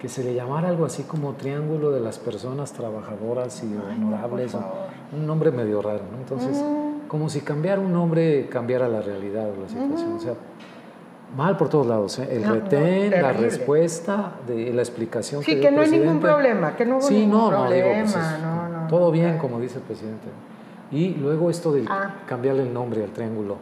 que 0.00 0.08
se 0.08 0.22
le 0.24 0.32
llamara 0.34 0.68
algo 0.68 0.84
así 0.86 1.02
como 1.02 1.32
Triángulo 1.32 1.90
de 1.90 2.00
las 2.00 2.18
Personas 2.18 2.72
Trabajadoras 2.72 3.62
y 3.64 3.74
Honorables, 3.76 4.52
por 4.52 4.62
favor. 4.62 4.76
un 5.12 5.26
nombre 5.26 5.50
medio 5.50 5.82
raro, 5.82 6.02
¿no? 6.12 6.18
Entonces, 6.18 6.62
como 7.08 7.28
si 7.28 7.40
cambiar 7.40 7.78
un 7.78 7.92
nombre 7.92 8.48
cambiara 8.48 8.86
la 8.86 9.00
realidad 9.00 9.48
o 9.50 9.62
la 9.62 9.68
situación, 9.68 10.12
o 10.12 10.20
sea, 10.20 10.34
mal 11.36 11.56
por 11.56 11.68
todos 11.68 11.86
lados, 11.86 12.18
¿eh? 12.18 12.28
El 12.30 12.42
No, 12.42 12.48
no, 12.48 12.54
retén, 12.54 13.10
la 13.10 13.32
respuesta, 13.32 14.32
de 14.46 14.72
la 14.72 14.82
explicación 14.82 15.42
Sí, 15.42 15.58
que 15.58 15.68
el 15.68 15.74
no 15.74 15.82
hay 15.82 15.90
ningún 15.90 16.20
problema, 16.20 16.76
que 16.76 16.84
no 16.86 16.96
hubo 16.96 17.02
Sí, 17.02 17.14
ningún 17.14 17.38
no, 17.38 17.50
no, 17.50 17.70
digo, 17.70 17.86
problema, 17.86 18.12
pues 18.12 18.16
es 18.16 18.40
no, 18.42 18.68
no, 18.68 18.88
todo 18.88 19.10
bien, 19.10 19.24
claro. 19.32 19.40
como 19.40 19.60
dice 19.60 19.78
el 19.78 19.84
presidente. 19.84 20.28
Y 20.90 21.14
luego 21.14 21.50
esto 21.50 21.72
de 21.72 21.84
ah. 21.88 22.14
cambiarle 22.26 22.62
el 22.62 22.72
nombre 22.72 23.04
al 23.04 23.10
triángulo. 23.10 23.56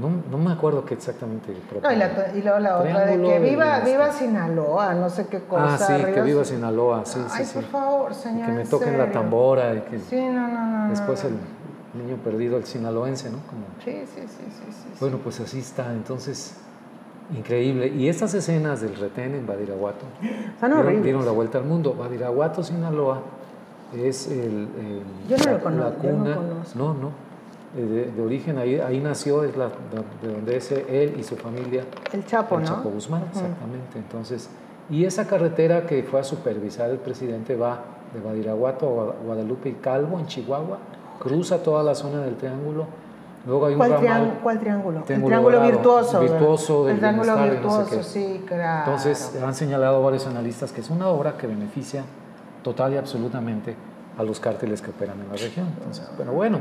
no, 0.00 0.10
no, 0.30 0.38
me 0.38 0.52
acuerdo 0.52 0.84
qué 0.84 0.94
exactamente. 0.94 1.52
Y, 1.52 1.96
la, 1.96 2.32
y, 2.34 2.42
luego 2.42 2.58
la 2.58 2.78
otra 2.78 3.06
de 3.06 3.20
que 3.20 3.38
viva, 3.38 3.80
viva 3.80 4.10
Sinaloa, 4.10 4.94
no 4.94 5.08
sé 5.10 5.26
qué 5.26 5.40
cosa. 5.40 5.74
Ah, 5.74 5.78
sí, 5.78 6.04
que 6.12 6.22
viva 6.22 6.44
Sinaloa, 6.44 7.04
sí, 7.04 7.20
Ay, 7.30 7.44
sí. 7.44 7.54
por 7.54 7.64
favor, 7.64 8.14
señor. 8.14 8.46
que 8.46 8.52
me 8.52 8.64
toquen 8.64 8.98
la 8.98 9.12
tambora. 9.12 9.74
Y 9.74 9.80
que 9.82 9.98
sí, 9.98 10.16
no, 10.16 10.48
no, 10.48 10.66
no. 10.66 10.88
Después 10.90 11.22
el 11.24 11.34
niño 11.94 12.16
perdido, 12.22 12.56
el 12.56 12.64
sinaloense, 12.64 13.30
¿no? 13.30 13.38
Como, 13.46 13.64
sí, 13.84 14.04
sí, 14.06 14.22
sí, 14.26 14.44
sí, 14.48 14.72
sí. 14.72 14.88
Bueno, 15.00 15.18
pues 15.18 15.40
así 15.40 15.58
está. 15.58 15.92
Entonces, 15.92 16.56
Increíble. 17.36 17.88
Y 17.88 18.08
estas 18.08 18.34
escenas 18.34 18.80
del 18.80 18.96
retén 18.96 19.34
en 19.34 19.46
Badiraguato 19.46 20.04
dieron, 21.02 21.24
la 21.24 21.32
vuelta 21.32 21.58
al 21.58 21.64
mundo. 21.64 21.94
Badiraguato, 21.94 22.62
Sinaloa, 22.62 23.22
es 23.94 24.26
el, 24.28 24.68
yo 25.28 25.36
no 25.38 25.52
lo 25.52 25.62
conozco, 25.62 26.00
cuna. 26.00 26.38
No, 26.74 26.94
no, 26.94 27.10
eh, 27.76 28.12
De, 28.14 28.22
origen 28.22 28.58
ahí, 28.58 28.78
ahí 28.80 29.00
nació, 29.00 29.44
es 29.44 29.56
la, 29.56 29.68
de 30.22 30.32
donde 30.32 30.56
es 30.56 30.72
él 30.72 31.14
y 31.18 31.22
su 31.22 31.36
familia. 31.36 31.84
El 32.12 32.26
Chapo, 32.26 32.58
el 32.58 32.64
Chapo 32.64 32.90
Guzmán, 32.90 33.22
exactamente. 33.30 33.98
Entonces, 33.98 34.50
y 34.90 35.04
esa 35.04 35.26
carretera 35.26 35.86
que 35.86 36.02
fue 36.02 36.20
a 36.20 36.24
supervisar 36.24 36.90
el 36.90 36.98
presidente 36.98 37.56
va 37.56 37.82
de 38.12 38.20
Badiraguato 38.20 39.00
a 39.00 39.24
Guadalupe 39.24 39.70
y 39.70 39.74
Calvo, 39.74 40.18
en 40.18 40.26
Chihuahua, 40.26 40.78
cruza 41.22 41.62
toda 41.62 41.84
la 41.84 41.94
zona 41.94 42.20
del 42.22 42.36
Triángulo 42.36 42.86
Luego 43.46 43.66
hay 43.66 43.72
un 43.72 43.78
¿Cuál, 43.78 43.92
ramal, 43.92 44.38
¿Cuál 44.42 44.60
triángulo? 44.60 44.98
el 45.00 45.04
triángulo 45.04 45.62
virtuoso. 45.62 46.20
Virtuoso 46.20 46.88
El 46.88 46.98
triángulo 46.98 47.36
virtuoso, 47.42 48.02
sí, 48.02 48.42
claro. 48.46 48.92
Entonces, 48.92 49.36
han 49.44 49.54
señalado 49.54 50.02
varios 50.02 50.26
analistas 50.26 50.70
que 50.70 50.80
es 50.80 50.90
una 50.90 51.08
obra 51.08 51.36
que 51.36 51.46
beneficia 51.46 52.04
total 52.62 52.94
y 52.94 52.98
absolutamente 52.98 53.74
a 54.16 54.22
los 54.22 54.38
cárteles 54.38 54.80
que 54.80 54.90
operan 54.90 55.20
en 55.20 55.28
la 55.28 55.34
región. 55.34 55.66
Entonces, 55.76 56.08
pero 56.16 56.32
bueno, 56.32 56.60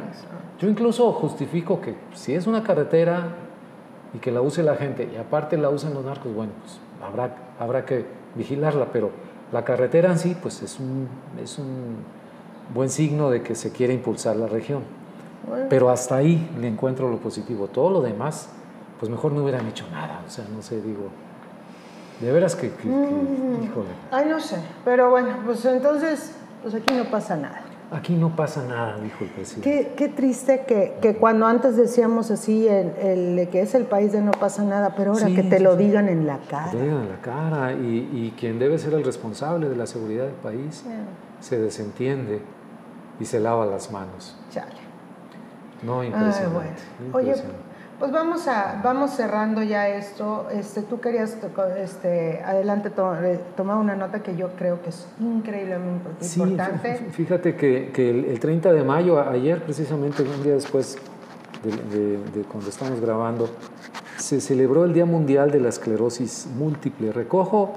yo 0.59 0.67
incluso 0.67 1.11
justifico 1.13 1.81
que 1.81 1.95
si 2.15 2.33
es 2.33 2.47
una 2.47 2.63
carretera 2.63 3.27
y 4.13 4.17
que 4.17 4.31
la 4.31 4.41
use 4.41 4.63
la 4.63 4.75
gente 4.75 5.07
y 5.13 5.17
aparte 5.17 5.57
la 5.57 5.69
usen 5.69 5.93
los 5.93 6.03
narcos, 6.03 6.33
bueno, 6.33 6.53
pues 6.63 6.79
habrá, 7.07 7.35
habrá 7.59 7.85
que 7.85 8.05
vigilarla, 8.33 8.87
pero 8.91 9.11
la 9.51 9.63
carretera 9.63 10.09
en 10.09 10.17
sí, 10.17 10.35
pues 10.41 10.63
es 10.63 10.79
un, 10.79 11.07
es 11.43 11.59
un 11.59 11.97
buen 12.73 12.89
signo 12.89 13.29
de 13.29 13.41
que 13.41 13.55
se 13.55 13.71
quiere 13.71 13.93
impulsar 13.93 14.35
la 14.35 14.47
región. 14.47 14.83
Pero 15.69 15.89
hasta 15.89 16.17
ahí 16.17 16.49
le 16.59 16.67
encuentro 16.67 17.09
lo 17.09 17.17
positivo. 17.17 17.67
Todo 17.67 17.89
lo 17.89 18.01
demás, 18.01 18.49
pues 18.99 19.09
mejor 19.09 19.31
no 19.31 19.43
hubieran 19.43 19.67
hecho 19.67 19.85
nada. 19.91 20.21
O 20.25 20.29
sea, 20.29 20.45
no 20.53 20.61
sé, 20.61 20.81
digo, 20.81 21.09
de 22.19 22.31
veras 22.31 22.55
que, 22.55 22.67
mm. 22.67 23.63
híjole. 23.63 23.89
Ay, 24.11 24.27
no 24.29 24.39
sé. 24.39 24.57
Pero 24.85 25.09
bueno, 25.09 25.29
pues 25.45 25.65
entonces, 25.65 26.33
pues 26.61 26.75
aquí 26.75 26.93
no 26.93 27.05
pasa 27.05 27.35
nada. 27.35 27.63
Aquí 27.91 28.13
no 28.13 28.33
pasa 28.37 28.63
nada, 28.63 28.97
dijo 29.01 29.25
el 29.25 29.31
presidente. 29.31 29.91
Qué, 29.97 30.07
triste 30.07 30.63
que, 30.65 30.93
que, 31.01 31.15
cuando 31.17 31.45
antes 31.45 31.75
decíamos 31.75 32.31
así, 32.31 32.65
el, 32.65 32.91
el, 33.01 33.49
que 33.49 33.61
es 33.61 33.75
el 33.75 33.83
país 33.83 34.13
de 34.13 34.21
no 34.21 34.31
pasa 34.31 34.63
nada, 34.63 34.95
pero 34.95 35.11
ahora 35.11 35.27
que 35.27 35.43
te 35.43 35.59
lo 35.59 35.75
digan 35.75 36.07
en 36.07 36.25
la 36.25 36.37
cara. 36.37 36.71
Te 36.71 36.77
lo 36.77 36.83
digan 36.83 37.01
en 37.01 37.09
la 37.09 37.19
cara 37.19 37.73
y, 37.73 38.09
y, 38.13 38.33
quien 38.39 38.59
debe 38.59 38.79
ser 38.79 38.93
el 38.93 39.03
responsable 39.03 39.67
de 39.67 39.75
la 39.75 39.87
seguridad 39.87 40.23
del 40.23 40.35
país 40.35 40.85
se 41.41 41.59
desentiende 41.59 42.41
y 43.21 43.25
se 43.25 43.39
lava 43.39 43.65
las 43.67 43.91
manos. 43.91 44.35
Chale. 44.51 44.71
No, 45.83 46.03
impresionante. 46.03 46.81
Oye, 47.13 47.35
pues 47.99 48.11
vamos 48.11 48.47
a 48.47 48.81
vamos 48.83 49.11
cerrando 49.11 49.61
ya 49.61 49.87
esto. 49.89 50.47
Este, 50.51 50.81
tú 50.81 50.99
querías 50.99 51.37
este, 51.77 52.41
adelante 52.43 52.89
eh, 52.89 53.39
tomar 53.55 53.77
una 53.77 53.95
nota 53.95 54.23
que 54.23 54.35
yo 54.35 54.49
creo 54.57 54.81
que 54.81 54.89
es 54.89 55.07
increíblemente 55.19 56.25
importante. 56.35 56.95
Fíjate 57.11 57.55
que, 57.55 57.91
que 57.93 58.09
el, 58.09 58.39
30 58.39 58.73
de 58.73 58.83
mayo, 58.83 59.21
ayer 59.21 59.63
precisamente, 59.63 60.23
un 60.23 60.43
día 60.43 60.53
después 60.53 60.97
de, 61.63 62.43
cuando 62.51 62.69
estamos 62.69 62.99
grabando, 62.99 63.49
se 64.17 64.41
celebró 64.41 64.85
el 64.85 64.93
Día 64.93 65.05
Mundial 65.05 65.51
de 65.51 65.59
la 65.59 65.69
Esclerosis 65.69 66.47
Múltiple. 66.57 67.11
Recojo 67.11 67.73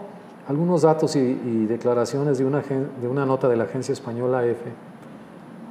algunos 0.49 0.82
datos 0.82 1.16
y, 1.16 1.20
y 1.20 1.66
declaraciones 1.66 2.38
de 2.38 2.45
una, 2.47 2.61
de 2.61 3.09
una 3.09 3.26
nota 3.26 3.49
de 3.49 3.57
la 3.57 3.64
agencia 3.64 3.92
española 3.92 4.45
EFE 4.45 4.93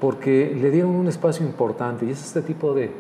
porque 0.04 0.54
le 0.54 0.70
dieron 0.70 0.92
un 0.92 1.08
espacio 1.08 1.46
importante 1.46 2.06
y 2.06 2.10
es 2.10 2.22
este 2.26 2.42
tipo 2.42 2.74
de, 2.74 2.92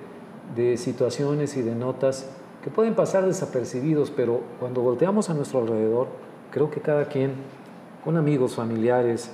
de 0.55 0.77
situaciones 0.77 1.57
y 1.57 1.61
de 1.61 1.75
notas 1.75 2.29
que 2.63 2.69
pueden 2.69 2.95
pasar 2.95 3.25
desapercibidos, 3.25 4.09
pero 4.09 4.39
cuando 4.57 4.79
volteamos 4.79 5.29
a 5.29 5.33
nuestro 5.33 5.59
alrededor, 5.59 6.07
creo 6.49 6.71
que 6.71 6.79
cada 6.79 7.09
quien, 7.09 7.33
con 8.05 8.15
amigos, 8.15 8.55
familiares, 8.55 9.31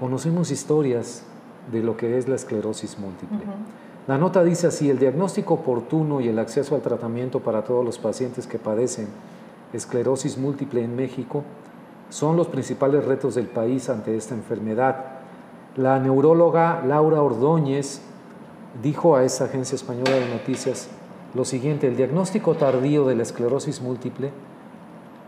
conocemos 0.00 0.50
historias 0.50 1.22
de 1.70 1.80
lo 1.80 1.96
que 1.96 2.18
es 2.18 2.26
la 2.26 2.34
esclerosis 2.34 2.98
múltiple. 2.98 3.38
La 4.08 4.18
nota 4.18 4.42
dice 4.42 4.66
así, 4.66 4.90
el 4.90 4.98
diagnóstico 4.98 5.54
oportuno 5.54 6.20
y 6.20 6.26
el 6.26 6.40
acceso 6.40 6.74
al 6.74 6.82
tratamiento 6.82 7.38
para 7.38 7.62
todos 7.62 7.84
los 7.84 8.00
pacientes 8.00 8.48
que 8.48 8.58
padecen 8.58 9.06
esclerosis 9.72 10.38
múltiple 10.38 10.82
en 10.82 10.96
México 10.96 11.44
son 12.10 12.36
los 12.36 12.48
principales 12.48 13.04
retos 13.04 13.36
del 13.36 13.46
país 13.46 13.88
ante 13.90 14.16
esta 14.16 14.34
enfermedad 14.34 15.15
la 15.76 15.98
neuróloga 15.98 16.82
Laura 16.86 17.20
Ordóñez 17.20 18.00
dijo 18.82 19.16
a 19.16 19.24
esa 19.24 19.44
agencia 19.44 19.76
española 19.76 20.12
de 20.12 20.28
noticias 20.28 20.88
lo 21.34 21.44
siguiente, 21.44 21.86
el 21.86 21.96
diagnóstico 21.96 22.54
tardío 22.54 23.04
de 23.06 23.14
la 23.14 23.22
esclerosis 23.22 23.82
múltiple 23.82 24.30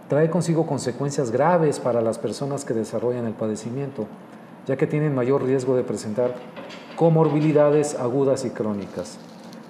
trae 0.09 0.30
consigo 0.30 0.66
consecuencias 0.66 1.30
graves 1.30 1.80
para 1.80 2.01
las 2.01 2.18
personas 2.18 2.64
que 2.64 2.72
desarrollan 2.72 3.26
el 3.26 3.34
padecimiento, 3.34 4.07
ya 4.66 4.78
que 4.78 4.86
tienen 4.86 5.14
mayor 5.14 5.44
riesgo 5.44 5.76
de 5.76 5.84
presentar 5.84 6.34
comorbilidades 6.96 7.94
agudas 7.94 8.46
y 8.46 8.51
crónicas. 8.51 9.18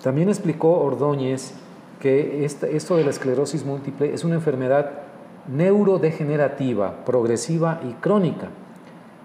También 0.01 0.29
explicó 0.29 0.79
Ordóñez 0.79 1.55
que 1.99 2.45
esto 2.45 2.97
de 2.97 3.03
la 3.03 3.11
esclerosis 3.11 3.65
múltiple 3.65 4.15
es 4.15 4.23
una 4.23 4.37
enfermedad 4.37 4.93
neurodegenerativa, 5.49 7.05
progresiva 7.05 7.81
y 7.83 7.95
crónica 7.95 8.51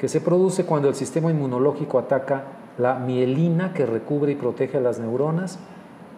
que 0.03 0.09
se 0.09 0.19
produce 0.19 0.65
cuando 0.65 0.89
el 0.89 0.95
sistema 0.95 1.31
inmunológico 1.31 1.97
ataca 1.97 2.43
la 2.77 2.95
mielina 2.95 3.71
que 3.71 3.85
recubre 3.85 4.33
y 4.33 4.35
protege 4.35 4.77
a 4.77 4.81
las 4.81 4.99
neuronas, 4.99 5.59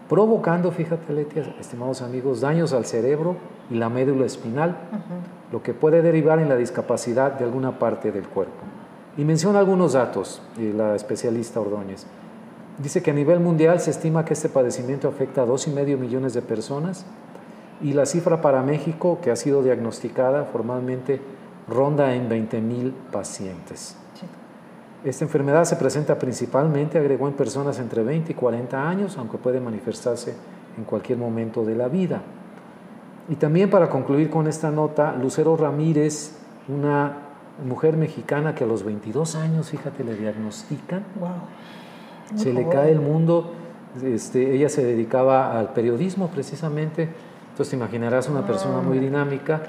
provocando, 0.09 0.71
fíjate 0.71 1.13
Letia, 1.13 1.55
estimados 1.59 2.01
amigos, 2.01 2.41
daños 2.41 2.73
al 2.73 2.85
cerebro 2.85 3.35
y 3.69 3.75
la 3.75 3.89
médula 3.89 4.25
espinal, 4.25 4.75
lo 5.51 5.61
que 5.61 5.75
puede 5.75 6.01
derivar 6.01 6.39
en 6.39 6.49
la 6.49 6.55
discapacidad 6.55 7.33
de 7.33 7.45
alguna 7.45 7.77
parte 7.77 8.11
del 8.11 8.27
cuerpo. 8.27 8.63
Y 9.17 9.23
menciona 9.23 9.59
algunos 9.59 9.93
datos, 9.93 10.41
la 10.57 10.95
especialista 10.95 11.59
Ordóñez. 11.59 12.07
Dice 12.79 13.03
que 13.03 13.11
a 13.11 13.13
nivel 13.13 13.39
mundial 13.39 13.79
se 13.81 13.91
estima 13.91 14.25
que 14.25 14.33
este 14.33 14.49
padecimiento 14.49 15.07
afecta 15.07 15.43
a 15.43 15.45
2,5 15.45 15.95
millones 15.95 16.33
de 16.33 16.41
personas 16.41 17.05
y 17.83 17.93
la 17.93 18.07
cifra 18.07 18.41
para 18.41 18.63
México, 18.63 19.19
que 19.21 19.29
ha 19.29 19.35
sido 19.35 19.61
diagnosticada 19.61 20.45
formalmente, 20.45 21.21
ronda 21.67 22.13
en 22.13 22.29
20.000 22.29 22.91
pacientes. 23.11 23.97
Esta 25.03 25.23
enfermedad 25.23 25.65
se 25.65 25.75
presenta 25.75 26.17
principalmente, 26.17 26.97
agregó, 26.97 27.27
en 27.27 27.35
personas 27.35 27.77
entre 27.79 28.01
20 28.01 28.31
y 28.31 28.35
40 28.35 28.89
años, 28.89 29.17
aunque 29.19 29.37
puede 29.37 29.59
manifestarse 29.59 30.33
en 30.77 30.83
cualquier 30.83 31.19
momento 31.19 31.63
de 31.63 31.75
la 31.75 31.87
vida. 31.87 32.21
Y 33.29 33.35
también 33.35 33.69
para 33.69 33.89
concluir 33.89 34.31
con 34.31 34.47
esta 34.47 34.71
nota, 34.71 35.15
Lucero 35.15 35.55
Ramírez, 35.57 36.37
una 36.67 37.17
mujer 37.63 37.97
mexicana 37.97 38.55
que 38.55 38.63
a 38.63 38.67
los 38.67 38.83
22 38.83 39.35
años, 39.35 39.69
fíjate, 39.69 40.03
le 40.03 40.15
diagnostican, 40.15 41.03
se 42.35 42.51
le 42.51 42.67
cae 42.67 42.91
el 42.91 42.99
mundo, 42.99 43.51
este, 44.03 44.55
ella 44.55 44.69
se 44.69 44.83
dedicaba 44.83 45.57
al 45.59 45.73
periodismo 45.73 46.29
precisamente, 46.29 47.09
entonces 47.51 47.69
te 47.69 47.75
imaginarás 47.75 48.27
una 48.27 48.45
persona 48.45 48.81
muy 48.81 48.97
dinámica, 48.97 49.61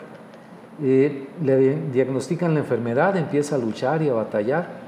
eh, 0.83 1.29
le 1.43 1.77
diagnostican 1.91 2.53
la 2.53 2.61
enfermedad, 2.61 3.17
empieza 3.17 3.57
a 3.57 3.59
luchar 3.59 4.03
y 4.03 4.11
a 4.11 4.13
batallar 4.13 4.87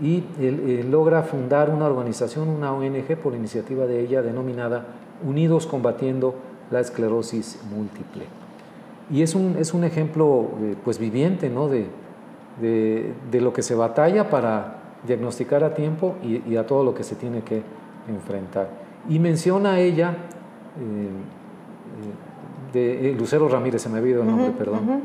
y 0.00 0.24
eh, 0.40 0.84
logra 0.88 1.22
fundar 1.22 1.70
una 1.70 1.86
organización, 1.86 2.48
una 2.48 2.72
ONG 2.72 3.16
por 3.22 3.34
iniciativa 3.34 3.86
de 3.86 4.00
ella 4.00 4.20
denominada 4.20 4.84
Unidos 5.24 5.66
Combatiendo 5.66 6.34
la 6.72 6.80
Esclerosis 6.80 7.60
Múltiple. 7.70 8.24
Y 9.10 9.22
es 9.22 9.36
un, 9.36 9.56
es 9.58 9.74
un 9.74 9.84
ejemplo 9.84 10.50
eh, 10.60 10.74
pues 10.84 10.98
viviente 10.98 11.48
¿no? 11.50 11.68
de, 11.68 11.86
de, 12.60 13.40
lo 13.40 13.52
que 13.52 13.62
se 13.62 13.76
batalla 13.76 14.28
para 14.28 14.78
diagnosticar 15.06 15.62
a 15.62 15.74
tiempo 15.74 16.16
y, 16.22 16.56
a 16.56 16.66
todo 16.66 16.82
lo 16.82 16.94
que 16.94 17.04
se 17.04 17.14
tiene 17.14 17.42
que 17.42 17.62
enfrentar. 18.08 18.70
Y 19.08 19.18
menciona 19.20 19.78
ella 19.78 20.16
de 22.72 23.10
eh, 23.10 23.14
Lucero 23.14 23.48
Ramírez, 23.48 23.82
se 23.82 23.88
me 23.88 23.98
ha 23.98 24.00
olvidado 24.00 24.22
el 24.22 24.28
nombre, 24.28 24.52
perdón, 24.56 25.02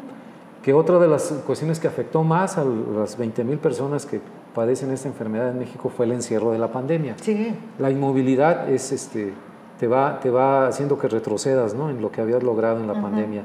que 0.63 0.74
otra 0.74 0.99
de 0.99 1.07
las 1.07 1.32
cuestiones 1.45 1.80
que 1.80 1.88
afectó 1.88 2.24
más 2.24 2.57
a 2.57 2.65
las 2.65 3.18
20 3.18 3.43
mil 3.43 3.57
personas 3.57 4.05
que 4.05 4.20
padecen 4.53 4.91
esta 4.91 5.07
enfermedad 5.07 5.51
en 5.51 5.59
México 5.59 5.89
fue 5.89 6.05
el 6.05 6.11
encierro 6.11 6.51
de 6.51 6.57
la 6.57 6.72
pandemia. 6.72 7.15
Sí. 7.22 7.53
La 7.80 7.91
inmovilidad 7.91 8.70
es, 8.70 8.91
este, 8.91 9.34
te, 9.80 9.88
va, 9.88 10.20
te 10.20 10.30
va 10.30 10.68
haciendo 10.68 10.97
que 10.97 11.07
retrocedas 11.07 11.74
¿no? 11.74 11.89
en 11.89 12.01
lo 12.01 12.11
que 12.11 12.22
habías 12.22 12.43
logrado 12.43 12.80
en 12.80 12.88
la 12.88 13.01
pandemia. 13.01 13.43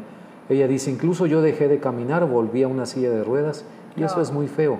Ella 0.48 0.66
dice, 0.66 0.90
incluso 0.90 1.26
yo 1.26 1.40
dejé 1.40 1.68
de 1.68 1.78
caminar, 1.78 2.26
volví 2.26 2.62
a 2.62 2.68
una 2.68 2.86
silla 2.86 3.10
de 3.10 3.22
ruedas 3.22 3.64
y 3.96 4.02
eso 4.02 4.20
es 4.20 4.32
muy 4.32 4.48
feo, 4.48 4.78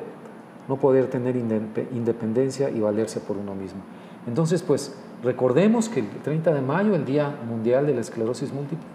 no 0.69 0.77
poder 0.77 1.07
tener 1.07 1.37
independencia 1.37 2.71
y 2.71 2.81
valerse 2.81 3.21
por 3.21 3.37
uno 3.37 3.55
mismo. 3.55 3.83
Entonces, 4.27 4.63
pues 4.63 4.95
recordemos 5.23 5.89
que 5.89 6.01
el 6.01 6.09
30 6.25 6.55
de 6.55 6.63
mayo, 6.63 6.95
el 6.95 7.05
Día 7.05 7.35
Mundial 7.49 7.87
de 7.87 7.95
la 7.95 8.01
Esclerosis 8.01 8.53
Múltiple, 8.53 8.92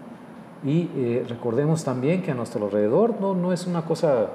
y 0.64 0.90
eh, 0.96 1.26
recordemos 1.28 1.84
también 1.84 2.22
que 2.22 2.30
a 2.32 2.34
nuestro 2.34 2.64
alrededor 2.64 3.20
no, 3.20 3.34
no 3.34 3.52
es 3.52 3.66
una 3.66 3.84
cosa 3.84 4.28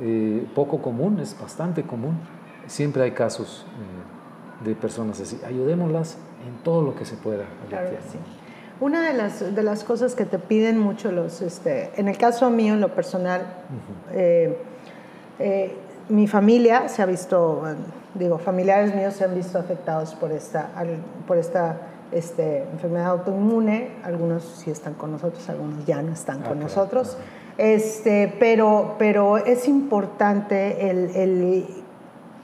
eh, 0.00 0.46
poco 0.54 0.80
común, 0.82 1.18
es 1.20 1.36
bastante 1.40 1.82
común. 1.82 2.18
Siempre 2.66 3.02
hay 3.02 3.12
casos 3.12 3.64
de 4.64 4.74
personas 4.74 5.20
así. 5.20 5.40
Ayudémoslas 5.46 6.18
en 6.46 6.62
todo 6.62 6.82
lo 6.82 6.94
que 6.94 7.04
se 7.04 7.16
pueda. 7.16 7.44
Claro 7.68 7.88
sí. 8.10 8.18
Una 8.80 9.02
de 9.02 9.14
las, 9.14 9.54
de 9.54 9.62
las 9.62 9.82
cosas 9.82 10.14
que 10.14 10.24
te 10.24 10.38
piden 10.38 10.78
mucho 10.78 11.10
los, 11.10 11.42
este, 11.42 11.90
en 11.96 12.06
el 12.06 12.16
caso 12.16 12.48
mío, 12.48 12.74
en 12.74 12.80
lo 12.80 12.94
personal, 12.94 13.42
eh, 14.12 14.56
eh, 15.40 15.74
mi 16.08 16.28
familia 16.28 16.88
se 16.88 17.02
ha 17.02 17.06
visto, 17.06 17.64
digo, 18.14 18.38
familiares 18.38 18.94
míos 18.94 19.14
se 19.14 19.24
han 19.24 19.34
visto 19.34 19.58
afectados 19.58 20.14
por 20.14 20.30
esta, 20.30 20.70
por 21.26 21.38
esta 21.38 21.76
este, 22.12 22.62
enfermedad 22.72 23.08
autoinmune, 23.08 23.90
algunos 24.02 24.42
sí 24.44 24.70
están 24.70 24.94
con 24.94 25.12
nosotros, 25.12 25.48
algunos 25.48 25.84
ya 25.86 26.02
no 26.02 26.12
están 26.12 26.42
con 26.42 26.58
nosotros, 26.60 27.16
este, 27.58 28.34
pero, 28.38 28.96
pero 28.98 29.36
es 29.36 29.68
importante 29.68 30.90
el, 30.90 31.16
el, 31.16 31.66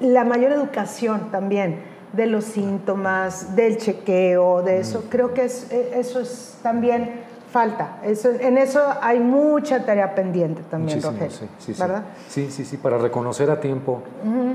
la 0.00 0.24
mayor 0.24 0.52
educación 0.52 1.30
también 1.30 1.82
de 2.12 2.26
los 2.26 2.44
síntomas, 2.44 3.56
del 3.56 3.78
chequeo, 3.78 4.62
de 4.62 4.78
eso. 4.78 5.04
Creo 5.08 5.34
que 5.34 5.44
es, 5.44 5.70
e, 5.72 5.98
eso 5.98 6.20
es 6.20 6.58
también 6.62 7.23
falta. 7.54 8.00
Eso, 8.02 8.30
en 8.32 8.58
eso 8.58 8.82
hay 9.00 9.20
mucha 9.20 9.86
tarea 9.86 10.12
pendiente 10.12 10.62
también, 10.68 11.00
Rogelio. 11.00 11.30
Sí, 11.30 11.46
sí, 11.60 11.72
¿verdad? 11.78 12.02
Sí, 12.28 12.50
sí, 12.50 12.64
sí, 12.64 12.76
para 12.78 12.98
reconocer 12.98 13.48
a 13.48 13.60
tiempo 13.60 14.02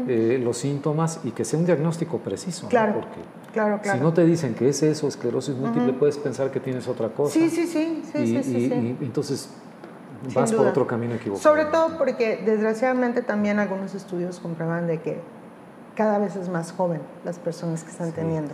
eh, 0.06 0.38
los 0.44 0.58
síntomas 0.58 1.22
y 1.24 1.32
que 1.32 1.46
sea 1.46 1.58
un 1.60 1.66
diagnóstico 1.66 2.18
preciso. 2.18 2.68
Claro, 2.68 2.96
Porque 2.96 3.22
claro, 3.54 3.80
Si 3.90 3.98
no 4.00 4.12
te 4.12 4.26
dicen 4.26 4.54
que 4.54 4.68
es 4.68 4.84
eso, 4.84 5.08
esclerosis 5.08 5.56
múltiple, 5.56 5.94
puedes 5.94 6.18
pensar 6.18 6.52
que 6.52 6.60
tienes 6.60 6.90
otra 6.90 7.08
cosa. 7.08 7.32
Sí, 7.36 7.50
sí, 7.50 7.68
sí, 7.68 8.04
sí, 8.12 8.20
y, 8.20 8.44
sí, 8.44 8.98
y, 9.00 9.06
entonces 9.06 9.50
vas 10.36 10.52
por 10.52 10.68
otro 10.68 10.86
camino 10.86 11.16
equivocado. 11.16 11.42
Sobre 11.42 11.66
todo 11.72 11.98
porque 11.98 12.44
desgraciadamente 12.46 13.22
también 13.22 13.60
algunos 13.60 13.96
estudios 13.96 14.42
comprueban 14.42 14.88
de 14.88 15.00
que 15.00 15.22
cada 15.96 16.18
vez 16.18 16.36
es 16.36 16.50
más 16.50 16.74
joven 16.74 17.02
las 17.24 17.40
personas 17.40 17.86
que 17.86 17.92
están 17.92 18.12
teniendo. 18.12 18.54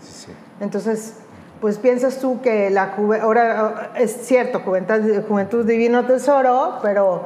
Entonces, 0.59 1.15
pues 1.61 1.77
piensas 1.77 2.19
tú 2.19 2.41
que 2.41 2.69
la 2.69 2.87
juventud, 2.89 3.23
ahora 3.23 3.91
es 3.95 4.11
cierto, 4.11 4.59
juventud, 4.59 5.23
juventud 5.27 5.65
divino 5.65 6.05
tesoro, 6.05 6.79
pero, 6.81 7.25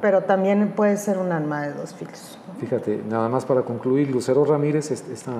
pero 0.00 0.22
también 0.22 0.72
puede 0.76 0.96
ser 0.96 1.18
un 1.18 1.32
alma 1.32 1.62
de 1.62 1.72
dos 1.72 1.94
filos. 1.94 2.38
Fíjate, 2.58 3.02
nada 3.08 3.28
más 3.28 3.44
para 3.44 3.62
concluir, 3.62 4.10
Lucero 4.10 4.44
Ramírez, 4.44 4.90
esta 4.90 5.32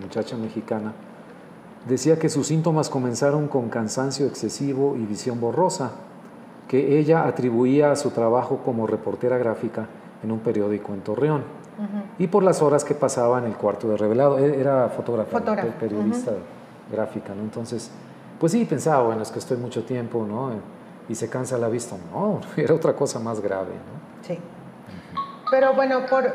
muchacha 0.00 0.36
mexicana, 0.36 0.92
decía 1.88 2.18
que 2.18 2.28
sus 2.28 2.46
síntomas 2.46 2.88
comenzaron 2.88 3.48
con 3.48 3.68
cansancio 3.68 4.26
excesivo 4.26 4.96
y 4.96 5.04
visión 5.04 5.40
borrosa, 5.40 5.90
que 6.68 6.98
ella 6.98 7.26
atribuía 7.26 7.90
a 7.90 7.96
su 7.96 8.10
trabajo 8.10 8.60
como 8.64 8.86
reportera 8.86 9.36
gráfica 9.38 9.86
en 10.22 10.30
un 10.30 10.38
periódico 10.38 10.94
en 10.94 11.00
Torreón 11.00 11.42
y 12.18 12.26
por 12.26 12.42
las 12.42 12.62
horas 12.62 12.84
que 12.84 12.94
pasaba 12.94 13.38
en 13.38 13.46
el 13.46 13.56
cuarto 13.56 13.88
de 13.88 13.96
revelado. 13.96 14.38
E-, 14.38 14.60
era 14.60 14.88
fotógrafa, 14.90 15.40
periodista 15.80 16.32
gráfica, 16.90 17.34
¿no? 17.34 17.42
Entonces, 17.42 17.90
pues 18.38 18.52
sí, 18.52 18.64
pensaba, 18.64 19.04
bueno, 19.04 19.22
es 19.22 19.30
que 19.30 19.38
estoy 19.38 19.58
mucho 19.58 19.84
tiempo, 19.84 20.24
¿no? 20.26 20.52
Y 21.08 21.14
se 21.14 21.28
cansa 21.28 21.58
la 21.58 21.68
vista. 21.68 21.96
No, 22.12 22.40
era 22.56 22.74
otra 22.74 22.94
cosa 22.94 23.18
más 23.18 23.40
grave, 23.40 23.72
¿no? 23.72 24.26
Sí. 24.26 24.38
Pero 25.50 25.74
bueno, 25.74 26.06
por 26.06 26.32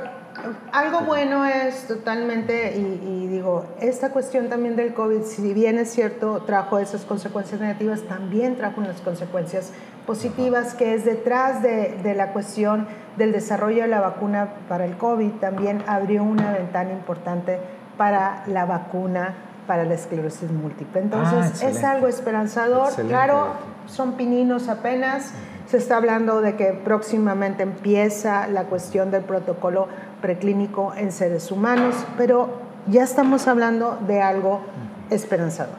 algo 0.71 1.01
bueno 1.01 1.45
es 1.45 1.87
totalmente, 1.87 2.75
y, 2.77 3.27
digo, 3.27 3.65
esta 3.79 4.11
cuestión 4.11 4.49
también 4.49 4.75
del 4.75 4.93
COVID, 4.93 5.23
si 5.23 5.53
bien 5.53 5.77
es 5.77 5.91
cierto, 5.91 6.43
trajo 6.45 6.77
esas 6.77 7.05
consecuencias 7.05 7.61
negativas, 7.61 8.01
también 8.01 8.55
trajo 8.55 8.81
unas 8.81 8.99
consecuencias 9.01 9.71
positivas, 10.05 10.73
que 10.73 10.93
es 10.93 11.05
detrás 11.05 11.63
de, 11.63 11.97
de 12.03 12.13
la 12.13 12.33
cuestión 12.33 12.87
del 13.17 13.31
desarrollo 13.31 13.83
de 13.83 13.87
la 13.87 14.01
vacuna 14.01 14.55
para 14.67 14.85
el 14.85 14.97
COVID, 14.97 15.31
también 15.39 15.83
abrió 15.87 16.23
una 16.23 16.51
ventana 16.51 16.91
importante 16.91 17.59
para 17.97 18.43
la 18.47 18.65
vacuna 18.65 19.33
para 19.67 19.83
la 19.85 19.93
esclerosis 19.93 20.51
múltiple. 20.51 21.01
Entonces, 21.01 21.63
ah, 21.63 21.69
es 21.69 21.83
algo 21.83 22.07
esperanzador. 22.07 22.93
Claro, 23.07 23.47
son 23.87 24.13
pininos 24.13 24.69
apenas. 24.69 25.31
Se 25.67 25.77
está 25.77 25.97
hablando 25.97 26.41
de 26.41 26.55
que 26.55 26.73
próximamente 26.73 27.63
empieza 27.63 28.47
la 28.47 28.65
cuestión 28.65 29.11
del 29.11 29.23
protocolo 29.23 29.87
preclínico 30.21 30.93
en 30.95 31.11
seres 31.11 31.51
humanos, 31.51 31.95
pero 32.17 32.49
ya 32.87 33.03
estamos 33.03 33.47
hablando 33.47 33.97
de 34.07 34.21
algo 34.21 34.61
esperanzador. 35.09 35.75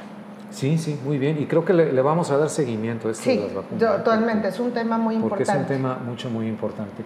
Sí, 0.51 0.79
sí, 0.79 0.99
muy 1.05 1.19
bien. 1.19 1.41
Y 1.41 1.47
creo 1.47 1.65
que 1.65 1.73
le, 1.73 2.01
vamos 2.03 2.31
a 2.31 2.39
dar 2.39 2.49
seguimiento 2.49 3.09
a 3.09 3.11
esto 3.13 3.29
de 3.29 3.37
las 3.37 3.55
vacunas. 3.55 3.97
totalmente. 3.99 4.49
es 4.49 4.59
un 4.59 4.73
tema 4.73 4.97
muy 4.97 5.17
importante. 5.17 5.45
Porque 5.45 5.59
es 5.59 5.71
un 5.71 5.77
tema 5.77 5.99
mucho, 6.05 6.31
muy 6.31 6.47
importante. 6.47 7.05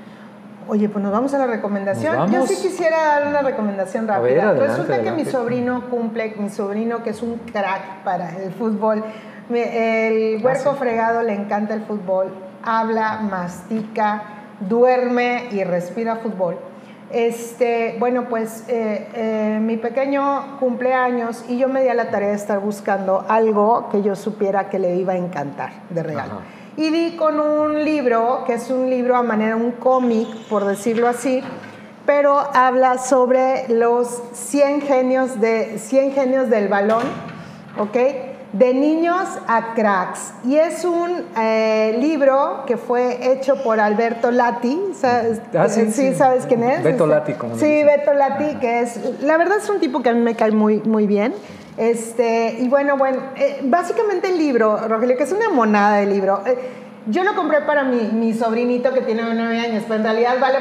Oye, 0.71 0.89
pues 0.89 1.03
nos 1.03 1.11
vamos 1.11 1.35
a 1.35 1.39
la 1.39 1.49
recomendación. 1.49 2.31
Yo 2.31 2.47
sí 2.47 2.55
quisiera 2.63 2.97
dar 3.03 3.27
una 3.27 3.43
recomendación 3.43 4.07
rápida. 4.07 4.53
Resulta 4.53 5.03
que 5.03 5.11
mi 5.11 5.25
sobrino 5.25 5.91
cumple, 5.91 6.37
mi 6.39 6.49
sobrino 6.49 7.03
que 7.03 7.11
es 7.11 7.23
un 7.23 7.39
crack 7.39 8.05
para 8.05 8.37
el 8.37 8.53
fútbol, 8.53 9.03
el 9.53 10.41
huerco 10.45 10.71
ah, 10.71 10.77
fregado 10.79 11.23
le 11.25 11.35
encanta 11.35 11.75
el 11.75 11.83
fútbol, 11.83 12.33
habla, 12.63 13.19
mastica, 13.21 14.23
duerme 14.61 15.49
y 15.51 15.65
respira 15.65 16.17
fútbol. 16.17 16.57
Este, 17.11 17.97
bueno, 17.99 18.27
pues 18.29 18.65
eh, 18.69 19.09
eh, 19.15 19.59
mi 19.61 19.77
pequeño 19.77 20.61
cumpleaños 20.61 21.45
y 21.49 21.59
yo 21.59 21.67
me 21.67 21.83
di 21.83 21.89
a 21.89 21.95
la 21.95 22.11
tarea 22.11 22.29
de 22.29 22.37
estar 22.37 22.61
buscando 22.61 23.25
algo 23.29 23.89
que 23.91 24.03
yo 24.03 24.15
supiera 24.15 24.69
que 24.69 24.79
le 24.79 24.95
iba 24.95 25.15
a 25.15 25.17
encantar 25.17 25.73
de 25.91 26.05
regalo. 26.05 26.60
Y 26.77 26.91
di 26.91 27.17
con 27.17 27.41
un 27.41 27.85
libro, 27.85 28.45
que 28.47 28.55
es 28.55 28.71
un 28.71 28.89
libro 28.89 29.17
a 29.17 29.23
manera, 29.23 29.57
un 29.57 29.73
cómic, 29.73 30.29
por 30.49 30.65
decirlo 30.65 31.09
así, 31.09 31.43
pero 32.07 32.39
habla 32.55 32.99
sobre 32.99 33.69
los 33.69 34.23
100 34.33 34.83
genios, 34.83 35.41
de, 35.41 35.79
100 35.79 36.13
genios 36.13 36.49
del 36.49 36.69
balón, 36.69 37.05
¿ok? 37.79 37.97
De 38.53 38.75
niños 38.75 39.29
a 39.47 39.75
cracks. 39.75 40.33
Y 40.45 40.57
es 40.57 40.85
un 40.85 41.25
eh, 41.39 41.97
libro 42.01 42.65
que 42.67 42.77
fue 42.77 43.33
hecho 43.33 43.63
por 43.63 43.79
Alberto 43.79 44.31
Lati. 44.31 44.79
¿sabes? 44.95 45.41
Ah, 45.57 45.69
sí, 45.69 46.15
¿sabes 46.15 46.47
quién 46.47 46.65
es? 46.65 46.83
Beto 46.83 47.07
Lati, 47.07 47.35
como 47.35 47.57
Sí, 47.57 47.85
Beto 47.85 48.13
Lati, 48.13 48.57
que 48.57 48.81
es, 48.81 48.99
la 49.21 49.37
verdad 49.37 49.59
es 49.59 49.71
un 49.71 49.79
tipo 49.79 50.03
que 50.03 50.09
a 50.11 50.15
mí 50.15 50.21
me 50.21 50.35
cae 50.35 50.51
muy, 50.51 50.81
muy 50.81 51.07
bien. 51.07 51.35
Este, 51.77 52.57
y 52.59 52.69
bueno, 52.69 52.97
bueno, 52.97 53.21
eh, 53.37 53.61
básicamente 53.63 54.29
el 54.29 54.37
libro, 54.37 54.77
Rogelio, 54.89 55.17
que 55.17 55.23
es 55.23 55.33
una 55.33 55.49
monada 55.49 55.99
de 55.99 56.07
libro. 56.07 56.43
Eh, 56.47 56.59
yo 57.07 57.25
lo 57.25 57.35
compré 57.35 57.63
para 57.63 57.85
mi, 57.85 58.03
mi, 58.13 58.35
sobrinito 58.35 58.93
que 58.93 59.01
tiene 59.01 59.23
nueve 59.35 59.59
años, 59.59 59.85
pero 59.89 59.97
en 59.97 60.05
realidad 60.05 60.35
vale, 60.41 60.59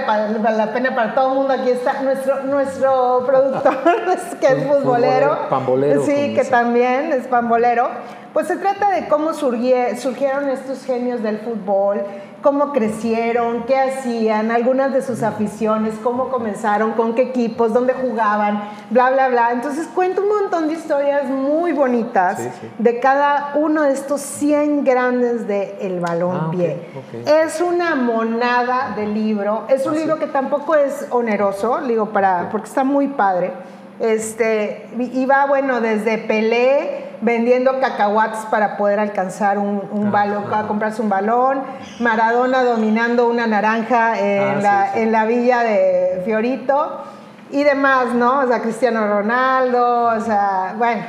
la 0.58 0.74
pena 0.74 0.96
para 0.96 1.14
todo 1.14 1.32
el 1.32 1.38
mundo. 1.38 1.54
Aquí 1.54 1.70
está 1.70 2.02
nuestro, 2.02 2.44
nuestro 2.44 3.24
productor, 3.26 3.78
que 4.40 4.48
es 4.48 4.68
futbolero. 4.68 5.50
Pambolero. 5.50 6.06
Sí, 6.06 6.34
que 6.34 6.46
también 6.46 7.12
es 7.12 7.28
pambolero. 7.28 7.90
Pues 8.34 8.48
se 8.48 8.56
trata 8.56 8.90
de 8.92 9.08
cómo 9.08 9.34
surgieron 9.34 10.50
estos 10.50 10.86
genios 10.86 11.24
del 11.24 11.40
fútbol, 11.40 12.04
cómo 12.42 12.72
crecieron, 12.72 13.64
qué 13.64 13.78
hacían, 13.78 14.52
algunas 14.52 14.94
de 14.94 15.02
sus 15.02 15.24
aficiones, 15.24 15.96
cómo 16.04 16.30
comenzaron, 16.30 16.94
con 16.94 17.16
qué 17.16 17.24
equipos, 17.24 17.74
dónde 17.74 17.94
jugaban, 17.94 18.64
bla, 18.90 19.12
bla, 19.12 19.30
bla. 19.30 19.52
Entonces 19.52 19.88
cuento 19.88 20.22
un 20.22 20.30
montón 20.30 20.68
de 20.68 20.74
historias 20.74 21.26
muy 21.26 21.74
bonitas 21.74 22.40
de 22.78 23.00
cada 23.00 23.54
uno 23.56 23.84
de 23.84 23.94
estos 23.94 24.22
100 24.22 24.84
grandes 24.84 25.48
de 25.48 25.78
El 25.82 26.00
Balón 26.00 26.40
ah, 26.42 26.52
Pie. 26.52 26.80
Es 27.26 27.62
una 27.62 27.96
monada 27.96 28.94
de 28.96 29.08
libro, 29.08 29.66
es 29.68 29.86
un 29.86 29.96
ah, 29.96 30.00
libro 30.00 30.20
que 30.20 30.28
tampoco 30.28 30.76
es 30.76 31.08
oneroso, 31.10 31.82
digo, 31.82 32.08
para, 32.08 32.50
porque 32.52 32.68
está 32.68 32.84
muy 32.84 33.08
padre. 33.08 33.52
Este, 34.00 34.88
y 34.98 35.26
va, 35.26 35.46
bueno, 35.46 35.82
desde 35.82 36.18
Pelé, 36.20 37.09
vendiendo 37.22 37.80
cacahuates 37.80 38.46
para 38.52 38.78
poder 38.78 39.00
alcanzar 39.00 39.58
un, 39.58 39.82
un 39.92 40.12
balón, 40.12 40.46
comprarse 40.68 41.02
un 41.02 41.10
balón, 41.10 41.64
Maradona 42.00 42.64
dominando 42.64 43.28
una 43.28 43.48
naranja 43.48 44.20
en, 44.20 44.58
ah, 44.58 44.62
la, 44.62 44.94
en 44.96 45.12
la 45.12 45.26
villa 45.26 45.64
de 45.64 46.22
Fiorito. 46.26 47.04
Y 47.52 47.64
demás, 47.64 48.14
¿no? 48.14 48.42
O 48.42 48.48
sea, 48.48 48.62
Cristiano 48.62 49.08
Ronaldo, 49.08 50.04
o 50.16 50.20
sea, 50.20 50.76
bueno, 50.78 51.02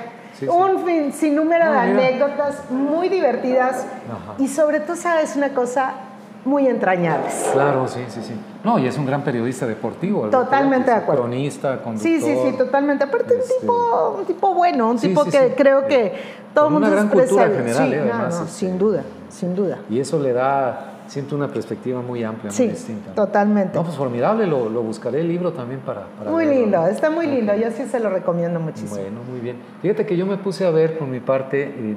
un 0.48 0.86
fin, 0.86 1.12
sinnúmero 1.12 1.70
de 1.70 1.78
anécdotas 1.78 2.70
muy 2.70 3.10
divertidas. 3.10 3.86
Y 4.38 4.48
sobre 4.48 4.80
todo, 4.80 4.96
¿sabes 4.96 5.36
una 5.36 5.50
cosa? 5.50 5.92
Muy 6.44 6.66
entrañables. 6.66 7.50
Claro, 7.52 7.86
sí, 7.86 8.00
sí, 8.08 8.20
sí. 8.22 8.32
No, 8.64 8.78
y 8.78 8.86
es 8.86 8.96
un 8.96 9.06
gran 9.06 9.22
periodista 9.22 9.66
deportivo. 9.66 10.28
Totalmente 10.28 10.90
de 10.90 10.96
acuerdo. 10.96 11.22
Cronista, 11.22 11.82
conductor. 11.82 12.02
Sí, 12.02 12.20
sí, 12.20 12.34
sí, 12.44 12.56
totalmente. 12.56 13.04
Aparte, 13.04 13.34
un, 13.34 13.40
este, 13.40 13.54
tipo, 13.60 14.16
un 14.18 14.24
tipo 14.24 14.54
bueno, 14.54 14.90
un 14.90 14.98
tipo 14.98 15.24
que 15.24 15.54
creo 15.56 15.86
que 15.86 16.12
todo 16.54 16.66
el 16.66 16.72
mundo 16.72 16.88
una 16.88 16.96
gran 16.96 17.08
cultura 17.08 17.48
general, 17.48 17.88
sí, 17.88 17.94
¿eh? 17.94 18.00
además. 18.00 18.34
No, 18.38 18.44
este, 18.44 18.58
sin 18.58 18.78
duda, 18.78 19.02
sin 19.28 19.54
duda. 19.54 19.78
Y 19.90 20.00
eso 20.00 20.18
le 20.18 20.32
da 20.32 20.86
siempre 21.10 21.34
una 21.36 21.48
perspectiva 21.48 22.00
muy 22.00 22.22
amplia, 22.22 22.52
sí, 22.52 22.62
muy 22.62 22.72
distinta. 22.72 23.12
totalmente. 23.14 23.76
No, 23.76 23.82
pues 23.82 23.96
formidable, 23.96 24.46
lo, 24.46 24.68
lo 24.68 24.82
buscaré 24.82 25.20
el 25.20 25.28
libro 25.28 25.52
también 25.52 25.80
para... 25.80 26.02
para 26.18 26.30
muy 26.30 26.46
lindo, 26.46 26.78
¿no? 26.78 26.86
está 26.86 27.10
muy 27.10 27.26
lindo, 27.26 27.52
yo 27.56 27.70
sí 27.72 27.84
se 27.86 27.98
lo 27.98 28.10
recomiendo 28.10 28.60
muchísimo. 28.60 28.94
Bueno, 29.00 29.20
muy 29.28 29.40
bien. 29.40 29.56
Fíjate 29.82 30.06
que 30.06 30.16
yo 30.16 30.24
me 30.24 30.36
puse 30.36 30.64
a 30.64 30.70
ver 30.70 30.96
por 30.98 31.08
mi 31.08 31.18
parte, 31.18 31.64
eh, 31.64 31.96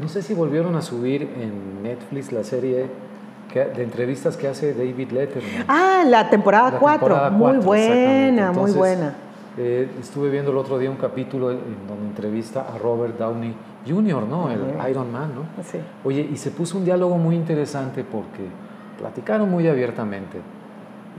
no 0.00 0.08
sé 0.08 0.22
si 0.22 0.34
volvieron 0.34 0.74
a 0.76 0.82
subir 0.82 1.22
en 1.22 1.82
Netflix 1.82 2.32
la 2.32 2.44
serie 2.44 2.86
que- 3.52 3.64
de 3.66 3.82
entrevistas 3.82 4.36
que 4.36 4.48
hace 4.48 4.72
David 4.74 5.10
Letterman. 5.12 5.64
Ah, 5.68 6.02
la 6.06 6.30
temporada 6.30 6.70
La 6.72 6.78
4, 6.78 7.06
temporada 7.08 7.30
muy 7.30 7.56
buena, 7.58 7.84
exactamente. 7.84 8.40
muy 8.42 8.48
Entonces, 8.70 8.76
buena. 8.76 9.14
eh, 9.58 9.88
estuve 10.00 10.30
viendo 10.30 10.50
el 10.50 10.56
otro 10.56 10.78
día 10.78 10.90
un 10.90 10.96
capítulo 10.96 11.50
en 11.50 11.58
donde 11.86 12.06
entrevista 12.06 12.66
a 12.74 12.78
Robert 12.78 13.18
Downey 13.18 13.54
Jr., 13.86 14.22
¿no? 14.22 14.50
El. 14.50 14.60
Iron 14.90 15.12
Man, 15.12 15.32
¿no? 15.34 15.62
Sí. 15.64 15.78
Oye, 16.04 16.26
y 16.32 16.36
se 16.36 16.50
puso 16.52 16.78
un 16.78 16.84
diálogo 16.84 17.18
muy 17.18 17.34
interesante 17.36 18.04
porque 18.04 18.44
platicaron 18.98 19.50
muy 19.50 19.68
abiertamente. 19.68 20.38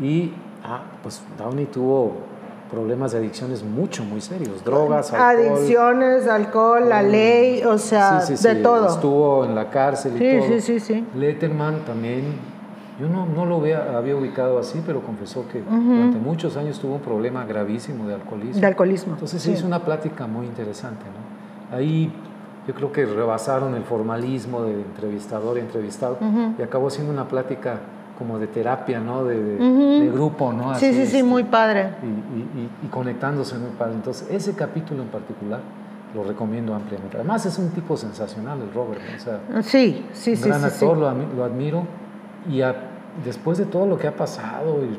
Y, 0.01 0.31
ah, 0.63 0.81
pues 1.03 1.21
Downey 1.37 1.65
tuvo 1.65 2.15
problemas 2.73 3.11
de 3.11 3.19
adicciones 3.19 3.63
mucho, 3.63 4.03
muy 4.03 4.19
serios. 4.19 4.63
Drogas, 4.63 5.13
alcohol. 5.13 5.29
Adicciones, 5.57 6.27
alcohol, 6.27 6.89
la 6.89 7.03
ley, 7.03 7.63
o 7.63 7.77
sea, 7.77 8.21
Sí, 8.21 8.35
sí, 8.35 8.47
de 8.47 8.55
todo. 8.55 8.87
Estuvo 8.87 9.45
en 9.45 9.53
la 9.53 9.69
cárcel 9.69 10.15
y 10.15 10.17
Sí, 10.19 10.37
todo. 10.39 10.47
sí, 10.47 10.61
sí, 10.61 10.79
sí. 10.79 11.05
Letterman 11.15 11.85
también, 11.85 12.23
yo 12.99 13.07
no, 13.07 13.27
no 13.27 13.45
lo 13.45 13.57
había, 13.57 13.95
había 13.95 14.15
ubicado 14.15 14.57
así, 14.57 14.81
pero 14.85 15.01
confesó 15.01 15.47
que 15.47 15.61
durante 15.61 16.17
muchos 16.17 16.57
años 16.57 16.79
tuvo 16.79 16.95
un 16.95 17.01
problema 17.01 17.45
gravísimo 17.45 18.07
de 18.07 18.15
alcoholismo. 18.15 18.59
De 18.59 18.67
alcoholismo. 18.67 19.13
Entonces 19.13 19.39
sí. 19.41 19.51
se 19.51 19.57
hizo 19.57 19.67
una 19.67 19.85
plática 19.85 20.25
muy 20.25 20.47
interesante, 20.47 21.03
¿no? 21.05 21.77
Ahí 21.77 22.11
yo 22.67 22.73
creo 22.73 22.91
que 22.91 23.05
rebasaron 23.05 23.75
el 23.75 23.83
formalismo 23.83 24.63
de 24.63 24.73
entrevistador 24.73 25.57
y 25.57 25.61
entrevistado 25.61 26.17
y 26.57 26.61
acabó 26.61 26.89
siendo 26.89 27.11
una 27.13 27.27
plática 27.27 27.79
como 28.23 28.39
de 28.39 28.47
terapia, 28.47 28.99
¿no? 29.01 29.25
De, 29.25 29.35
de- 29.41 29.57
de 29.57 30.09
grupo, 30.11 30.53
¿no? 30.53 30.69
Sí, 30.75 30.85
Así, 30.87 30.93
sí, 30.93 31.05
sí, 31.07 31.17
este, 31.17 31.23
muy 31.23 31.43
padre. 31.43 31.89
y, 32.01 32.05
y- 32.05 32.61
y- 32.63 32.85
y 32.85 32.87
conectándose 32.89 33.57
muy 33.57 33.71
padre. 33.77 33.95
Entonces, 33.95 34.27
ese 34.31 34.53
capítulo 34.55 35.03
en 35.03 35.09
particular 35.09 35.59
lo 36.15 36.23
recomiendo 36.23 36.73
ampliamente. 36.73 37.17
Además, 37.17 37.45
es 37.45 37.57
un 37.59 37.69
tipo 37.71 37.97
sensacional 37.97 38.59
el 38.61 38.73
Robert, 38.73 39.01
¿no? 39.09 39.17
o 39.17 39.19
sea, 39.19 39.61
Sí, 39.63 40.05
sí, 40.13 40.31
un 40.31 40.37
sí, 40.37 40.43
gran 40.49 40.61
sí, 40.61 40.69
sí. 40.69 40.85
actor, 40.85 40.97
Lo, 40.97 41.09
ami- 41.09 41.33
lo 41.35 41.43
admiro. 41.43 41.83
Y 42.49 42.61
a- 42.61 42.75
después 43.25 43.57
de 43.57 43.65
todo 43.65 43.85
lo 43.85 43.97
que 43.97 44.07
ha 44.07 44.15
pasado 44.15 44.79
y 44.83 44.97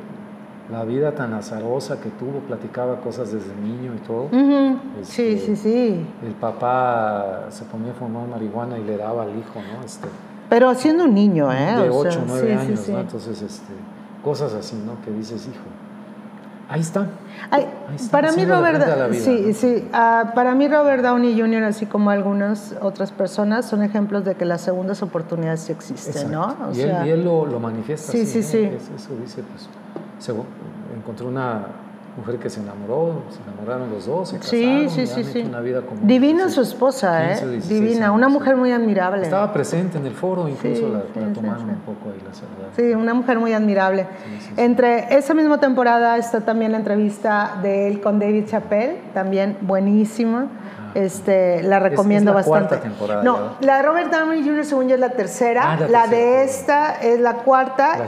la 0.72 0.84
vida 0.84 1.12
tan 1.12 1.32
azarosa 1.34 2.00
que 2.00 2.08
tuvo, 2.10 2.40
platicaba 2.46 2.96
cosas 3.00 3.32
desde 3.32 3.54
niño 3.56 3.92
y 3.94 3.98
todo. 4.06 4.24
Ujú, 4.24 4.78
Sí, 5.02 5.22
Este, 5.34 5.38
sí, 5.38 5.56
sí. 5.56 6.06
El 6.26 6.32
papá 6.34 7.46
se 7.50 7.64
ponía 7.64 7.92
a 7.92 7.94
fumar 7.94 8.26
marihuana 8.28 8.78
y 8.78 8.84
le 8.84 8.96
daba 8.96 9.22
al 9.24 9.30
hijo, 9.30 9.60
¿no? 9.78 9.84
Este, 9.84 10.08
Pero 10.48 10.74
siendo 10.74 11.04
un 11.04 11.14
niño, 11.14 11.52
¿eh? 11.52 11.74
de 11.82 11.88
O 11.90 12.02
sea, 12.02 12.10
8 12.10 12.20
o 12.20 12.24
9 12.26 12.40
sí, 12.40 12.46
sí, 12.46 12.66
años, 12.66 12.80
sí. 12.80 12.92
¿no? 12.92 13.00
Entonces, 13.00 13.42
este, 13.42 13.72
cosas 14.22 14.52
así, 14.54 14.76
¿no? 14.76 15.00
Que 15.04 15.10
dices, 15.10 15.46
hijo, 15.46 15.64
ahí 16.68 16.80
está. 16.80 17.06
Ay, 17.50 17.66
Ahí 17.88 17.96
está, 17.96 18.10
para 18.10 18.32
mí 18.32 18.44
Robert, 18.44 18.76
vida, 18.78 19.08
sí, 19.12 19.44
¿no? 19.48 19.54
sí, 19.54 19.88
ah, 19.92 20.32
para 20.34 20.54
mí 20.54 20.66
Robert 20.68 21.02
Downey 21.02 21.38
Jr. 21.38 21.64
así 21.64 21.86
como 21.86 22.10
algunas 22.10 22.74
otras 22.80 23.10
personas 23.12 23.66
son 23.66 23.82
ejemplos 23.82 24.24
de 24.24 24.34
que 24.34 24.44
las 24.44 24.60
segundas 24.62 25.02
oportunidades 25.02 25.60
sí 25.60 25.72
existen, 25.72 26.30
¿no? 26.30 26.56
O 26.68 26.72
y, 26.72 26.76
sea, 26.76 27.02
él, 27.02 27.08
y 27.08 27.10
él 27.12 27.24
lo, 27.24 27.44
lo 27.46 27.60
manifiesta. 27.60 28.12
Sí, 28.12 28.22
así, 28.22 28.42
sí, 28.42 28.62
¿no? 28.64 28.70
sí. 28.70 28.76
Es- 28.76 29.02
eso 29.02 29.10
dice, 29.20 29.42
pues, 29.42 29.68
se, 30.18 30.32
encontró 30.96 31.28
una 31.28 31.66
mujer 32.16 32.38
que 32.38 32.48
se 32.50 32.60
enamoró, 32.60 33.22
se 33.30 33.42
enamoraron 33.42 33.90
los 33.90 34.06
dos, 34.06 34.28
se 34.28 34.42
sí, 34.42 34.62
casaron, 34.62 34.90
sí, 34.90 35.00
y 35.00 35.06
sí, 35.06 35.12
han 35.20 35.24
sí. 35.24 35.38
hecho 35.38 35.48
una 35.48 35.60
vida 35.60 35.82
común. 35.82 36.06
Divina 36.06 36.48
su 36.48 36.60
esposa, 36.60 37.26
15 37.28 37.44
o 37.44 37.48
¿eh? 37.48 37.52
16 37.52 37.80
Divina, 37.80 38.12
una 38.12 38.28
mujer 38.28 38.56
muy 38.56 38.72
admirable. 38.72 39.22
Estaba 39.22 39.52
presente 39.52 39.98
en 39.98 40.06
el 40.06 40.14
foro, 40.14 40.48
incluso 40.48 40.88
la, 40.88 40.98
la 40.98 41.32
tomaron 41.32 41.70
un 41.70 41.80
poco 41.80 42.10
ahí 42.10 42.20
la 42.26 42.34
saludada. 42.34 42.70
Sí, 42.76 42.82
una 42.94 43.14
mujer 43.14 43.38
muy 43.38 43.52
admirable. 43.52 44.06
Entre 44.56 45.16
esa 45.16 45.34
misma 45.34 45.58
temporada 45.58 46.16
está 46.16 46.40
también 46.40 46.72
la 46.72 46.78
entrevista 46.78 47.58
de 47.62 47.88
él 47.88 48.00
con 48.00 48.18
David 48.18 48.46
Chappelle, 48.46 49.00
también 49.12 49.56
buenísima. 49.60 50.48
Este, 50.94 51.62
la 51.64 51.80
recomiendo 51.80 52.32
Ah. 52.36 52.40
es 52.40 52.46
la 52.46 52.52
bastante. 52.60 52.88
cuarta 52.98 53.22
No, 53.22 53.38
la 53.60 53.78
de 53.78 53.82
Robert 53.82 54.12
Downey 54.12 54.44
Jr. 54.44 54.64
según 54.64 54.86
yo 54.88 54.94
es 54.94 55.00
la 55.00 55.10
tercera, 55.10 55.72
Ah, 55.72 55.76
la 55.80 55.88
la, 55.88 56.00
tercera, 56.02 56.08
de 56.08 56.44
esta 56.44 56.92
es 57.02 57.20
la 57.20 57.34
cuarta, 57.34 57.98
La 57.98 58.06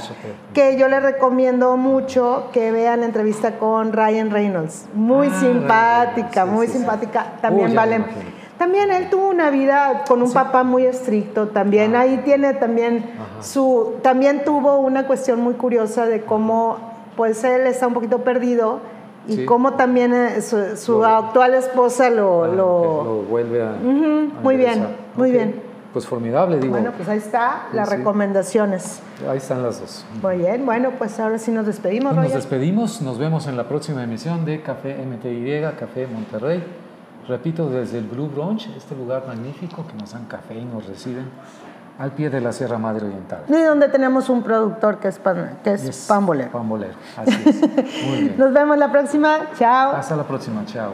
que 0.54 0.76
yo 0.76 0.86
le 0.88 1.00
recomiendo 1.00 1.76
mucho 1.76 2.48
que 2.52 2.70
vean 2.70 3.00
la 3.00 3.06
entrevista 3.06 3.58
con 3.58 3.92
Ryan 3.92 4.30
Reynolds. 4.30 4.86
Muy 4.94 5.28
Ah, 5.32 5.40
simpática, 5.40 6.44
sí, 6.44 6.50
muy 6.50 6.66
sí, 6.66 6.72
sí. 6.72 6.78
simpática. 6.78 7.26
También 7.40 7.70
me 7.70 7.74
vale. 7.76 8.04
También 8.56 8.90
él 8.90 9.10
tuvo 9.10 9.28
una 9.28 9.50
vida 9.50 10.04
con 10.08 10.22
un 10.22 10.32
papá 10.32 10.62
muy 10.62 10.86
estricto, 10.86 11.48
también 11.48 11.94
ahí 11.94 12.22
tiene 12.24 12.54
también 12.54 13.04
Ajá. 13.16 13.42
su, 13.42 13.96
también 14.02 14.44
tuvo 14.44 14.78
una 14.78 15.06
cuestión 15.06 15.40
muy 15.42 15.54
curiosa 15.54 16.06
de 16.06 16.22
cómo 16.22 16.78
pues 17.16 17.44
él 17.44 17.66
está 17.66 17.86
un 17.86 17.92
poquito 17.94 18.18
perdido 18.24 18.80
y 19.28 19.36
Sí. 19.36 19.44
cómo 19.44 19.74
también 19.74 20.14
eh, 20.14 20.40
su, 20.42 20.76
su 20.76 20.98
Lo- 20.98 21.06
actual 21.06 21.54
esposa 21.54 22.10
lo... 22.10 22.44
Ah, 22.44 22.48
lo- 22.48 22.54
lo 23.04 23.22
vuelve 23.28 23.62
a. 23.62 23.70
Ujú, 23.72 24.30
a 24.38 24.40
muy 24.42 24.56
bien, 24.56 24.86
muy 25.16 25.28
Ok. 25.30 25.34
bien. 25.34 25.66
Pues 25.92 26.06
formidable, 26.06 26.58
digo. 26.58 26.72
Bueno, 26.72 26.92
pues 26.94 27.08
ahí 27.08 27.16
está 27.18 27.68
las 27.72 27.88
sí. 27.88 27.96
recomendaciones. 27.96 29.00
Ahí 29.28 29.38
están 29.38 29.62
las 29.62 29.80
dos. 29.80 30.04
Muy 30.22 30.36
bien, 30.36 30.66
bueno, 30.66 30.90
pues 30.98 31.18
ahora 31.18 31.38
sí 31.38 31.50
nos 31.50 31.64
despedimos, 31.66 32.12
Pues 32.14 32.26
nos 32.26 32.34
despedimos, 32.34 33.00
nos 33.00 33.18
vemos 33.18 33.46
en 33.46 33.56
la 33.56 33.66
próxima 33.66 34.04
emisión 34.04 34.44
de 34.44 34.60
Café 34.60 34.94
MTY, 35.04 35.62
Café 35.78 36.06
Monterrey. 36.06 36.62
Repito, 37.26 37.68
desde 37.70 37.98
el 37.98 38.04
Blue 38.04 38.28
Brunch, 38.28 38.68
este 38.76 38.94
lugar 38.94 39.24
magnífico 39.26 39.84
que 39.86 39.94
nos 39.94 40.12
dan 40.12 40.26
café 40.26 40.54
y 40.54 40.64
nos 40.64 40.86
reciben 40.86 41.24
al 41.98 42.10
pie 42.12 42.28
de 42.30 42.40
la 42.40 42.52
Sierra 42.52 42.78
Madre 42.78 43.06
Oriental. 43.06 43.40
Y 43.48 43.62
donde 43.62 43.88
tenemos 43.88 44.28
un 44.28 44.42
productor 44.42 44.98
que 44.98 45.08
es, 45.08 45.18
pan, 45.18 45.58
que 45.64 45.72
es 45.74 45.84
Es 45.84 46.06
Pambolero. 46.06 46.50
Pambolero, 46.50 46.94
así 47.16 47.42
es. 47.46 47.60
Muy 48.06 48.18
bien. 48.22 48.34
Nos 48.38 48.52
vemos 48.52 48.76
la 48.76 48.90
próxima. 48.92 49.38
Chao. 49.58 49.92
Hasta 49.92 50.16
la 50.16 50.24
próxima, 50.24 50.64
chao. 50.66 50.92